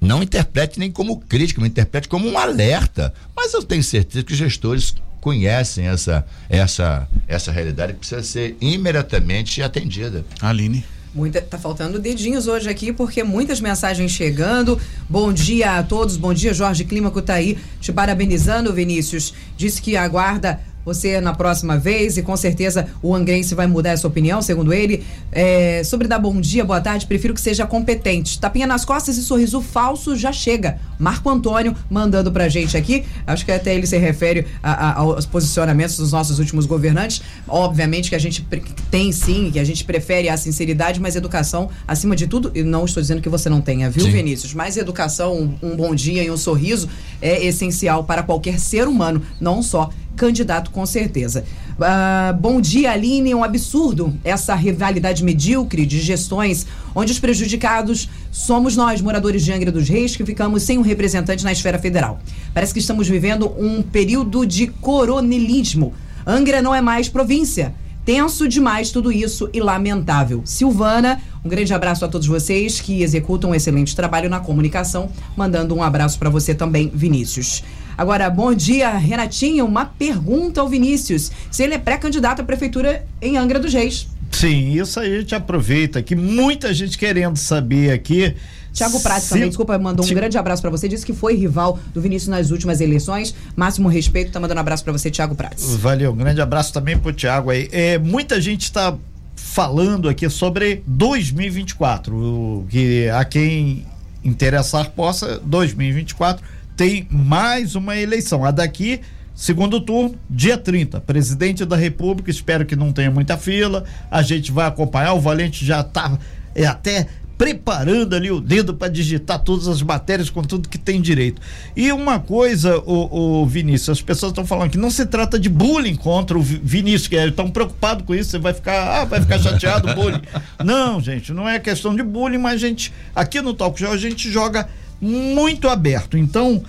não 0.00 0.22
interprete 0.22 0.78
nem 0.78 0.90
como 0.90 1.18
crítica, 1.18 1.60
me 1.60 1.68
interprete 1.68 2.08
como 2.08 2.26
um 2.26 2.38
alerta. 2.38 3.12
Mas 3.36 3.52
eu 3.52 3.62
tenho 3.62 3.82
certeza 3.82 4.24
que 4.24 4.32
os 4.32 4.38
gestores 4.38 4.94
conhecem 5.26 5.88
essa, 5.88 6.24
essa, 6.48 7.08
essa 7.26 7.50
realidade 7.50 7.94
que 7.94 7.98
precisa 7.98 8.22
ser 8.22 8.56
imediatamente 8.60 9.60
atendida. 9.60 10.24
Aline. 10.40 10.84
Muita, 11.12 11.42
tá 11.42 11.58
faltando 11.58 11.98
dedinhos 11.98 12.46
hoje 12.46 12.70
aqui, 12.70 12.92
porque 12.92 13.24
muitas 13.24 13.60
mensagens 13.60 14.12
chegando. 14.12 14.80
Bom 15.10 15.32
dia 15.32 15.78
a 15.78 15.82
todos, 15.82 16.16
bom 16.16 16.32
dia, 16.32 16.54
Jorge 16.54 16.84
Clímaco 16.84 17.20
tá 17.20 17.34
aí 17.34 17.58
te 17.80 17.92
parabenizando, 17.92 18.72
Vinícius. 18.72 19.34
Disse 19.56 19.82
que 19.82 19.96
aguarda 19.96 20.60
você 20.86 21.20
na 21.20 21.34
próxima 21.34 21.76
vez 21.76 22.16
e 22.16 22.22
com 22.22 22.36
certeza 22.36 22.86
o 23.02 23.12
Angrense 23.12 23.56
vai 23.56 23.66
mudar 23.66 23.90
essa 23.90 24.06
opinião, 24.06 24.40
segundo 24.40 24.72
ele. 24.72 25.02
É, 25.32 25.82
sobre 25.82 26.06
dar 26.06 26.20
bom 26.20 26.40
dia, 26.40 26.64
boa 26.64 26.80
tarde, 26.80 27.06
prefiro 27.06 27.34
que 27.34 27.40
seja 27.40 27.66
competente. 27.66 28.38
Tapinha 28.38 28.68
nas 28.68 28.84
costas 28.84 29.18
e 29.18 29.22
sorriso 29.24 29.60
falso 29.60 30.14
já 30.14 30.32
chega. 30.32 30.78
Marco 30.96 31.28
Antônio 31.28 31.74
mandando 31.90 32.30
pra 32.30 32.48
gente 32.48 32.76
aqui. 32.76 33.04
Acho 33.26 33.44
que 33.44 33.50
até 33.50 33.74
ele 33.74 33.84
se 33.84 33.98
refere 33.98 34.46
a, 34.62 34.72
a, 34.72 34.98
aos 35.00 35.26
posicionamentos 35.26 35.96
dos 35.96 36.12
nossos 36.12 36.38
últimos 36.38 36.66
governantes. 36.66 37.20
Obviamente 37.48 38.08
que 38.08 38.14
a 38.14 38.20
gente 38.20 38.46
tem 38.88 39.10
sim, 39.10 39.50
que 39.50 39.58
a 39.58 39.64
gente 39.64 39.84
prefere 39.84 40.28
a 40.28 40.36
sinceridade, 40.36 41.00
mas 41.00 41.16
educação 41.16 41.68
acima 41.88 42.14
de 42.14 42.28
tudo. 42.28 42.52
E 42.54 42.62
não 42.62 42.84
estou 42.84 43.02
dizendo 43.02 43.20
que 43.20 43.28
você 43.28 43.48
não 43.48 43.60
tenha, 43.60 43.90
viu, 43.90 44.04
sim. 44.04 44.12
Vinícius? 44.12 44.54
Mas 44.54 44.76
educação, 44.76 45.36
um, 45.36 45.70
um 45.72 45.76
bom 45.76 45.96
dia 45.96 46.22
e 46.22 46.30
um 46.30 46.36
sorriso 46.36 46.88
é 47.20 47.44
essencial 47.44 48.04
para 48.04 48.22
qualquer 48.22 48.60
ser 48.60 48.86
humano, 48.86 49.20
não 49.40 49.60
só 49.64 49.90
candidato 50.16 50.70
com 50.70 50.84
certeza. 50.84 51.44
Uh, 51.78 52.34
bom 52.40 52.60
dia, 52.60 52.90
Aline. 52.90 53.30
É 53.30 53.36
um 53.36 53.44
absurdo 53.44 54.18
essa 54.24 54.54
rivalidade 54.54 55.22
medíocre 55.22 55.84
de 55.86 56.00
gestões, 56.00 56.66
onde 56.94 57.12
os 57.12 57.20
prejudicados 57.20 58.08
somos 58.32 58.74
nós, 58.74 59.00
moradores 59.00 59.44
de 59.44 59.52
Angra 59.52 59.70
dos 59.70 59.88
Reis, 59.88 60.16
que 60.16 60.24
ficamos 60.24 60.62
sem 60.62 60.78
um 60.78 60.82
representante 60.82 61.44
na 61.44 61.52
esfera 61.52 61.78
federal. 61.78 62.18
Parece 62.52 62.72
que 62.72 62.80
estamos 62.80 63.06
vivendo 63.06 63.52
um 63.58 63.82
período 63.82 64.44
de 64.46 64.66
coronelismo. 64.66 65.92
Angra 66.26 66.60
não 66.60 66.74
é 66.74 66.80
mais 66.80 67.08
província. 67.08 67.74
Tenso 68.06 68.46
demais 68.46 68.92
tudo 68.92 69.10
isso 69.10 69.50
e 69.52 69.60
lamentável. 69.60 70.40
Silvana, 70.44 71.20
um 71.44 71.48
grande 71.48 71.74
abraço 71.74 72.04
a 72.04 72.08
todos 72.08 72.28
vocês 72.28 72.80
que 72.80 73.02
executam 73.02 73.50
um 73.50 73.54
excelente 73.54 73.96
trabalho 73.96 74.30
na 74.30 74.38
comunicação. 74.38 75.10
Mandando 75.36 75.74
um 75.74 75.82
abraço 75.82 76.16
para 76.16 76.30
você 76.30 76.54
também, 76.54 76.88
Vinícius. 76.94 77.64
Agora, 77.96 78.28
bom 78.28 78.52
dia, 78.52 78.96
Renatinho. 78.96 79.64
Uma 79.64 79.86
pergunta 79.86 80.60
ao 80.60 80.68
Vinícius: 80.68 81.30
se 81.50 81.62
ele 81.62 81.74
é 81.74 81.78
pré-candidato 81.78 82.42
à 82.42 82.44
prefeitura 82.44 83.06
em 83.22 83.36
Angra 83.36 83.58
dos 83.58 83.72
Reis. 83.72 84.08
Sim, 84.30 84.72
isso 84.78 85.00
aí 85.00 85.16
a 85.16 85.20
gente 85.20 85.34
aproveita 85.34 86.02
que 86.02 86.14
muita 86.14 86.74
gente 86.74 86.98
querendo 86.98 87.36
saber 87.36 87.90
aqui. 87.90 88.34
Tiago 88.70 89.00
Prats 89.00 89.22
se... 89.22 89.30
também, 89.30 89.48
desculpa, 89.48 89.78
mandou 89.78 90.04
um 90.04 90.08
grande 90.10 90.36
abraço 90.36 90.60
para 90.60 90.70
você. 90.70 90.86
Disse 90.86 91.06
que 91.06 91.14
foi 91.14 91.34
rival 91.34 91.78
do 91.94 92.00
Vinícius 92.02 92.28
nas 92.28 92.50
últimas 92.50 92.82
eleições. 92.82 93.34
Máximo 93.56 93.88
respeito, 93.88 94.30
tá 94.30 94.38
mandando 94.38 94.58
um 94.58 94.60
abraço 94.60 94.84
para 94.84 94.92
você, 94.92 95.10
Tiago 95.10 95.34
Prats. 95.34 95.76
Valeu, 95.76 96.12
um 96.12 96.16
grande 96.16 96.42
abraço 96.42 96.74
também 96.74 96.98
pro 96.98 97.14
Tiago 97.14 97.48
aí. 97.48 97.70
É, 97.72 97.98
muita 97.98 98.38
gente 98.38 98.64
está 98.64 98.94
falando 99.34 100.06
aqui 100.06 100.28
sobre 100.28 100.82
2024, 100.86 102.66
que 102.68 103.08
a 103.08 103.24
quem 103.24 103.86
interessar 104.22 104.90
possa 104.90 105.40
2024 105.42 106.44
tem 106.76 107.08
mais 107.10 107.74
uma 107.74 107.96
eleição. 107.96 108.44
A 108.44 108.50
daqui 108.50 109.00
Segundo 109.36 109.82
turno, 109.82 110.14
dia 110.30 110.56
30. 110.56 110.98
Presidente 111.02 111.62
da 111.66 111.76
República, 111.76 112.30
espero 112.30 112.64
que 112.64 112.74
não 112.74 112.90
tenha 112.90 113.10
muita 113.10 113.36
fila. 113.36 113.84
A 114.10 114.22
gente 114.22 114.50
vai 114.50 114.66
acompanhar. 114.66 115.12
O 115.12 115.20
Valente 115.20 115.62
já 115.62 115.82
está 115.82 116.18
é, 116.54 116.64
até 116.64 117.06
preparando 117.36 118.16
ali 118.16 118.30
o 118.30 118.40
dedo 118.40 118.72
para 118.72 118.88
digitar 118.88 119.38
todas 119.38 119.68
as 119.68 119.82
matérias 119.82 120.30
com 120.30 120.42
tudo 120.42 120.70
que 120.70 120.78
tem 120.78 121.02
direito. 121.02 121.42
E 121.76 121.92
uma 121.92 122.18
coisa, 122.18 122.78
o, 122.78 123.42
o 123.42 123.46
Vinícius, 123.46 123.90
as 123.98 124.02
pessoas 124.02 124.30
estão 124.30 124.46
falando 124.46 124.70
que 124.70 124.78
não 124.78 124.90
se 124.90 125.04
trata 125.04 125.38
de 125.38 125.50
bullying 125.50 125.96
contra 125.96 126.38
o 126.38 126.42
Vinícius, 126.42 127.08
que 127.08 127.16
estão 127.16 127.50
preocupados 127.50 128.06
com 128.06 128.14
isso, 128.14 128.30
você 128.30 128.38
vai 128.38 128.54
ficar, 128.54 129.02
ah, 129.02 129.04
vai 129.04 129.20
ficar 129.20 129.38
chateado, 129.38 129.94
bullying. 129.94 130.22
Não, 130.64 130.98
gente, 130.98 131.32
não 131.32 131.46
é 131.46 131.58
questão 131.58 131.94
de 131.94 132.02
bullying, 132.02 132.38
mas 132.38 132.54
a 132.54 132.56
gente, 132.56 132.92
aqui 133.14 133.42
no 133.42 133.52
Talk 133.52 133.78
Show, 133.78 133.92
a 133.92 133.96
gente 133.98 134.30
joga 134.30 134.66
muito 135.00 135.68
aberto. 135.68 136.16
Então, 136.16 136.62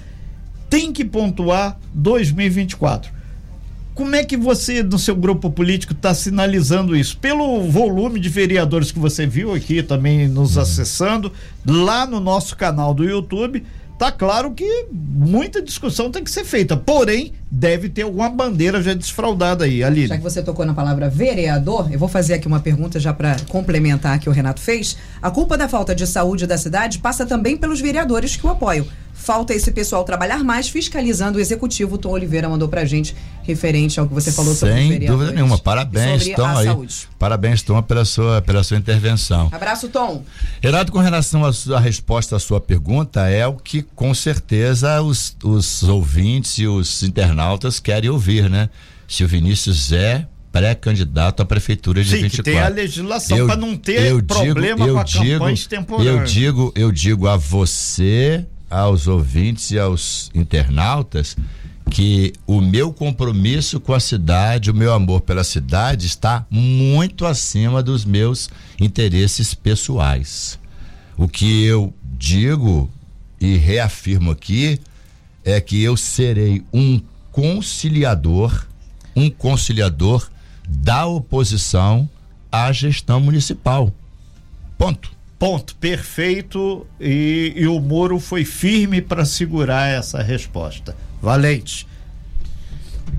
tem 0.69 0.91
que 0.91 1.05
pontuar 1.05 1.79
2024. 1.93 3.17
Como 3.95 4.15
é 4.15 4.23
que 4.23 4.37
você, 4.37 4.83
no 4.83 4.99
seu 4.99 5.15
grupo 5.15 5.49
político, 5.49 5.91
está 5.91 6.13
sinalizando 6.13 6.95
isso? 6.95 7.17
Pelo 7.17 7.63
volume 7.63 8.19
de 8.19 8.29
vereadores 8.29 8.91
que 8.91 8.99
você 8.99 9.25
viu 9.25 9.55
aqui 9.55 9.81
também 9.81 10.27
nos 10.27 10.55
acessando, 10.55 11.31
lá 11.65 12.05
no 12.05 12.19
nosso 12.19 12.55
canal 12.55 12.93
do 12.93 13.03
YouTube, 13.03 13.63
tá 13.97 14.11
claro 14.11 14.51
que 14.51 14.87
muita 14.91 15.61
discussão 15.61 16.11
tem 16.11 16.23
que 16.23 16.31
ser 16.31 16.45
feita. 16.45 16.77
Porém, 16.77 17.33
deve 17.49 17.89
ter 17.89 18.03
alguma 18.03 18.29
bandeira 18.29 18.81
já 18.81 18.93
desfraudada 18.93 19.65
aí, 19.65 19.83
ali. 19.83 20.07
Já 20.07 20.17
que 20.17 20.23
você 20.23 20.41
tocou 20.43 20.65
na 20.65 20.73
palavra 20.73 21.09
vereador, 21.09 21.91
eu 21.91 21.97
vou 21.97 22.07
fazer 22.07 22.35
aqui 22.35 22.47
uma 22.47 22.59
pergunta 22.59 22.99
já 22.99 23.13
para 23.13 23.37
complementar 23.47 24.19
que 24.19 24.29
o 24.29 24.31
Renato 24.31 24.61
fez. 24.61 24.97
A 25.21 25.31
culpa 25.31 25.57
da 25.57 25.67
falta 25.67 25.95
de 25.95 26.05
saúde 26.05 26.45
da 26.45 26.57
cidade 26.57 26.99
passa 26.99 27.25
também 27.25 27.57
pelos 27.57 27.81
vereadores 27.81 28.35
que 28.35 28.45
o 28.45 28.49
apoiam. 28.49 28.85
Falta 29.17 29.53
esse 29.53 29.71
pessoal 29.71 30.03
trabalhar 30.03 30.43
mais 30.43 30.69
fiscalizando 30.69 31.37
o 31.37 31.41
executivo. 31.41 31.95
O 31.95 31.97
Tom 31.97 32.11
Oliveira 32.11 32.47
mandou 32.47 32.69
pra 32.69 32.85
gente 32.85 33.15
referente 33.43 33.99
ao 33.99 34.07
que 34.07 34.13
você 34.13 34.31
falou 34.31 34.53
Sem 34.53 34.69
sobre 34.69 34.99
Sem 34.99 35.07
dúvida 35.07 35.31
nenhuma. 35.31 35.57
Parabéns, 35.57 36.29
Tom, 36.29 36.45
aí. 36.45 36.65
Saúde. 36.65 37.09
Parabéns, 37.17 37.61
Tom, 37.61 37.81
pela 37.81 38.05
sua, 38.05 38.41
pela 38.41 38.63
sua 38.63 38.77
intervenção. 38.77 39.49
Abraço, 39.51 39.89
Tom. 39.89 40.23
Renato, 40.61 40.91
com 40.91 40.99
relação 40.99 41.43
à 41.43 41.79
resposta 41.79 42.35
à 42.35 42.39
sua 42.39 42.61
pergunta, 42.61 43.27
é 43.27 43.45
o 43.45 43.55
que 43.55 43.81
com 43.81 44.13
certeza 44.13 45.01
os, 45.01 45.35
os 45.43 45.83
ouvintes 45.83 46.59
e 46.59 46.67
os 46.67 47.03
internautas 47.03 47.79
querem 47.79 48.09
ouvir, 48.09 48.49
né? 48.49 48.69
Se 49.07 49.23
o 49.23 49.27
Vinícius 49.27 49.91
é 49.91 50.27
pré-candidato 50.51 51.41
à 51.41 51.45
prefeitura 51.45 52.03
de 52.03 52.09
Sim, 52.09 52.21
24. 52.23 52.43
Que 52.43 52.51
tem 52.51 52.59
a 52.59 52.67
legislação 52.67 53.45
para 53.45 53.55
não 53.55 53.75
ter 53.75 54.23
problema 54.23 54.85
digo, 54.85 54.93
com 54.93 54.99
a 54.99 55.03
digo, 55.03 55.69
campanha 55.69 56.09
Eu 56.09 56.23
digo, 56.23 56.71
eu 56.75 56.91
digo 56.91 57.27
a 57.27 57.35
você 57.35 58.45
aos 58.69 59.07
ouvintes 59.07 59.71
e 59.71 59.79
aos 59.79 60.29
internautas 60.33 61.35
que 61.89 62.33
o 62.45 62.61
meu 62.61 62.91
compromisso 62.91 63.79
com 63.79 63.93
a 63.93 63.99
cidade, 63.99 64.69
o 64.69 64.75
meu 64.75 64.93
amor 64.93 65.21
pela 65.21 65.43
cidade 65.43 66.05
está 66.05 66.45
muito 66.49 67.25
acima 67.25 67.81
dos 67.81 68.05
meus 68.05 68.49
interesses 68.79 69.53
pessoais. 69.53 70.59
O 71.17 71.27
que 71.27 71.63
eu 71.63 71.93
digo 72.03 72.89
e 73.39 73.57
reafirmo 73.57 74.31
aqui 74.31 74.79
é 75.43 75.59
que 75.61 75.81
eu 75.81 75.95
serei 75.95 76.63
um 76.73 77.01
conciliador, 77.31 78.65
um 79.15 79.29
conciliador 79.29 80.29
da 80.67 81.05
oposição 81.05 82.09
à 82.51 82.71
gestão 82.71 83.19
municipal. 83.21 83.93
Ponto. 84.77 85.16
Ponto, 85.39 85.75
perfeito. 85.75 86.85
E, 86.99 87.53
e 87.55 87.67
o 87.67 87.79
Moro 87.79 88.19
foi 88.19 88.43
firme 88.43 89.01
para 89.01 89.23
segurar 89.25 89.87
essa 89.87 90.21
resposta. 90.21 90.95
Valente. 91.21 91.87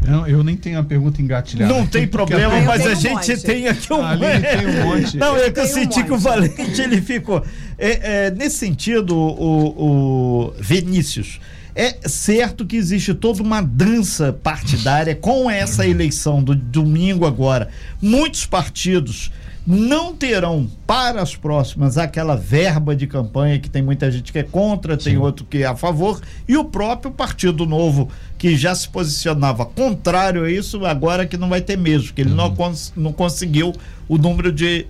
Eu, 0.06 0.26
eu, 0.26 0.44
nem 0.44 0.56
tenho 0.56 0.78
a 0.78 0.84
pergunta 0.84 1.20
engatilhada. 1.20 1.72
Não 1.72 1.86
tem 1.86 2.06
problema, 2.06 2.60
mas 2.62 2.86
a 2.86 2.94
gente 2.94 3.32
um 3.32 3.38
tem 3.38 3.68
aqui 3.68 3.92
um, 3.92 3.98
tem 3.98 4.66
um 4.66 4.84
monte. 4.84 5.16
Não, 5.16 5.36
é 5.36 5.50
que 5.50 5.60
eu 5.60 5.66
senti 5.66 6.00
um 6.00 6.04
que 6.04 6.12
o 6.12 6.18
Valente 6.18 6.80
ele 6.80 7.00
ficou. 7.00 7.44
É, 7.76 8.26
é, 8.26 8.30
nesse 8.30 8.58
sentido, 8.58 9.16
o, 9.16 10.48
o 10.48 10.54
Vinícius, 10.60 11.40
é 11.74 11.96
certo 12.08 12.66
que 12.66 12.76
existe 12.76 13.14
toda 13.14 13.42
uma 13.42 13.60
dança 13.60 14.32
partidária 14.32 15.14
com 15.14 15.50
essa 15.50 15.86
eleição 15.86 16.42
do 16.42 16.54
domingo 16.54 17.26
agora. 17.26 17.68
Muitos 18.00 18.46
partidos 18.46 19.30
não 19.70 20.16
terão 20.16 20.66
para 20.86 21.20
as 21.20 21.36
próximas 21.36 21.98
aquela 21.98 22.34
verba 22.34 22.96
de 22.96 23.06
campanha 23.06 23.58
que 23.58 23.68
tem 23.68 23.82
muita 23.82 24.10
gente 24.10 24.32
que 24.32 24.38
é 24.38 24.42
contra, 24.42 24.98
Sim. 24.98 25.10
tem 25.10 25.18
outro 25.18 25.44
que 25.44 25.58
é 25.58 25.66
a 25.66 25.76
favor, 25.76 26.22
e 26.48 26.56
o 26.56 26.64
próprio 26.64 27.10
Partido 27.10 27.66
Novo, 27.66 28.08
que 28.38 28.56
já 28.56 28.74
se 28.74 28.88
posicionava 28.88 29.66
contrário 29.66 30.44
a 30.44 30.50
isso, 30.50 30.86
agora 30.86 31.26
que 31.26 31.36
não 31.36 31.50
vai 31.50 31.60
ter 31.60 31.76
mesmo, 31.76 32.14
que 32.14 32.22
ele 32.22 32.30
uhum. 32.30 32.36
não, 32.36 32.56
cons 32.56 32.94
não 32.96 33.12
conseguiu 33.12 33.74
o 34.08 34.16
número 34.16 34.50
de 34.50 34.86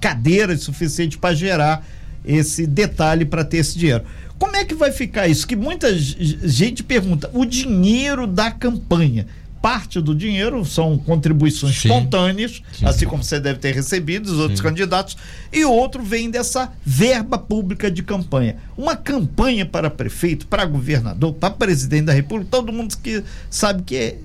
cadeiras 0.00 0.62
suficiente 0.62 1.16
para 1.16 1.32
gerar 1.32 1.86
esse 2.24 2.66
detalhe 2.66 3.24
para 3.24 3.44
ter 3.44 3.58
esse 3.58 3.78
dinheiro. 3.78 4.02
Como 4.36 4.56
é 4.56 4.64
que 4.64 4.74
vai 4.74 4.90
ficar 4.90 5.28
isso? 5.28 5.46
Que 5.46 5.54
muita 5.54 5.94
gente 5.96 6.82
pergunta: 6.82 7.30
o 7.32 7.44
dinheiro 7.44 8.26
da 8.26 8.50
campanha 8.50 9.26
parte 9.60 10.00
do 10.00 10.14
dinheiro 10.14 10.64
são 10.64 10.96
contribuições 10.96 11.78
sim, 11.78 11.88
espontâneas, 11.88 12.62
sim. 12.72 12.86
assim 12.86 13.06
como 13.06 13.22
você 13.22 13.38
deve 13.38 13.58
ter 13.58 13.74
recebido 13.74 14.26
os 14.26 14.38
outros 14.38 14.58
sim. 14.58 14.64
candidatos, 14.64 15.16
e 15.52 15.64
outro 15.64 16.02
vem 16.02 16.30
dessa 16.30 16.72
verba 16.84 17.38
pública 17.38 17.90
de 17.90 18.02
campanha. 18.02 18.56
Uma 18.76 18.96
campanha 18.96 19.66
para 19.66 19.90
prefeito, 19.90 20.46
para 20.46 20.64
governador, 20.64 21.34
para 21.34 21.50
presidente 21.50 22.06
da 22.06 22.12
República, 22.12 22.50
todo 22.50 22.72
mundo 22.72 22.96
que 22.96 23.22
sabe 23.50 23.82
que 23.82 23.96
é, 23.96 24.18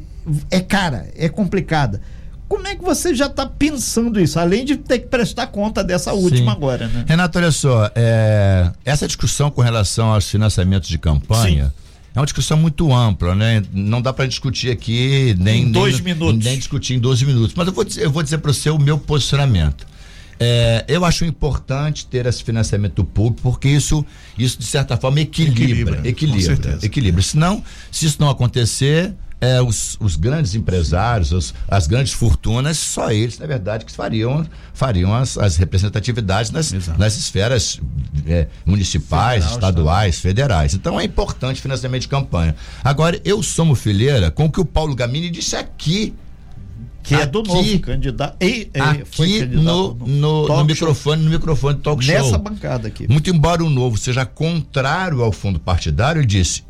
é 0.49 0.59
cara, 0.61 1.09
é 1.15 1.27
complicada. 1.27 2.01
Como 2.47 2.67
é 2.67 2.75
que 2.75 2.83
você 2.83 3.13
já 3.13 3.25
está 3.25 3.45
pensando 3.45 4.19
isso, 4.19 4.39
além 4.39 4.63
de 4.63 4.77
ter 4.77 4.99
que 4.99 5.07
prestar 5.07 5.47
conta 5.47 5.83
dessa 5.83 6.13
última 6.13 6.51
agora, 6.51 6.87
né? 6.87 7.03
Renato, 7.07 7.39
olha 7.39 7.51
só, 7.51 7.89
é, 7.95 8.71
essa 8.85 9.07
discussão 9.07 9.49
com 9.49 9.61
relação 9.61 10.13
aos 10.13 10.29
financiamentos 10.29 10.87
de 10.87 10.99
campanha. 10.99 11.73
Sim 11.75 11.84
é 12.15 12.19
uma 12.19 12.25
discussão 12.25 12.57
muito 12.57 12.93
ampla, 12.93 13.35
né? 13.35 13.61
Não 13.73 14.01
dá 14.01 14.13
para 14.13 14.25
discutir 14.25 14.71
aqui 14.71 15.35
nem 15.37 15.63
em 15.63 15.71
dois 15.71 15.95
nem, 15.95 16.13
minutos, 16.13 16.45
nem 16.45 16.57
discutir 16.57 16.93
em 16.93 16.99
12 16.99 17.25
minutos. 17.25 17.53
Mas 17.55 17.67
eu 17.67 17.73
vou 17.73 17.83
dizer, 17.83 18.03
eu 18.05 18.11
vou 18.11 18.23
dizer 18.23 18.37
para 18.37 18.53
você 18.53 18.69
o 18.69 18.79
meu 18.79 18.97
posicionamento. 18.97 19.85
É, 20.39 20.85
eu 20.87 21.03
acho 21.03 21.25
importante 21.25 22.05
ter 22.07 22.25
esse 22.25 22.43
financiamento 22.43 23.03
público 23.03 23.41
porque 23.41 23.69
isso, 23.69 24.05
isso 24.37 24.57
de 24.59 24.65
certa 24.65 24.97
forma 24.97 25.19
equilibra, 25.19 25.61
equilibra, 25.63 26.07
equilibra, 26.07 26.79
equilibra. 26.81 27.21
Senão, 27.21 27.63
se 27.91 28.05
isso 28.05 28.17
não 28.19 28.29
acontecer, 28.29 29.13
é, 29.41 29.61
os, 29.61 29.97
os, 29.99 30.15
grandes 30.15 30.55
empresários, 30.55 31.31
os, 31.31 31.53
as 31.67 31.87
grandes 31.87 32.13
fortunas, 32.13 32.77
só 32.77 33.11
eles, 33.11 33.37
na 33.37 33.45
verdade, 33.45 33.85
que 33.85 33.91
fariam, 33.91 34.45
fariam 34.73 35.13
as, 35.13 35.37
as 35.37 35.57
representatividades 35.57 36.51
nas, 36.51 36.71
nas 36.97 37.17
esferas 37.17 37.81
é, 38.25 38.47
municipais, 38.65 39.43
Federal, 39.43 39.53
estaduais, 39.53 40.19
federais. 40.19 40.73
Então 40.73 40.99
é 40.99 41.03
importante 41.03 41.61
financiamento 41.61 42.01
de 42.01 42.07
campanha. 42.07 42.55
Agora, 42.83 43.19
eu 43.25 43.43
somo 43.43 43.75
fileira 43.75 44.31
com 44.31 44.45
o 44.45 44.51
que 44.51 44.59
o 44.59 44.65
Paulo 44.65 44.95
Gamini 44.95 45.29
disse 45.29 45.55
aqui. 45.55 46.13
Que 47.03 47.13
aqui, 47.13 47.23
é 47.23 47.27
do 47.27 47.43
novo 47.43 47.79
candidato. 47.81 48.35
E, 48.43 48.71
e, 48.73 48.79
aqui 48.81 49.41
candidato 49.41 49.63
no, 49.63 49.93
no, 49.93 50.47
no, 50.47 50.63
microfone, 50.63 51.21
no 51.21 51.29
microfone 51.29 51.75
do 51.75 51.81
talk 51.81 52.03
Nessa 52.03 52.19
show. 52.19 52.31
Nessa 52.31 52.37
bancada 52.39 52.87
aqui. 52.87 53.07
Muito 53.07 53.29
embora 53.29 53.63
o 53.63 53.69
novo 53.69 53.95
seja 53.97 54.25
contrário 54.25 55.21
ao 55.21 55.31
fundo 55.31 55.59
partidário, 55.59 56.21
ele 56.21 56.25
disse 56.25 56.63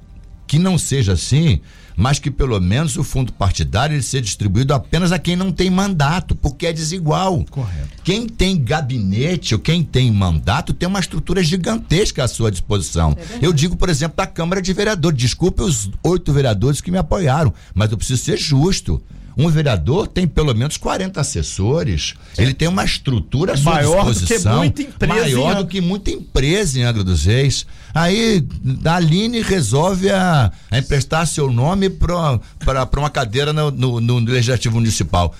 que 0.45 0.59
não 0.59 0.77
seja 0.77 1.13
assim 1.13 1.61
mas 1.95 2.19
que 2.19 2.29
pelo 2.29 2.59
menos 2.59 2.97
o 2.97 3.03
fundo 3.03 3.33
partidário 3.33 3.95
ele 3.95 4.03
seja 4.03 4.23
distribuído 4.23 4.73
apenas 4.73 5.11
a 5.11 5.19
quem 5.19 5.35
não 5.35 5.51
tem 5.51 5.69
mandato, 5.69 6.35
porque 6.35 6.67
é 6.67 6.73
desigual. 6.73 7.45
Correto. 7.49 8.03
Quem 8.03 8.27
tem 8.27 8.61
gabinete 8.61 9.55
ou 9.55 9.59
quem 9.59 9.83
tem 9.83 10.11
mandato 10.11 10.73
tem 10.73 10.87
uma 10.87 10.99
estrutura 10.99 11.43
gigantesca 11.43 12.23
à 12.23 12.27
sua 12.27 12.51
disposição. 12.51 13.17
É 13.41 13.45
eu 13.45 13.51
digo, 13.51 13.75
por 13.75 13.89
exemplo, 13.89 14.17
da 14.17 14.27
Câmara 14.27 14.61
de 14.61 14.73
Vereadores. 14.73 15.17
Desculpe 15.17 15.61
os 15.61 15.89
oito 16.03 16.31
vereadores 16.31 16.81
que 16.81 16.91
me 16.91 16.97
apoiaram, 16.97 17.53
mas 17.73 17.91
eu 17.91 17.97
preciso 17.97 18.23
ser 18.23 18.37
justo. 18.37 19.01
Um 19.37 19.49
vereador 19.49 20.07
tem 20.07 20.27
pelo 20.27 20.53
menos 20.53 20.77
40 20.77 21.19
assessores. 21.19 22.13
Ele 22.37 22.53
tem 22.53 22.67
uma 22.67 22.85
estrutura 22.85 23.53
à 23.53 23.57
sua 23.57 23.73
maior 23.73 24.11
disposição. 24.11 24.65
Do 24.67 24.71
que 24.73 24.81
muita 24.81 24.81
empresa 24.81 25.13
maior 25.13 25.55
do 25.55 25.67
que 25.67 25.81
muita 25.81 26.11
empresa 26.11 26.79
em 26.79 26.83
Angra 26.83 27.03
dos 27.03 27.25
Reis. 27.25 27.65
Aí 27.93 28.45
a 28.83 28.95
Aline 28.95 29.41
resolve 29.41 30.09
a, 30.09 30.51
a 30.71 30.77
emprestar 30.77 31.25
seu 31.27 31.51
nome 31.51 31.89
para 31.89 32.39
uma 32.97 33.09
cadeira 33.09 33.51
no, 33.51 33.71
no, 33.71 34.01
no 34.01 34.19
Legislativo 34.19 34.75
Municipal 34.75 35.33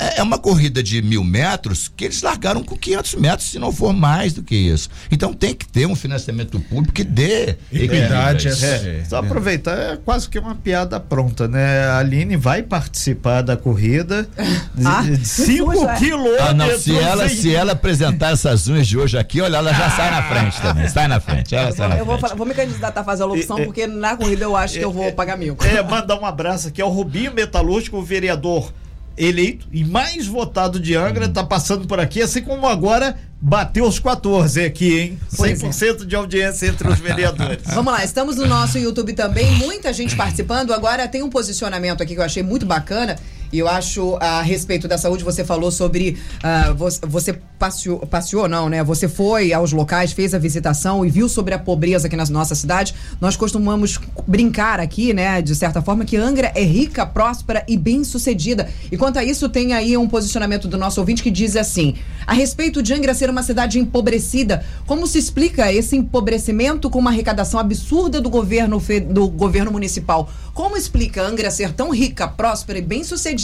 é, 0.00 0.20
é 0.20 0.22
uma 0.22 0.38
corrida 0.38 0.82
de 0.82 1.02
mil 1.02 1.22
metros 1.22 1.92
que 1.94 2.06
eles 2.06 2.22
largaram 2.22 2.64
com 2.64 2.74
500 2.74 3.14
metros, 3.16 3.50
se 3.50 3.58
não 3.58 3.70
for 3.70 3.92
mais 3.92 4.32
do 4.32 4.42
que 4.42 4.56
isso. 4.56 4.88
Então 5.10 5.34
tem 5.34 5.54
que 5.54 5.68
ter 5.68 5.86
um 5.86 5.94
financiamento 5.94 6.58
público 6.58 6.94
que 6.94 7.04
dê 7.04 7.56
equidade. 7.70 8.48
É, 8.48 9.00
é, 9.00 9.04
só 9.06 9.18
aproveitar, 9.18 9.76
é 9.78 9.96
quase 9.96 10.28
que 10.28 10.38
uma 10.38 10.54
piada 10.54 10.98
pronta, 10.98 11.46
né? 11.46 11.84
A 11.84 11.98
Aline 11.98 12.36
vai 12.36 12.62
participar 12.62 13.42
da 13.42 13.56
corrida 13.56 14.26
de 14.74 15.26
5 15.26 15.86
ah, 15.86 15.94
quilômetros. 15.96 16.48
Ah, 16.48 16.54
não, 16.54 16.78
se 16.78 16.96
ela, 16.96 17.28
se 17.28 17.54
ela 17.54 17.72
apresentar 17.72 18.32
essas 18.32 18.66
unhas 18.68 18.88
de 18.88 18.96
hoje 18.96 19.18
aqui, 19.18 19.42
olha, 19.42 19.58
ela 19.58 19.74
já 19.74 19.86
ah. 19.86 19.90
sai 19.90 20.10
na 20.10 20.22
frente 20.22 20.62
também. 20.62 20.88
Sai 20.88 21.08
na 21.08 21.20
frente. 21.20 21.54
Ela 21.54 21.68
eu 21.68 21.74
sai 21.74 21.88
vou, 21.88 21.88
na 21.88 22.00
eu 22.00 22.06
frente. 22.06 22.28
Vou, 22.28 22.38
vou 22.38 22.46
me 22.46 22.54
candidatar 22.54 23.02
a 23.02 23.04
fazer 23.04 23.22
a 23.22 23.26
locução, 23.26 23.58
é, 23.58 23.64
porque 23.64 23.86
na 23.86 24.16
corrida 24.16 24.44
eu 24.44 24.56
acho 24.56 24.78
que 24.78 24.84
eu 24.84 24.92
vou 24.92 25.12
pagar 25.12 25.36
mil. 25.36 25.56
É, 25.60 25.82
mandar 25.82 26.18
um 26.18 26.24
abraço 26.24 26.68
aqui 26.68 26.80
ao 26.80 26.90
Rubinho 26.90 27.34
Metalúrgico, 27.34 27.98
o 27.98 28.02
vereador 28.02 28.72
eleito 29.20 29.66
e 29.70 29.84
mais 29.84 30.26
votado 30.26 30.80
de 30.80 30.96
Angra, 30.96 31.26
está 31.26 31.44
passando 31.44 31.86
por 31.86 32.00
aqui, 32.00 32.22
assim 32.22 32.40
como 32.40 32.66
agora 32.66 33.16
bateu 33.38 33.84
os 33.86 33.98
14 33.98 34.64
aqui, 34.64 34.98
hein? 34.98 35.18
100% 35.32 36.02
é. 36.02 36.04
de 36.06 36.16
audiência 36.16 36.66
entre 36.66 36.88
os 36.88 36.98
vereadores. 36.98 37.62
Vamos 37.74 37.92
lá, 37.92 38.02
estamos 38.02 38.36
no 38.36 38.46
nosso 38.46 38.78
YouTube 38.78 39.12
também, 39.12 39.50
muita 39.56 39.92
gente 39.92 40.16
participando. 40.16 40.72
Agora 40.72 41.06
tem 41.06 41.22
um 41.22 41.28
posicionamento 41.28 42.02
aqui 42.02 42.14
que 42.14 42.20
eu 42.20 42.24
achei 42.24 42.42
muito 42.42 42.64
bacana 42.64 43.16
e 43.52 43.58
eu 43.58 43.68
acho 43.68 44.16
a 44.20 44.42
respeito 44.42 44.86
da 44.86 44.96
saúde, 44.96 45.24
você 45.24 45.44
falou 45.44 45.70
sobre. 45.70 46.16
Uh, 46.38 47.08
você, 47.08 47.38
passeou, 47.58 47.98
passeou, 47.98 48.48
não, 48.48 48.68
né? 48.68 48.84
Você 48.84 49.08
foi 49.08 49.52
aos 49.52 49.72
locais, 49.72 50.12
fez 50.12 50.34
a 50.34 50.38
visitação 50.38 51.04
e 51.04 51.10
viu 51.10 51.28
sobre 51.28 51.52
a 51.52 51.58
pobreza 51.58 52.06
aqui 52.06 52.16
na 52.16 52.24
nossa 52.26 52.54
cidade. 52.54 52.94
Nós 53.20 53.36
costumamos 53.36 53.98
brincar 54.26 54.78
aqui, 54.78 55.12
né, 55.12 55.42
de 55.42 55.54
certa 55.54 55.82
forma, 55.82 56.04
que 56.04 56.16
Angra 56.16 56.52
é 56.54 56.62
rica, 56.62 57.04
próspera 57.04 57.64
e 57.66 57.76
bem-sucedida. 57.76 58.68
E 58.90 58.96
quanto 58.96 59.18
a 59.18 59.24
isso, 59.24 59.48
tem 59.48 59.72
aí 59.72 59.96
um 59.96 60.08
posicionamento 60.08 60.68
do 60.68 60.78
nosso 60.78 61.00
ouvinte 61.00 61.22
que 61.22 61.30
diz 61.30 61.56
assim: 61.56 61.96
a 62.26 62.32
respeito 62.32 62.82
de 62.82 62.94
Angra 62.94 63.14
ser 63.14 63.28
uma 63.28 63.42
cidade 63.42 63.80
empobrecida, 63.80 64.64
como 64.86 65.06
se 65.06 65.18
explica 65.18 65.72
esse 65.72 65.96
empobrecimento 65.96 66.88
com 66.88 67.00
uma 67.00 67.10
arrecadação 67.10 67.58
absurda 67.58 68.20
do 68.20 68.30
governo, 68.30 68.80
do 69.10 69.28
governo 69.28 69.72
municipal? 69.72 70.30
Como 70.54 70.76
explica 70.76 71.22
Angra 71.22 71.50
ser 71.50 71.72
tão 71.72 71.90
rica, 71.90 72.28
próspera 72.28 72.78
e 72.78 72.82
bem-sucedida 72.82 73.39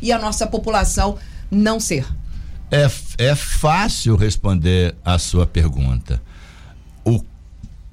e 0.00 0.12
a 0.12 0.18
nossa 0.18 0.46
população 0.46 1.18
não 1.50 1.78
ser? 1.78 2.06
É, 2.70 2.90
é 3.18 3.34
fácil 3.34 4.16
responder 4.16 4.94
a 5.04 5.18
sua 5.18 5.46
pergunta. 5.46 6.22
O 7.04 7.22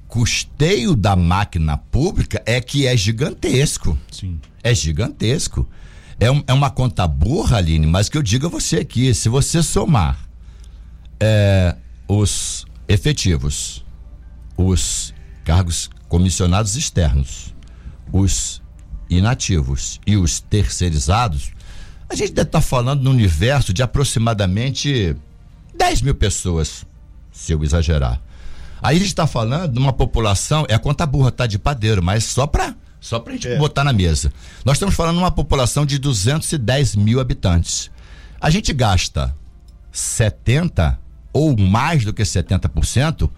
custeio 0.08 0.96
da 0.96 1.14
máquina 1.14 1.76
pública 1.76 2.42
é 2.46 2.60
que 2.60 2.86
é 2.86 2.96
gigantesco. 2.96 3.98
Sim. 4.10 4.40
É 4.62 4.74
gigantesco. 4.74 5.68
É, 6.18 6.30
um, 6.30 6.42
é 6.46 6.52
uma 6.52 6.70
conta 6.70 7.06
burra, 7.06 7.58
Aline, 7.58 7.86
mas 7.86 8.08
que 8.08 8.18
eu 8.18 8.22
digo 8.22 8.46
a 8.46 8.48
você 8.48 8.78
aqui: 8.78 9.12
se 9.14 9.28
você 9.28 9.62
somar 9.62 10.18
é, 11.18 11.76
os 12.08 12.66
efetivos, 12.88 13.84
os 14.56 15.14
cargos 15.44 15.88
comissionados 16.08 16.76
externos, 16.76 17.54
os 18.12 18.60
inativos 19.10 20.00
e 20.06 20.16
os 20.16 20.40
terceirizados, 20.40 21.50
a 22.08 22.14
gente 22.14 22.32
deve 22.32 22.48
estar 22.48 22.60
falando 22.60 23.02
no 23.02 23.10
universo 23.10 23.72
de 23.72 23.82
aproximadamente 23.82 25.16
10 25.76 26.02
mil 26.02 26.14
pessoas, 26.14 26.86
se 27.32 27.52
eu 27.52 27.62
exagerar. 27.62 28.20
Aí 28.82 28.96
a 28.96 28.98
gente 28.98 29.08
está 29.08 29.26
falando 29.26 29.72
de 29.72 29.78
uma 29.78 29.92
população, 29.92 30.64
é 30.68 30.74
a 30.74 30.78
conta 30.78 31.04
burra, 31.04 31.30
tá 31.30 31.46
de 31.46 31.58
padeiro, 31.58 32.02
mas 32.02 32.24
só 32.24 32.46
para 32.46 32.74
só 33.00 33.18
pra 33.18 33.32
gente 33.32 33.48
é. 33.48 33.56
botar 33.56 33.82
na 33.82 33.92
mesa. 33.92 34.30
Nós 34.64 34.76
estamos 34.76 34.94
falando 34.94 35.16
de 35.16 35.22
uma 35.22 35.30
população 35.30 35.86
de 35.86 35.98
210 35.98 36.96
mil 36.96 37.18
habitantes. 37.18 37.90
A 38.38 38.50
gente 38.50 38.72
gasta 38.72 39.34
70 39.90 40.98
ou 41.32 41.56
mais 41.56 42.04
do 42.04 42.12
que 42.12 42.22
70% 42.22 43.30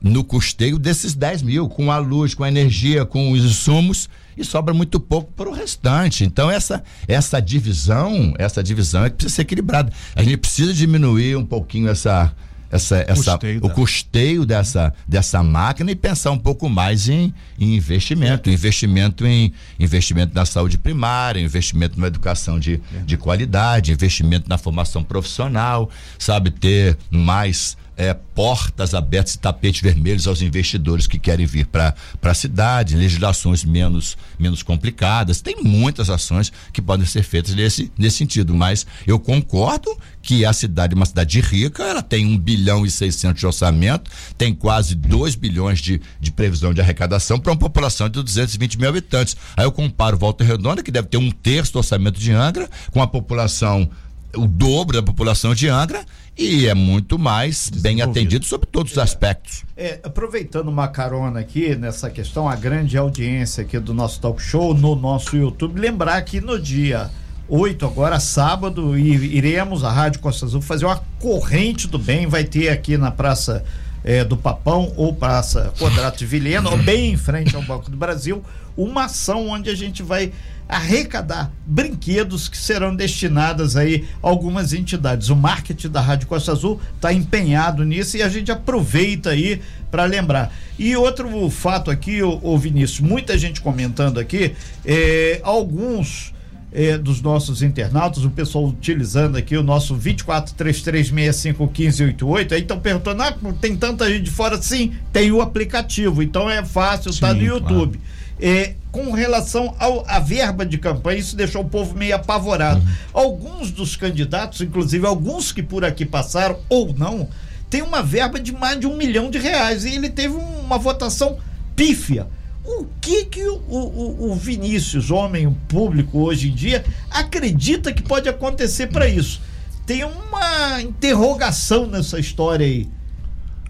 no 0.00 0.24
custeio 0.24 0.78
desses 0.78 1.14
10 1.14 1.42
mil, 1.42 1.68
com 1.68 1.90
a 1.90 1.98
luz, 1.98 2.34
com 2.34 2.44
a 2.44 2.48
energia, 2.48 3.04
com 3.04 3.32
os 3.32 3.44
insumos, 3.44 4.08
e 4.40 4.44
sobra 4.44 4.72
muito 4.72 4.98
pouco 4.98 5.32
para 5.32 5.48
o 5.48 5.52
restante. 5.52 6.24
Então, 6.24 6.50
essa, 6.50 6.82
essa 7.06 7.40
divisão, 7.40 8.34
essa 8.38 8.62
divisão 8.62 9.04
é 9.04 9.10
que 9.10 9.16
precisa 9.16 9.36
ser 9.36 9.42
equilibrada. 9.42 9.92
A 10.14 10.22
gente 10.22 10.36
precisa 10.36 10.72
diminuir 10.72 11.36
um 11.36 11.44
pouquinho 11.44 11.88
essa. 11.88 12.32
Essa, 12.72 12.98
essa, 12.98 13.32
custeio 13.32 13.60
o 13.64 13.70
custeio 13.70 14.46
dessa, 14.46 14.94
dessa 15.04 15.42
máquina 15.42 15.90
e 15.90 15.96
pensar 15.96 16.30
um 16.30 16.38
pouco 16.38 16.68
mais 16.68 17.08
em, 17.08 17.34
em 17.58 17.74
investimento, 17.74 18.48
é. 18.48 18.52
investimento 18.52 19.26
em 19.26 19.52
investimento 19.76 20.36
na 20.36 20.46
saúde 20.46 20.78
primária, 20.78 21.40
investimento 21.40 21.98
na 21.98 22.06
educação 22.06 22.60
de, 22.60 22.80
é. 22.94 22.98
de 23.04 23.16
qualidade, 23.16 23.90
investimento 23.90 24.48
na 24.48 24.56
formação 24.56 25.02
profissional, 25.02 25.90
sabe, 26.16 26.52
ter 26.52 26.96
mais 27.10 27.76
é, 28.00 28.14
portas 28.14 28.94
abertas 28.94 29.34
e 29.34 29.38
tapetes 29.38 29.82
vermelhos 29.82 30.26
aos 30.26 30.40
investidores 30.40 31.06
que 31.06 31.18
querem 31.18 31.44
vir 31.44 31.66
para 31.66 31.94
a 32.22 32.32
cidade, 32.32 32.96
legislações 32.96 33.62
menos, 33.62 34.16
menos 34.38 34.62
complicadas. 34.62 35.42
Tem 35.42 35.62
muitas 35.62 36.08
ações 36.08 36.50
que 36.72 36.80
podem 36.80 37.04
ser 37.04 37.22
feitas 37.22 37.54
nesse, 37.54 37.92
nesse 37.98 38.16
sentido, 38.16 38.54
mas 38.54 38.86
eu 39.06 39.18
concordo 39.18 39.94
que 40.22 40.46
a 40.46 40.52
cidade 40.54 40.94
é 40.94 40.96
uma 40.96 41.04
cidade 41.04 41.42
rica, 41.42 41.82
ela 41.82 42.00
tem 42.00 42.24
um 42.24 42.38
bilhão 42.38 42.86
e 42.86 42.90
seiscentos 42.90 43.40
de 43.40 43.46
orçamento, 43.46 44.10
tem 44.38 44.54
quase 44.54 44.94
2 44.94 45.34
bilhões 45.34 45.78
de, 45.78 46.00
de 46.18 46.32
previsão 46.32 46.72
de 46.72 46.80
arrecadação 46.80 47.38
para 47.38 47.52
uma 47.52 47.58
população 47.58 48.08
de 48.08 48.22
220 48.22 48.78
mil 48.78 48.88
habitantes. 48.88 49.36
Aí 49.54 49.66
eu 49.66 49.72
comparo 49.72 50.16
Volta 50.16 50.42
Redonda, 50.42 50.82
que 50.82 50.90
deve 50.90 51.08
ter 51.08 51.18
um 51.18 51.30
terço 51.30 51.74
do 51.74 51.80
orçamento 51.80 52.18
de 52.18 52.32
Angra, 52.32 52.66
com 52.92 53.02
a 53.02 53.06
população 53.06 53.90
o 54.34 54.46
dobro 54.46 54.96
da 54.96 55.02
população 55.02 55.54
de 55.54 55.68
Angra 55.68 56.04
e 56.40 56.66
é 56.66 56.74
muito 56.74 57.18
mais 57.18 57.68
bem 57.68 58.00
atendido 58.00 58.46
sobre 58.46 58.66
todos 58.66 58.92
os 58.92 58.98
aspectos. 58.98 59.62
É, 59.76 60.00
aproveitando 60.02 60.68
uma 60.68 60.88
carona 60.88 61.38
aqui 61.38 61.76
nessa 61.76 62.08
questão, 62.08 62.48
a 62.48 62.56
grande 62.56 62.96
audiência 62.96 63.62
aqui 63.62 63.78
do 63.78 63.92
nosso 63.92 64.18
talk 64.22 64.42
show 64.42 64.72
no 64.72 64.96
nosso 64.96 65.36
YouTube, 65.36 65.78
lembrar 65.78 66.22
que 66.22 66.40
no 66.40 66.58
dia 66.58 67.10
8, 67.46 67.84
agora 67.84 68.18
sábado, 68.18 68.96
e 68.96 69.36
iremos 69.36 69.84
a 69.84 69.92
Rádio 69.92 70.20
Costa 70.20 70.46
Azul 70.46 70.62
fazer 70.62 70.86
uma 70.86 71.02
corrente 71.18 71.86
do 71.86 71.98
bem, 71.98 72.26
vai 72.26 72.44
ter 72.44 72.70
aqui 72.70 72.96
na 72.96 73.10
Praça 73.10 73.62
é, 74.02 74.24
do 74.24 74.34
Papão 74.34 74.94
ou 74.96 75.14
Praça 75.14 75.74
Quadrato 75.78 76.20
de 76.20 76.24
Vilhena, 76.24 76.70
ou 76.70 76.78
bem 76.78 77.12
em 77.12 77.16
frente 77.18 77.54
ao 77.54 77.60
Banco 77.60 77.90
do 77.90 77.98
Brasil, 77.98 78.42
uma 78.74 79.04
ação 79.04 79.46
onde 79.46 79.68
a 79.68 79.74
gente 79.74 80.02
vai 80.02 80.32
arrecadar 80.70 81.50
brinquedos 81.66 82.48
que 82.48 82.56
serão 82.56 82.94
destinados 82.94 83.76
aí 83.76 84.06
a 84.22 84.28
algumas 84.28 84.72
entidades. 84.72 85.28
O 85.28 85.36
marketing 85.36 85.88
da 85.88 86.00
Rádio 86.00 86.28
Costa 86.28 86.52
Azul 86.52 86.80
está 86.94 87.12
empenhado 87.12 87.84
nisso 87.84 88.16
e 88.16 88.22
a 88.22 88.28
gente 88.28 88.52
aproveita 88.52 89.30
aí 89.30 89.60
para 89.90 90.04
lembrar. 90.04 90.54
E 90.78 90.94
outro 90.96 91.50
fato 91.50 91.90
aqui, 91.90 92.22
o, 92.22 92.38
o 92.42 92.56
Vinícius, 92.56 93.00
muita 93.00 93.36
gente 93.36 93.60
comentando 93.60 94.18
aqui, 94.18 94.54
é, 94.84 95.40
alguns 95.42 96.32
é, 96.72 96.96
dos 96.96 97.20
nossos 97.20 97.62
internautas, 97.62 98.24
o 98.24 98.30
pessoal 98.30 98.66
utilizando 98.66 99.36
aqui 99.36 99.56
o 99.56 99.62
nosso 99.62 99.96
2433651588, 99.96 102.52
aí 102.52 102.62
estão 102.62 102.78
perguntando, 102.78 103.22
ah, 103.22 103.36
tem 103.60 103.76
tanta 103.76 104.08
gente 104.08 104.22
de 104.24 104.30
fora? 104.30 104.60
Sim, 104.62 104.92
tem 105.12 105.32
o 105.32 105.42
aplicativo, 105.42 106.22
então 106.22 106.48
é 106.48 106.64
fácil, 106.64 107.10
está 107.10 107.34
no 107.34 107.42
YouTube. 107.42 107.98
Claro. 107.98 108.20
É, 108.40 108.74
com 108.90 109.12
relação 109.12 109.74
à 110.06 110.18
verba 110.18 110.66
de 110.66 110.78
campanha, 110.78 111.18
isso 111.18 111.36
deixou 111.36 111.62
o 111.62 111.68
povo 111.68 111.96
meio 111.96 112.14
apavorado. 112.16 112.80
Uhum. 112.80 112.86
Alguns 113.12 113.70
dos 113.70 113.96
candidatos, 113.96 114.60
inclusive 114.60 115.06
alguns 115.06 115.52
que 115.52 115.62
por 115.62 115.84
aqui 115.84 116.04
passaram 116.04 116.58
ou 116.68 116.92
não, 116.94 117.28
tem 117.68 117.82
uma 117.82 118.02
verba 118.02 118.40
de 118.40 118.52
mais 118.52 118.80
de 118.80 118.86
um 118.86 118.96
milhão 118.96 119.30
de 119.30 119.38
reais 119.38 119.84
e 119.84 119.94
ele 119.94 120.10
teve 120.10 120.34
uma 120.34 120.76
votação 120.76 121.38
pífia. 121.76 122.26
O 122.64 122.84
que 123.00 123.24
que 123.24 123.42
o, 123.42 123.56
o, 123.68 124.32
o 124.32 124.34
Vinícius, 124.34 125.10
homem 125.10 125.50
público 125.68 126.18
hoje 126.18 126.50
em 126.50 126.54
dia, 126.54 126.84
acredita 127.10 127.92
que 127.92 128.02
pode 128.02 128.28
acontecer 128.28 128.88
para 128.88 129.08
isso? 129.08 129.40
Tem 129.86 130.04
uma 130.04 130.82
interrogação 130.82 131.86
nessa 131.86 132.18
história 132.18 132.66
aí. 132.66 132.88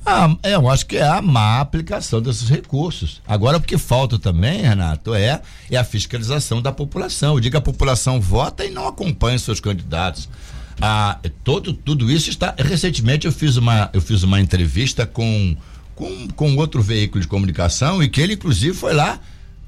Ah, 0.05 0.35
eu 0.43 0.69
acho 0.69 0.87
que 0.87 0.97
é 0.97 1.07
a 1.07 1.21
má 1.21 1.61
aplicação 1.61 2.21
desses 2.23 2.49
recursos. 2.49 3.21
Agora, 3.27 3.59
o 3.59 3.61
que 3.61 3.77
falta 3.77 4.19
também, 4.19 4.63
Renato, 4.63 5.15
é, 5.15 5.43
é 5.71 5.77
a 5.77 5.85
fiscalização 5.85 6.63
da 6.63 6.73
população. 6.73 7.35
Eu 7.35 7.41
digo 7.41 7.57
a 7.57 7.61
população 7.61 8.21
vota 8.21 8.65
e 8.65 8.71
não 8.71 8.89
acompanha 8.89 9.39
seus 9.39 9.61
candidatos. 9.61 10.29
Ah, 10.81 11.19
todo, 11.45 11.75
tudo 11.75 12.11
isso 12.11 12.31
está. 12.31 12.55
Recentemente 12.59 13.27
eu 13.27 13.33
fiz 13.33 13.57
uma, 13.57 13.91
eu 13.93 14.01
fiz 14.01 14.23
uma 14.23 14.41
entrevista 14.41 15.07
com, 15.07 15.55
com, 15.95 16.29
com 16.29 16.57
outro 16.57 16.83
veículo 16.83 17.21
de 17.21 17.29
comunicação 17.29 18.03
e 18.03 18.09
que 18.09 18.21
ele, 18.21 18.35
inclusive, 18.35 18.75
foi 18.75 18.95
lá 18.95 19.21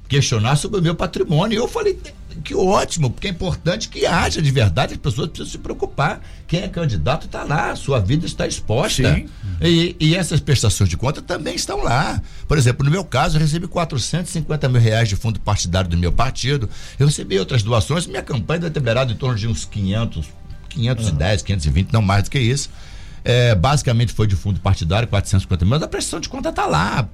questionar 0.07 0.55
sobre 0.55 0.79
o 0.79 0.83
meu 0.83 0.95
patrimônio. 0.95 1.55
E 1.55 1.57
eu 1.57 1.67
falei, 1.67 1.97
que 2.43 2.55
ótimo, 2.55 3.09
porque 3.09 3.27
é 3.27 3.29
importante 3.31 3.89
que 3.89 4.05
haja 4.05 4.41
de 4.41 4.51
verdade, 4.51 4.93
as 4.93 4.99
pessoas 4.99 5.27
precisam 5.27 5.51
se 5.51 5.57
preocupar. 5.57 6.21
Quem 6.47 6.61
é 6.61 6.67
candidato 6.67 7.25
está 7.25 7.43
lá, 7.43 7.75
sua 7.75 7.99
vida 7.99 8.25
está 8.25 8.47
exposta. 8.47 9.15
Sim. 9.15 9.29
E, 9.61 9.95
e, 9.99 10.15
essas 10.15 10.39
prestações 10.39 10.89
de 10.89 10.97
conta 10.97 11.21
também 11.21 11.55
estão 11.55 11.83
lá. 11.83 12.21
Por 12.47 12.57
exemplo, 12.57 12.83
no 12.85 12.91
meu 12.91 13.03
caso, 13.03 13.37
eu 13.37 13.41
recebi 13.41 13.67
450 13.67 14.69
mil 14.69 14.81
reais 14.81 15.09
de 15.09 15.15
fundo 15.15 15.39
partidário 15.39 15.89
do 15.89 15.97
meu 15.97 16.11
partido. 16.11 16.69
Eu 16.99 17.07
recebi 17.07 17.39
outras 17.39 17.63
doações, 17.63 18.05
minha 18.05 18.21
campanha 18.21 18.69
deve 18.69 18.79
ter 18.79 19.11
em 19.11 19.15
torno 19.15 19.37
de 19.37 19.47
uns 19.47 19.65
500 19.65 20.43
510, 20.73 21.41
520, 21.43 21.93
não 21.93 22.01
mais 22.01 22.23
do 22.23 22.31
que 22.31 22.39
isso. 22.39 22.69
É, 23.23 23.55
basicamente 23.55 24.11
foi 24.11 24.27
de 24.27 24.35
fundo 24.35 24.59
partidário, 24.59 25.07
450 25.07 25.63
mil, 25.63 25.69
mas 25.69 25.83
a 25.83 25.87
prestação 25.87 26.19
de 26.19 26.27
conta 26.27 26.49
está 26.49 26.65
lá, 26.65 27.07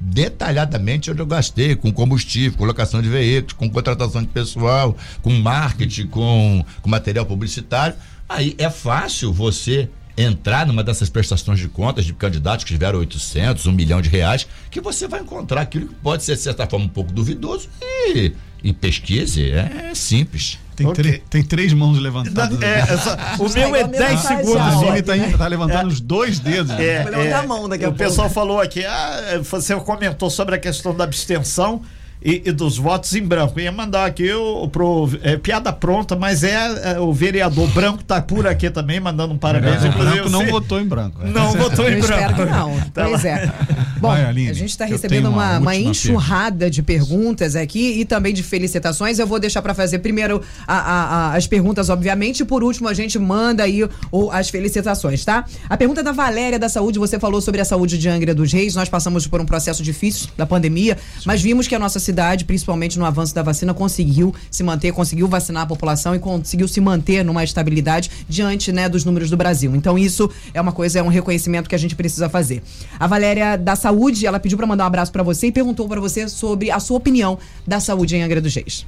detalhadamente 0.00 1.10
onde 1.10 1.20
eu 1.20 1.26
gastei, 1.26 1.76
com 1.76 1.92
combustível, 1.92 2.58
com 2.58 2.64
locação 2.64 3.00
de 3.00 3.08
veículos, 3.08 3.52
com 3.52 3.70
contratação 3.70 4.20
de 4.20 4.28
pessoal, 4.28 4.96
com 5.20 5.30
marketing, 5.30 6.06
com, 6.06 6.64
com 6.80 6.90
material 6.90 7.24
publicitário. 7.24 7.94
Aí 8.28 8.54
é 8.58 8.68
fácil 8.70 9.32
você 9.32 9.88
entrar 10.16 10.66
numa 10.66 10.84
dessas 10.84 11.08
prestações 11.08 11.58
de 11.58 11.68
contas 11.68 12.04
de 12.04 12.12
candidatos 12.12 12.64
que 12.64 12.72
tiveram 12.72 12.98
800, 12.98 13.66
1 13.66 13.72
milhão 13.72 14.00
de 14.00 14.08
reais, 14.08 14.46
que 14.70 14.80
você 14.80 15.08
vai 15.08 15.20
encontrar 15.20 15.62
aquilo 15.62 15.88
que 15.88 15.94
pode 15.94 16.22
ser, 16.22 16.34
de 16.34 16.42
certa 16.42 16.66
forma, 16.66 16.86
um 16.86 16.88
pouco 16.88 17.12
duvidoso 17.12 17.68
e, 17.82 18.32
e 18.62 18.72
pesquise. 18.72 19.50
É 19.50 19.92
simples. 19.94 20.58
Tem, 20.74 20.86
okay. 20.86 21.22
tem 21.28 21.42
três 21.42 21.72
mãos 21.72 21.98
levantadas. 21.98 22.60
É, 22.62 22.78
essa, 22.80 23.18
o 23.38 23.48
meu 23.52 23.76
é 23.76 23.86
10 23.86 24.20
segundos. 24.20 24.56
A 24.56 24.70
Zine 24.78 25.02
tá, 25.02 25.38
tá, 25.38 25.46
levantando 25.46 25.90
é. 25.90 25.92
os 25.92 26.00
dois 26.00 26.38
dedos. 26.38 26.72
É, 26.72 27.04
é, 27.28 27.32
a 27.34 27.42
mão 27.42 27.68
daqui 27.68 27.84
a 27.84 27.88
o 27.88 27.92
pouco. 27.92 28.04
pessoal 28.04 28.30
falou 28.30 28.60
aqui, 28.60 28.84
ah, 28.84 29.40
você 29.42 29.74
comentou 29.76 30.30
sobre 30.30 30.54
a 30.54 30.58
questão 30.58 30.94
da 30.94 31.04
abstenção 31.04 31.82
e, 32.24 32.42
e, 32.46 32.52
dos 32.52 32.78
votos 32.78 33.14
em 33.14 33.22
branco. 33.22 33.58
ia 33.58 33.72
mandar 33.72 34.06
aqui 34.06 34.32
o, 34.32 34.68
pro, 34.68 35.08
é, 35.22 35.36
piada 35.36 35.72
pronta, 35.72 36.14
mas 36.14 36.44
é, 36.44 36.94
é, 36.94 37.00
o 37.00 37.12
vereador 37.12 37.68
branco 37.68 38.02
tá 38.04 38.20
por 38.20 38.46
aqui 38.46 38.70
também, 38.70 39.00
mandando 39.00 39.34
um 39.34 39.38
parabéns. 39.38 39.84
O 39.84 39.90
branco 39.90 40.28
não 40.28 40.46
votou 40.46 40.80
em 40.80 40.86
branco. 40.86 41.18
Não 41.24 41.52
votou 41.52 41.88
em 41.88 41.94
Eu 41.94 42.02
branco. 42.02 42.30
Espero 42.30 42.34
que 42.34 42.54
não. 42.54 42.72
Tá 42.92 43.06
pois 43.06 43.24
é. 43.24 43.50
Bom, 43.98 44.08
Vai, 44.08 44.24
Aline, 44.24 44.50
a 44.50 44.52
gente 44.52 44.70
está 44.70 44.84
recebendo 44.84 45.30
uma, 45.30 45.58
uma, 45.58 45.74
enxurrada 45.74 46.68
de 46.68 46.82
perguntas 46.82 47.56
aqui 47.56 48.00
e 48.00 48.04
também 48.04 48.34
de 48.34 48.42
felicitações. 48.42 49.18
Eu 49.18 49.26
vou 49.26 49.38
deixar 49.38 49.62
para 49.62 49.72
fazer 49.72 50.00
primeiro 50.00 50.42
a, 50.66 50.76
a, 50.76 51.04
a, 51.04 51.36
as 51.36 51.46
perguntas, 51.46 51.88
obviamente, 51.88 52.40
e 52.40 52.44
por 52.44 52.62
último 52.62 52.88
a 52.88 52.94
gente 52.94 53.18
manda 53.18 53.62
aí 53.62 53.82
o, 54.10 54.30
as 54.30 54.50
felicitações, 54.50 55.24
tá? 55.24 55.44
A 55.70 55.76
pergunta 55.76 56.02
da 56.02 56.12
Valéria 56.12 56.58
da 56.58 56.68
Saúde, 56.68 56.98
você 56.98 57.18
falou 57.18 57.40
sobre 57.40 57.60
a 57.60 57.64
saúde 57.64 57.96
de 57.96 58.08
Angra 58.08 58.34
dos 58.34 58.52
Reis. 58.52 58.74
Nós 58.74 58.88
passamos 58.88 59.26
por 59.26 59.40
um 59.40 59.46
processo 59.46 59.82
difícil 59.82 60.28
da 60.36 60.44
pandemia, 60.44 60.96
Sim. 60.96 61.22
mas 61.24 61.40
vimos 61.40 61.66
que 61.66 61.74
a 61.74 61.78
nossa 61.78 61.98
cidade 61.98 62.11
cidade, 62.12 62.44
principalmente 62.44 62.98
no 62.98 63.06
avanço 63.06 63.34
da 63.34 63.42
vacina, 63.42 63.72
conseguiu 63.72 64.34
se 64.50 64.62
manter, 64.62 64.92
conseguiu 64.92 65.26
vacinar 65.26 65.62
a 65.62 65.66
população 65.66 66.14
e 66.14 66.18
conseguiu 66.18 66.68
se 66.68 66.80
manter 66.80 67.24
numa 67.24 67.42
estabilidade 67.42 68.10
diante 68.28 68.70
né, 68.70 68.88
dos 68.88 69.04
números 69.04 69.30
do 69.30 69.36
Brasil. 69.36 69.74
Então, 69.74 69.98
isso 69.98 70.30
é 70.52 70.60
uma 70.60 70.72
coisa, 70.72 70.98
é 70.98 71.02
um 71.02 71.08
reconhecimento 71.08 71.68
que 71.68 71.74
a 71.74 71.78
gente 71.78 71.96
precisa 71.96 72.28
fazer. 72.28 72.62
A 73.00 73.06
Valéria 73.06 73.56
da 73.56 73.74
Saúde, 73.74 74.26
ela 74.26 74.38
pediu 74.38 74.58
para 74.58 74.66
mandar 74.66 74.84
um 74.84 74.88
abraço 74.88 75.10
para 75.10 75.22
você 75.22 75.46
e 75.46 75.52
perguntou 75.52 75.88
para 75.88 76.00
você 76.00 76.28
sobre 76.28 76.70
a 76.70 76.78
sua 76.78 76.98
opinião 76.98 77.38
da 77.66 77.80
saúde 77.80 78.14
em 78.14 78.22
Angra 78.22 78.40
dos 78.40 78.54
Reis. 78.54 78.86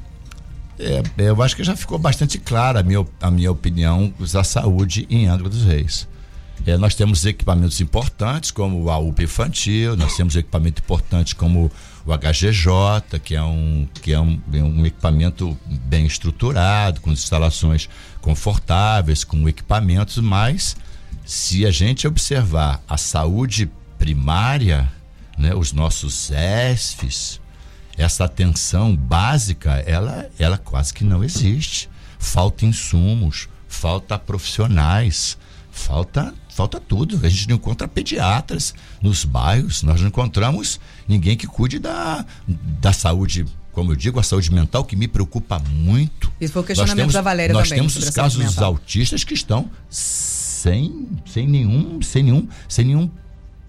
É, 0.78 1.02
eu 1.16 1.40
acho 1.40 1.56
que 1.56 1.64
já 1.64 1.74
ficou 1.74 1.98
bastante 1.98 2.36
clara 2.36 2.80
a 2.80 2.82
minha, 2.82 3.06
a 3.20 3.30
minha 3.30 3.50
opinião 3.50 4.12
da 4.32 4.44
saúde 4.44 5.06
em 5.08 5.26
Angra 5.26 5.48
dos 5.48 5.64
Reis. 5.64 6.06
É, 6.66 6.76
nós 6.76 6.94
temos 6.94 7.24
equipamentos 7.26 7.80
importantes 7.80 8.50
como 8.50 8.88
a 8.88 8.98
UPA 8.98 9.24
infantil, 9.24 9.96
nós 9.96 10.16
temos 10.16 10.34
equipamento 10.34 10.80
importante 10.82 11.34
como 11.34 11.70
o 12.06 12.12
HGJ, 12.12 13.18
que 13.22 13.34
é 13.34 13.42
um, 13.42 13.88
que 14.02 14.12
é 14.12 14.20
um, 14.20 14.40
é 14.52 14.62
um 14.62 14.84
equipamento 14.84 15.56
bem 15.66 16.06
estruturado, 16.06 17.00
com 17.00 17.10
instalações 17.10 17.88
confortáveis, 18.20 19.24
com 19.24 19.48
equipamentos, 19.48 20.18
mas 20.18 20.76
se 21.24 21.64
a 21.64 21.70
gente 21.70 22.06
observar 22.06 22.82
a 22.86 22.98
saúde 22.98 23.70
primária, 23.98 24.90
né, 25.38 25.54
os 25.54 25.72
nossos 25.72 26.30
ESFs, 26.30 27.40
essa 27.96 28.24
atenção 28.24 28.94
básica, 28.94 29.82
ela, 29.86 30.28
ela 30.38 30.58
quase 30.58 30.92
que 30.92 31.04
não 31.04 31.24
existe. 31.24 31.88
Falta 32.18 32.66
insumos, 32.66 33.48
falta 33.68 34.18
profissionais, 34.18 35.38
falta 35.70 36.34
falta 36.54 36.80
tudo. 36.80 37.20
A 37.24 37.28
gente 37.28 37.48
não 37.48 37.56
encontra 37.56 37.88
pediatras 37.88 38.74
nos 39.02 39.24
bairros, 39.24 39.82
nós 39.82 40.00
não 40.00 40.08
encontramos 40.08 40.80
ninguém 41.06 41.36
que 41.36 41.46
cuide 41.46 41.78
da, 41.78 42.24
da 42.80 42.92
saúde 42.92 43.44
como 43.72 43.90
eu 43.90 43.96
digo, 43.96 44.20
a 44.20 44.22
saúde 44.22 44.52
mental 44.52 44.84
que 44.84 44.94
me 44.94 45.08
preocupa 45.08 45.58
muito. 45.58 46.30
Isso 46.40 46.52
foi 46.52 46.62
o 46.62 46.64
questionamento 46.64 46.96
temos, 46.96 47.14
da 47.14 47.20
Valéria 47.20 47.52
nós 47.52 47.68
também. 47.68 47.82
Nós 47.82 47.92
temos 47.92 48.08
os 48.08 48.14
casos 48.14 48.44
dos 48.44 48.58
autistas 48.58 49.24
que 49.24 49.34
estão 49.34 49.68
sem, 49.90 51.08
sem 51.26 51.48
nenhum, 51.48 52.00
sem 52.00 52.22
nenhum, 52.22 52.46
sem 52.68 52.84
nenhum 52.84 53.10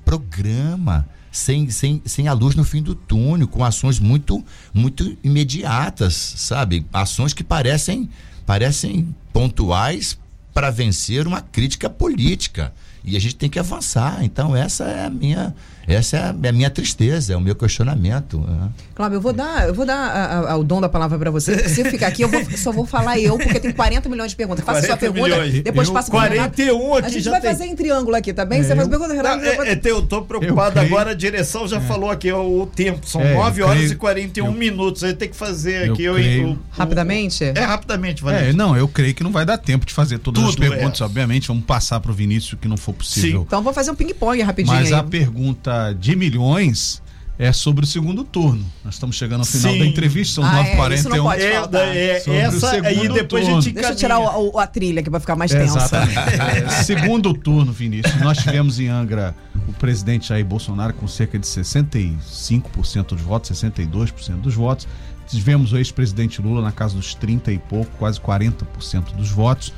programa, 0.06 1.10
sem, 1.32 1.72
sem, 1.72 2.04
sem 2.06 2.28
a 2.28 2.34
luz 2.34 2.54
no 2.54 2.64
fim 2.64 2.84
do 2.84 2.94
túnel, 2.94 3.48
com 3.48 3.66
ações 3.66 4.00
muito, 4.00 4.46
muito 4.72 5.18
imediatas, 5.24 6.14
sabe? 6.14 6.86
Ações 6.94 7.34
que 7.34 7.44
parecem, 7.44 8.08
parecem 8.46 9.16
pontuais 9.34 10.20
para 10.56 10.72
vencer 10.72 11.28
uma 11.28 11.42
crítica 11.42 11.90
política. 11.90 12.74
E 13.04 13.18
a 13.18 13.20
gente 13.20 13.36
tem 13.36 13.50
que 13.50 13.60
avançar. 13.60 14.24
Então, 14.24 14.56
essa 14.56 14.86
é 14.86 15.06
a 15.06 15.10
minha 15.10 15.54
essa 15.88 16.18
é 16.18 16.50
a 16.50 16.52
minha 16.52 16.70
tristeza, 16.70 17.34
é 17.34 17.38
o 17.38 17.42
meu 17.42 17.56
questionamento. 17.56 18.40
Né? 18.40 18.70
Cláudio, 18.96 19.18
eu 19.18 19.22
vou 19.22 19.34
dar, 19.34 19.68
eu 19.68 19.74
vou 19.74 19.86
dar 19.86 19.96
a, 19.96 20.52
a, 20.52 20.58
o 20.58 20.64
dom 20.64 20.82
da 20.82 20.90
palavra 20.90 21.18
para 21.20 21.30
você. 21.30 21.70
Se 21.70 21.82
eu 21.82 21.86
ficar 21.86 22.08
aqui, 22.08 22.24
eu 22.24 22.30
vou, 22.30 22.44
só 22.58 22.72
vou 22.72 22.86
falar 22.86 23.20
eu, 23.20 23.38
porque 23.38 23.60
tem 23.60 23.72
40 23.72 24.10
milhões 24.10 24.32
de 24.32 24.38
perguntas. 24.38 24.66
Faça 24.66 24.88
sua 24.88 24.98
pergunta, 24.98 25.24
milhões. 25.24 25.62
depois 25.62 25.90
passa 25.90 26.10
para 26.10 26.30
41 26.30 26.94
aqui 26.96 27.06
A 27.06 27.10
gente 27.10 27.24
já 27.24 27.32
vai 27.32 27.42
tem. 27.42 27.52
fazer 27.52 27.66
em 27.66 27.76
triângulo 27.76 28.16
aqui, 28.16 28.34
tá 28.34 28.46
bem? 28.46 28.62
É, 28.62 28.64
você 28.64 28.76
faz 28.76 28.88
pergunta, 28.88 29.14
Renato. 29.14 29.44
Não, 29.44 29.64
é, 29.64 29.74
é, 29.74 29.82
eu 29.84 30.02
tô 30.02 30.22
preocupado 30.24 30.80
eu 30.80 30.86
agora, 30.86 31.12
a 31.12 31.14
direção 31.14 31.68
já 31.68 31.78
é. 31.78 31.82
falou 31.82 32.10
aqui 32.10 32.32
o, 32.32 32.62
o 32.62 32.66
tempo. 32.66 33.08
São 33.08 33.22
é, 33.22 33.34
9 33.34 33.62
horas 33.64 33.78
creio, 33.78 33.92
e 33.92 33.96
41 33.96 34.46
eu, 34.46 34.52
minutos. 34.52 35.04
Aí 35.04 35.14
tem 35.14 35.30
que 35.30 35.36
fazer 35.36 35.92
aqui. 35.92 36.04
Eu, 36.04 36.18
eu, 36.18 36.58
rapidamente? 36.72 37.44
É, 37.44 37.60
rapidamente, 37.60 38.24
Valério. 38.24 38.50
É, 38.50 38.54
não, 38.54 38.76
eu 38.76 38.88
creio 38.88 39.14
que 39.14 39.24
não 39.24 39.32
vai 39.32 39.46
dar 39.46 39.58
tempo 39.58 39.86
de 39.86 39.94
fazer 39.94 40.20
todas 40.20 40.42
Tudo, 40.42 40.50
as 40.50 40.56
perguntas, 40.56 41.02
é. 41.02 41.04
obviamente. 41.04 41.48
Vamos 41.48 41.66
passar 41.66 42.00
para 42.00 42.12
o 42.12 42.14
Vinícius 42.14 42.60
que 42.60 42.68
não 42.68 42.78
for 42.78 42.94
possível. 42.94 43.42
Sim. 43.42 43.46
Então 43.46 43.62
vou 43.62 43.74
fazer 43.74 43.92
um 43.92 43.96
ping-pong 43.96 44.42
rapidinho. 44.42 44.76
Mas 44.76 44.92
aí. 44.92 45.00
a 45.00 45.04
pergunta 45.04 45.75
de 45.98 46.16
milhões 46.16 47.02
é 47.38 47.52
sobre 47.52 47.84
o 47.84 47.88
segundo 47.88 48.24
turno. 48.24 48.66
Nós 48.84 48.96
estamos 48.96 49.16
chegando 49.16 49.42
ao 49.42 49.46
final 49.46 49.74
Sim. 49.74 49.80
da 49.80 49.86
entrevista, 49.86 50.36
são 50.36 50.46
ah, 50.46 50.64
9h41. 50.64 51.38
É, 51.38 51.42
é, 51.42 52.24
é, 52.28 52.38
essa 52.38 52.72
aí 52.72 53.10
depois 53.10 53.44
turno. 53.44 53.58
a 53.58 53.62
gente 53.62 53.74
Deixa 53.74 53.90
eu 53.90 53.96
tirar 53.96 54.20
o, 54.20 54.54
o, 54.54 54.60
a 54.60 54.66
trilha 54.66 55.02
aqui 55.02 55.10
para 55.10 55.20
ficar 55.20 55.36
mais 55.36 55.52
tensa. 55.52 55.78
Exatamente. 55.78 56.18
é, 56.18 56.70
segundo 56.84 57.34
turno, 57.34 57.74
Vinícius. 57.74 58.16
Nós 58.22 58.38
tivemos 58.38 58.80
em 58.80 58.88
Angra 58.88 59.36
o 59.68 59.74
presidente 59.74 60.30
Jair 60.30 60.46
Bolsonaro 60.46 60.94
com 60.94 61.08
cerca 61.08 61.38
de 61.38 61.46
65% 61.46 63.08
dos 63.08 63.22
votos, 63.22 63.52
62% 63.52 64.36
dos 64.40 64.56
votos. 64.56 64.88
Tivemos 65.28 65.74
o 65.74 65.78
ex-presidente 65.78 66.42
Lula 66.42 66.62
na 66.62 66.72
casa 66.72 66.96
dos 66.96 67.16
30 67.16 67.52
e 67.52 67.58
pouco, 67.58 67.92
quase 67.98 68.20
40% 68.22 69.14
dos 69.14 69.30
votos. 69.30 69.74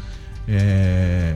É, 0.47 1.35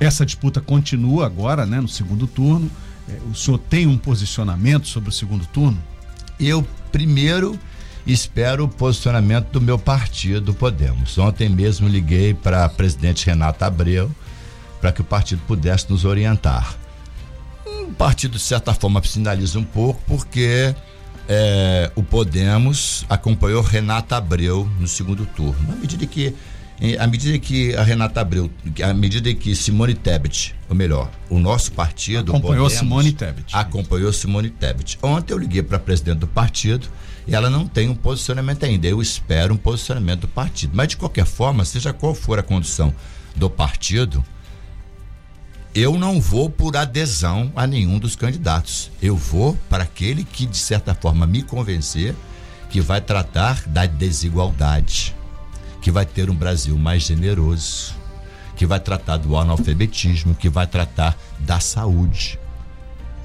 essa 0.00 0.26
disputa 0.26 0.60
continua 0.60 1.26
agora, 1.26 1.64
né, 1.64 1.80
no 1.80 1.88
segundo 1.88 2.26
turno. 2.26 2.68
É, 3.10 3.18
o 3.30 3.34
senhor 3.34 3.58
tem 3.58 3.86
um 3.86 3.98
posicionamento 3.98 4.86
sobre 4.86 5.08
o 5.08 5.12
segundo 5.12 5.44
turno? 5.46 5.82
Eu, 6.38 6.66
primeiro, 6.92 7.58
espero 8.06 8.64
o 8.64 8.68
posicionamento 8.68 9.50
do 9.50 9.60
meu 9.60 9.78
partido, 9.78 10.54
Podemos. 10.54 11.18
Ontem 11.18 11.48
mesmo 11.48 11.88
liguei 11.88 12.32
para 12.32 12.64
a 12.64 12.68
presidente 12.68 13.26
Renata 13.26 13.66
Abreu 13.66 14.10
para 14.80 14.92
que 14.92 15.00
o 15.00 15.04
partido 15.04 15.42
pudesse 15.46 15.90
nos 15.90 16.04
orientar. 16.04 16.74
O 17.66 17.92
partido, 17.92 18.32
de 18.32 18.42
certa 18.42 18.72
forma, 18.72 19.02
sinaliza 19.02 19.58
um 19.58 19.64
pouco, 19.64 20.00
porque 20.06 20.74
é, 21.28 21.90
o 21.94 22.02
Podemos 22.02 23.04
acompanhou 23.08 23.62
Renata 23.62 24.16
Abreu 24.16 24.68
no 24.78 24.88
segundo 24.88 25.26
turno. 25.26 25.68
Na 25.68 25.76
medida 25.76 26.06
que 26.06 26.34
à 26.98 27.06
medida 27.06 27.38
que 27.38 27.74
a 27.76 27.82
Renata 27.82 28.22
Abreu, 28.22 28.50
à 28.82 28.94
medida 28.94 29.32
que 29.34 29.54
Simone 29.54 29.94
Tebet, 29.94 30.54
ou 30.66 30.74
melhor, 30.74 31.10
o 31.28 31.38
nosso 31.38 31.72
partido 31.72 32.32
acompanhou 32.32 32.64
Podemos, 32.64 32.72
Simone 32.72 33.12
Tebet. 33.12 33.54
Acompanhou 33.54 34.12
Simone 34.12 34.48
Tebet. 34.48 34.98
Ontem 35.02 35.34
eu 35.34 35.38
liguei 35.38 35.62
para 35.62 35.76
a 35.76 35.80
presidente 35.80 36.20
do 36.20 36.26
partido 36.26 36.88
e 37.28 37.34
ela 37.34 37.50
não 37.50 37.68
tem 37.68 37.90
um 37.90 37.94
posicionamento 37.94 38.64
ainda. 38.64 38.86
Eu 38.86 39.02
espero 39.02 39.52
um 39.52 39.58
posicionamento 39.58 40.20
do 40.20 40.28
partido. 40.28 40.72
Mas 40.74 40.88
de 40.88 40.96
qualquer 40.96 41.26
forma, 41.26 41.66
seja 41.66 41.92
qual 41.92 42.14
for 42.14 42.38
a 42.38 42.42
condução 42.42 42.94
do 43.36 43.50
partido, 43.50 44.24
eu 45.74 45.98
não 45.98 46.18
vou 46.18 46.48
por 46.48 46.78
adesão 46.78 47.52
a 47.54 47.66
nenhum 47.66 47.98
dos 47.98 48.16
candidatos. 48.16 48.90
Eu 49.02 49.16
vou 49.16 49.54
para 49.68 49.84
aquele 49.84 50.24
que 50.24 50.46
de 50.46 50.56
certa 50.56 50.94
forma 50.94 51.26
me 51.26 51.42
convencer 51.42 52.14
que 52.70 52.80
vai 52.80 53.02
tratar 53.02 53.68
da 53.68 53.84
desigualdade 53.84 55.14
que 55.80 55.90
vai 55.90 56.04
ter 56.04 56.30
um 56.30 56.34
Brasil 56.34 56.76
mais 56.78 57.02
generoso, 57.02 57.94
que 58.56 58.66
vai 58.66 58.80
tratar 58.80 59.16
do 59.16 59.36
analfabetismo, 59.36 60.34
que 60.34 60.48
vai 60.48 60.66
tratar 60.66 61.16
da 61.38 61.60
saúde. 61.60 62.38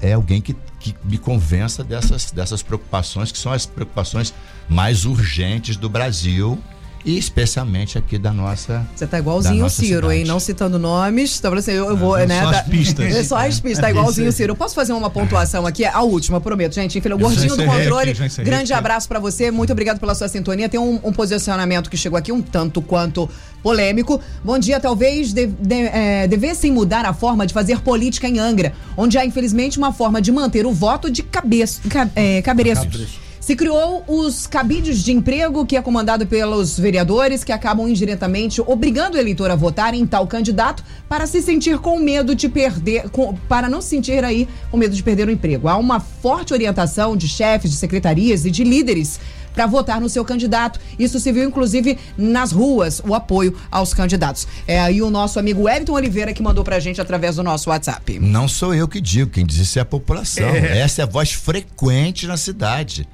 É 0.00 0.12
alguém 0.12 0.40
que, 0.40 0.54
que 0.80 0.94
me 1.04 1.18
convença 1.18 1.82
dessas, 1.84 2.30
dessas 2.30 2.62
preocupações, 2.62 3.32
que 3.32 3.38
são 3.38 3.52
as 3.52 3.66
preocupações 3.66 4.32
mais 4.68 5.04
urgentes 5.04 5.76
do 5.76 5.88
Brasil 5.88 6.58
e 7.06 7.16
especialmente 7.16 7.96
aqui 7.96 8.18
da 8.18 8.32
nossa. 8.32 8.84
Você 8.94 9.06
tá 9.06 9.20
igualzinho 9.20 9.64
o 9.64 9.70
Ciro, 9.70 10.10
hein? 10.10 10.24
Não 10.24 10.40
citando 10.40 10.76
nomes. 10.76 11.38
Então, 11.38 11.54
assim, 11.54 11.70
eu, 11.70 11.88
eu 11.90 11.96
vou, 11.96 12.18
é, 12.18 12.26
né? 12.26 12.42
Só 12.42 12.50
tá- 12.50 12.58
as 12.58 12.66
pistas. 12.66 13.14
É 13.14 13.22
só 13.24 13.36
as 13.36 13.60
pistas, 13.60 13.80
tá 13.80 13.88
igualzinho 13.90 14.28
o 14.28 14.32
Ciro. 14.32 14.50
Eu 14.50 14.56
posso 14.56 14.74
fazer 14.74 14.92
uma 14.92 15.08
pontuação 15.08 15.64
aqui? 15.64 15.84
A 15.84 16.02
última, 16.02 16.40
prometo, 16.40 16.74
gente. 16.74 16.98
Enfim, 16.98 17.08
o 17.10 17.16
gordinho 17.16 17.56
do 17.56 17.64
controle. 17.64 18.10
aqui, 18.10 18.42
grande 18.42 18.72
aqui. 18.72 18.78
abraço 18.78 19.06
pra 19.06 19.20
você. 19.20 19.52
Muito 19.52 19.70
obrigado 19.70 20.00
pela 20.00 20.16
sua 20.16 20.26
sintonia. 20.26 20.68
Tem 20.68 20.80
um, 20.80 20.98
um 21.04 21.12
posicionamento 21.12 21.88
que 21.88 21.96
chegou 21.96 22.18
aqui 22.18 22.32
um 22.32 22.42
tanto 22.42 22.82
quanto 22.82 23.30
polêmico. 23.62 24.20
Bom 24.42 24.58
dia, 24.58 24.80
talvez 24.80 25.32
de, 25.32 25.46
de, 25.46 25.74
é, 25.74 26.26
devessem 26.26 26.72
mudar 26.72 27.06
a 27.06 27.14
forma 27.14 27.46
de 27.46 27.54
fazer 27.54 27.82
política 27.82 28.26
em 28.26 28.40
Angra, 28.40 28.72
onde 28.96 29.16
há, 29.16 29.24
infelizmente, 29.24 29.78
uma 29.78 29.92
forma 29.92 30.20
de 30.20 30.32
manter 30.32 30.66
o 30.66 30.72
voto 30.72 31.08
de 31.08 31.22
cabeça, 31.22 31.80
ca, 31.88 32.10
é, 32.16 32.42
cabreços. 32.42 33.25
Se 33.46 33.54
criou 33.54 34.02
os 34.08 34.44
cabides 34.48 35.04
de 35.04 35.12
emprego, 35.12 35.64
que 35.64 35.76
é 35.76 35.80
comandado 35.80 36.26
pelos 36.26 36.76
vereadores, 36.76 37.44
que 37.44 37.52
acabam 37.52 37.88
indiretamente 37.88 38.60
obrigando 38.60 39.16
o 39.16 39.20
eleitor 39.20 39.52
a 39.52 39.54
votar 39.54 39.94
em 39.94 40.04
tal 40.04 40.26
candidato 40.26 40.82
para 41.08 41.28
se 41.28 41.40
sentir 41.40 41.78
com 41.78 41.96
medo 42.00 42.34
de 42.34 42.48
perder, 42.48 43.08
com- 43.10 43.36
para 43.48 43.68
não 43.68 43.80
se 43.80 43.90
sentir 43.90 44.24
aí 44.24 44.48
com 44.68 44.76
medo 44.76 44.96
de 44.96 45.00
perder 45.00 45.28
o 45.28 45.30
emprego. 45.30 45.68
Há 45.68 45.76
uma 45.76 46.00
forte 46.00 46.52
orientação 46.52 47.16
de 47.16 47.28
chefes 47.28 47.70
de 47.70 47.76
secretarias 47.76 48.44
e 48.44 48.50
de 48.50 48.64
líderes 48.64 49.20
para 49.54 49.64
votar 49.64 50.00
no 50.00 50.08
seu 50.08 50.24
candidato. 50.24 50.80
Isso 50.98 51.20
se 51.20 51.30
viu, 51.30 51.44
inclusive, 51.44 51.96
nas 52.18 52.50
ruas, 52.50 53.00
o 53.06 53.14
apoio 53.14 53.56
aos 53.70 53.94
candidatos. 53.94 54.48
É 54.66 54.80
aí 54.80 55.00
o 55.00 55.08
nosso 55.08 55.38
amigo 55.38 55.62
Wellington 55.62 55.92
Oliveira 55.92 56.32
que 56.34 56.42
mandou 56.42 56.64
pra 56.64 56.80
gente 56.80 57.00
através 57.00 57.36
do 57.36 57.44
nosso 57.44 57.70
WhatsApp. 57.70 58.18
Não 58.18 58.48
sou 58.48 58.74
eu 58.74 58.88
que 58.88 59.00
digo, 59.00 59.30
quem 59.30 59.46
diz 59.46 59.58
isso 59.58 59.78
é 59.78 59.82
a 59.82 59.84
população. 59.84 60.48
Essa 60.48 61.02
é 61.02 61.04
a 61.04 61.06
voz 61.06 61.30
frequente 61.30 62.26
na 62.26 62.36
cidade. 62.36 63.08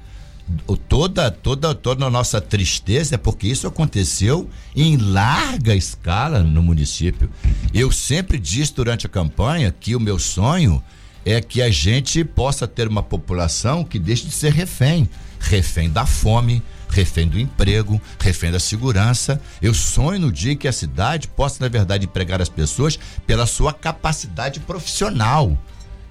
Toda, 0.89 1.31
toda, 1.31 1.73
toda 1.73 2.05
a 2.05 2.09
nossa 2.09 2.39
tristeza 2.39 3.15
é 3.15 3.17
porque 3.17 3.47
isso 3.47 3.65
aconteceu 3.65 4.49
em 4.75 4.97
larga 4.97 5.75
escala 5.75 6.43
no 6.43 6.61
município. 6.61 7.29
Eu 7.73 7.91
sempre 7.91 8.37
disse 8.37 8.73
durante 8.73 9.05
a 9.05 9.09
campanha 9.09 9.73
que 9.77 9.95
o 9.95 9.99
meu 9.99 10.19
sonho 10.19 10.83
é 11.25 11.41
que 11.41 11.61
a 11.61 11.69
gente 11.69 12.23
possa 12.23 12.67
ter 12.67 12.87
uma 12.87 13.01
população 13.01 13.83
que 13.83 13.97
deixe 13.97 14.25
de 14.25 14.31
ser 14.31 14.51
refém. 14.51 15.09
Refém 15.39 15.89
da 15.89 16.05
fome, 16.05 16.61
refém 16.89 17.27
do 17.27 17.39
emprego, 17.39 17.99
refém 18.19 18.51
da 18.51 18.59
segurança. 18.59 19.41
Eu 19.61 19.73
sonho 19.73 20.19
no 20.19 20.31
dia 20.31 20.55
que 20.55 20.67
a 20.67 20.73
cidade 20.73 21.27
possa, 21.27 21.57
na 21.61 21.69
verdade, 21.69 22.05
empregar 22.05 22.41
as 22.41 22.49
pessoas 22.49 22.99
pela 23.25 23.45
sua 23.45 23.73
capacidade 23.73 24.59
profissional. 24.59 25.57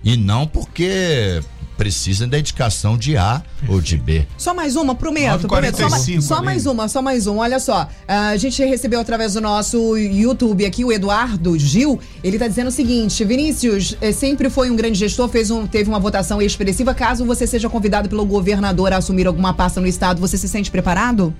E 0.04 0.16
não 0.16 0.46
porque 0.46 1.40
precisam 1.82 2.28
da 2.28 2.38
indicação 2.38 2.96
de 2.96 3.16
A 3.16 3.42
ou 3.68 3.80
de 3.80 3.96
B. 3.96 4.24
Só 4.38 4.54
mais 4.54 4.76
uma, 4.76 4.94
prometo, 4.94 5.48
prometo. 5.48 5.76
Só, 5.78 5.88
mais- 5.90 6.06
9h45 6.06 6.22
só 6.22 6.40
mais 6.40 6.66
uma, 6.66 6.88
só 6.88 7.02
mais 7.02 7.26
uma. 7.26 7.42
Olha 7.42 7.58
só, 7.58 7.88
a 8.06 8.36
gente 8.36 8.64
recebeu 8.64 9.00
através 9.00 9.34
do 9.34 9.40
nosso 9.40 9.96
YouTube 9.96 10.64
aqui 10.64 10.84
o 10.84 10.92
Eduardo 10.92 11.58
Gil. 11.58 11.98
Ele 12.22 12.38
tá 12.38 12.46
dizendo 12.46 12.68
o 12.68 12.70
seguinte: 12.70 13.24
Vinícius 13.24 13.96
eh, 14.00 14.12
sempre 14.12 14.48
foi 14.48 14.70
um 14.70 14.76
grande 14.76 14.96
gestor, 14.96 15.28
fez 15.28 15.50
um, 15.50 15.66
teve 15.66 15.88
uma 15.90 15.98
votação 15.98 16.40
expressiva. 16.40 16.94
Caso 16.94 17.24
você 17.24 17.48
seja 17.48 17.68
convidado 17.68 18.08
pelo 18.08 18.24
governador 18.24 18.92
a 18.92 18.98
assumir 18.98 19.26
alguma 19.26 19.52
pasta 19.52 19.80
no 19.80 19.86
estado, 19.88 20.20
você 20.20 20.38
se 20.38 20.48
sente 20.48 20.70
preparado? 20.70 21.34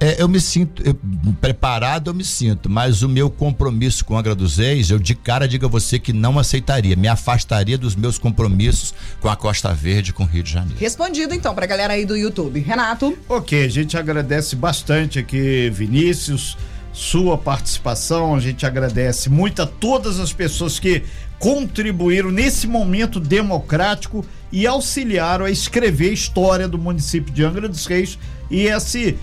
É, 0.00 0.22
eu 0.22 0.28
me 0.28 0.40
sinto 0.40 0.80
eu- 0.86 0.94
preparado, 1.40 2.10
eu 2.10 2.14
me 2.14 2.24
sinto, 2.24 2.70
mas 2.70 3.02
o 3.02 3.08
meu 3.08 3.28
compromisso 3.28 4.04
com 4.04 4.16
a 4.16 4.20
Angra 4.20 4.34
dos 4.34 4.58
Reis, 4.58 4.90
eu 4.90 4.98
de 4.98 5.12
cara 5.14 5.48
digo 5.48 5.66
a 5.66 5.68
você 5.68 5.98
que 5.98 6.12
não 6.12 6.38
aceitaria, 6.38 6.94
me 6.94 7.08
afastaria 7.08 7.76
dos 7.76 7.96
meus 7.96 8.16
compromissos 8.16 8.94
com 9.20 9.28
a 9.28 9.34
Costa 9.34 9.74
Verde 9.74 10.10
e 10.10 10.12
com 10.12 10.22
o 10.22 10.26
Rio 10.26 10.44
de 10.44 10.52
Janeiro. 10.52 10.78
Respondido 10.78 11.34
então 11.34 11.52
pra 11.52 11.66
galera 11.66 11.94
aí 11.94 12.04
do 12.06 12.16
YouTube. 12.16 12.60
Renato. 12.60 13.18
Ok, 13.28 13.64
a 13.64 13.68
gente 13.68 13.96
agradece 13.96 14.54
bastante 14.54 15.18
aqui, 15.18 15.68
Vinícius, 15.70 16.56
sua 16.92 17.36
participação. 17.36 18.36
A 18.36 18.40
gente 18.40 18.64
agradece 18.64 19.28
muito 19.28 19.62
a 19.62 19.66
todas 19.66 20.20
as 20.20 20.32
pessoas 20.32 20.78
que 20.78 21.02
contribuíram 21.40 22.30
nesse 22.30 22.68
momento 22.68 23.18
democrático 23.18 24.24
e 24.52 24.64
auxiliaram 24.64 25.44
a 25.44 25.50
escrever 25.50 26.10
a 26.10 26.12
história 26.12 26.68
do 26.68 26.78
município 26.78 27.32
de 27.34 27.42
Angra 27.44 27.68
dos 27.68 27.84
Reis 27.86 28.16
e 28.50 28.62
esse 28.62 29.16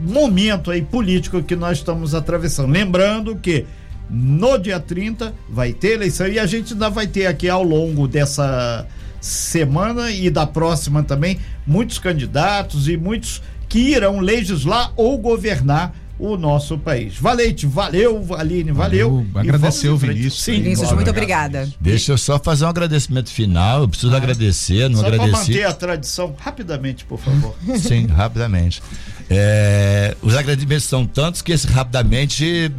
momento 0.00 0.70
aí 0.70 0.82
político 0.82 1.42
que 1.42 1.56
nós 1.56 1.78
estamos 1.78 2.14
atravessando. 2.14 2.70
Lembrando 2.70 3.36
que 3.36 3.66
no 4.08 4.58
dia 4.58 4.78
30 4.78 5.34
vai 5.48 5.72
ter 5.72 5.92
eleição 5.92 6.26
e 6.26 6.38
a 6.38 6.46
gente 6.46 6.72
ainda 6.72 6.90
vai 6.90 7.06
ter 7.06 7.26
aqui 7.26 7.48
ao 7.48 7.62
longo 7.62 8.06
dessa 8.06 8.86
semana 9.20 10.10
e 10.10 10.28
da 10.28 10.46
próxima 10.46 11.02
também 11.02 11.38
muitos 11.66 11.98
candidatos 11.98 12.88
e 12.88 12.96
muitos 12.96 13.42
que 13.68 13.78
irão 13.78 14.20
legislar 14.20 14.92
ou 14.96 15.16
governar 15.16 15.94
o 16.18 16.36
nosso 16.36 16.78
país. 16.78 17.16
Valente, 17.18 17.66
valeu, 17.66 18.24
Aline, 18.36 18.70
valeu. 18.72 19.26
Valeu, 19.32 19.54
agradecer 19.54 19.96
frente. 19.98 20.14
Vinícius. 20.14 20.42
Sim, 20.42 20.62
Vinícius, 20.62 20.92
muito 20.92 21.10
obrigada. 21.10 21.68
Deixa 21.80 22.12
eu 22.12 22.18
só 22.18 22.38
fazer 22.38 22.64
um 22.64 22.68
agradecimento 22.68 23.30
final, 23.30 23.82
eu 23.82 23.88
preciso 23.88 24.14
agradecer, 24.14 24.88
não 24.88 25.00
Só 25.00 25.06
para 25.06 25.14
agradeci. 25.16 25.50
manter 25.50 25.64
a 25.64 25.72
tradição, 25.72 26.34
rapidamente, 26.38 27.04
por 27.04 27.18
favor. 27.18 27.54
Sim, 27.78 28.06
rapidamente. 28.06 28.82
É, 29.28 30.14
os 30.20 30.36
agradecimentos 30.36 30.84
são 30.84 31.06
tantos 31.06 31.40
que 31.40 31.50
esse 31.50 31.66
rapidamente 31.66 32.44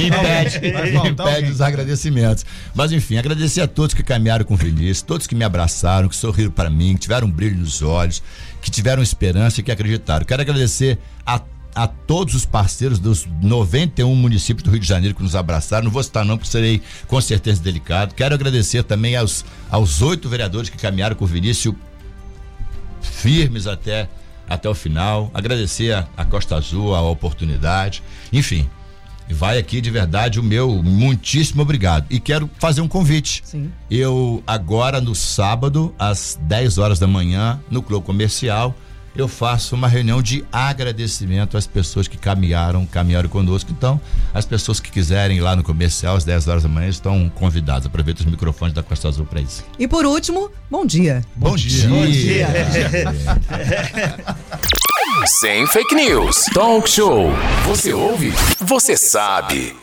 impede, 0.00 1.08
impede 1.08 1.50
os 1.50 1.60
agradecimentos. 1.60 2.46
Mas 2.74 2.92
enfim, 2.92 3.18
agradecer 3.18 3.60
a 3.60 3.68
todos 3.68 3.94
que 3.94 4.02
caminharam 4.02 4.44
com 4.44 4.54
o 4.54 4.56
Vinícius, 4.56 5.02
todos 5.02 5.26
que 5.26 5.34
me 5.34 5.44
abraçaram, 5.44 6.08
que 6.08 6.16
sorriram 6.16 6.50
para 6.50 6.70
mim, 6.70 6.94
que 6.94 7.00
tiveram 7.00 7.28
um 7.28 7.30
brilho 7.30 7.58
nos 7.58 7.82
olhos, 7.82 8.22
que 8.60 8.70
tiveram 8.70 9.02
esperança 9.02 9.60
e 9.60 9.62
que 9.62 9.70
acreditaram. 9.70 10.24
Quero 10.24 10.40
agradecer 10.40 10.98
a 11.26 11.40
a 11.74 11.86
todos 11.86 12.34
os 12.34 12.44
parceiros 12.44 12.98
dos 12.98 13.26
91 13.40 14.14
municípios 14.14 14.62
do 14.62 14.70
Rio 14.70 14.80
de 14.80 14.86
Janeiro 14.86 15.14
que 15.14 15.22
nos 15.22 15.34
abraçaram. 15.34 15.84
Não 15.84 15.90
vou 15.90 16.02
citar 16.02 16.24
não, 16.24 16.36
porque 16.36 16.50
serei 16.50 16.82
com 17.06 17.20
certeza 17.20 17.62
delicado. 17.62 18.14
Quero 18.14 18.34
agradecer 18.34 18.82
também 18.82 19.16
aos 19.16 19.44
aos 19.70 20.02
oito 20.02 20.28
vereadores 20.28 20.68
que 20.68 20.76
caminharam 20.76 21.16
com 21.16 21.24
o 21.24 21.28
Vinícius 21.28 21.74
firmes 23.00 23.66
até, 23.66 24.08
até 24.48 24.68
o 24.68 24.74
final. 24.74 25.30
Agradecer 25.32 25.92
a, 25.92 26.06
a 26.16 26.24
Costa 26.24 26.56
Azul 26.56 26.94
a 26.94 27.00
oportunidade. 27.02 28.02
Enfim, 28.32 28.68
vai 29.30 29.58
aqui 29.58 29.80
de 29.80 29.90
verdade 29.90 30.38
o 30.38 30.42
meu 30.42 30.82
muitíssimo 30.82 31.62
obrigado. 31.62 32.06
E 32.10 32.20
quero 32.20 32.50
fazer 32.58 32.80
um 32.80 32.88
convite. 32.88 33.42
Sim. 33.44 33.72
Eu, 33.90 34.42
agora 34.46 35.00
no 35.00 35.14
sábado, 35.14 35.94
às 35.98 36.38
10 36.42 36.78
horas 36.78 36.98
da 36.98 37.06
manhã, 37.06 37.60
no 37.70 37.82
Clube 37.82 38.04
Comercial, 38.04 38.76
eu 39.14 39.28
faço 39.28 39.74
uma 39.74 39.88
reunião 39.88 40.22
de 40.22 40.44
agradecimento 40.50 41.56
às 41.56 41.66
pessoas 41.66 42.08
que 42.08 42.16
caminharam, 42.16 42.86
caminharam 42.86 43.28
conosco. 43.28 43.70
Então, 43.70 44.00
as 44.32 44.44
pessoas 44.44 44.80
que 44.80 44.90
quiserem 44.90 45.36
ir 45.36 45.40
lá 45.40 45.54
no 45.54 45.62
comercial 45.62 46.16
às 46.16 46.24
10 46.24 46.48
horas 46.48 46.62
da 46.62 46.68
manhã 46.68 46.88
estão 46.88 47.28
convidadas. 47.34 47.86
Aproveita 47.86 48.20
os 48.20 48.26
microfones 48.26 48.74
da 48.74 48.82
Costa 48.82 49.08
Azul 49.08 49.26
para 49.26 49.40
isso. 49.40 49.64
E 49.78 49.86
por 49.86 50.06
último, 50.06 50.50
bom 50.70 50.86
dia. 50.86 51.22
Bom, 51.36 51.56
dia. 51.56 51.88
Bom 51.88 52.06
dia. 52.06 52.48
Sem 55.40 55.66
fake 55.66 55.94
news. 55.94 56.46
Talk 56.54 56.88
show. 56.88 57.30
Você 57.66 57.92
ouve? 57.92 58.32
Você 58.60 58.96
sabe. 58.96 59.81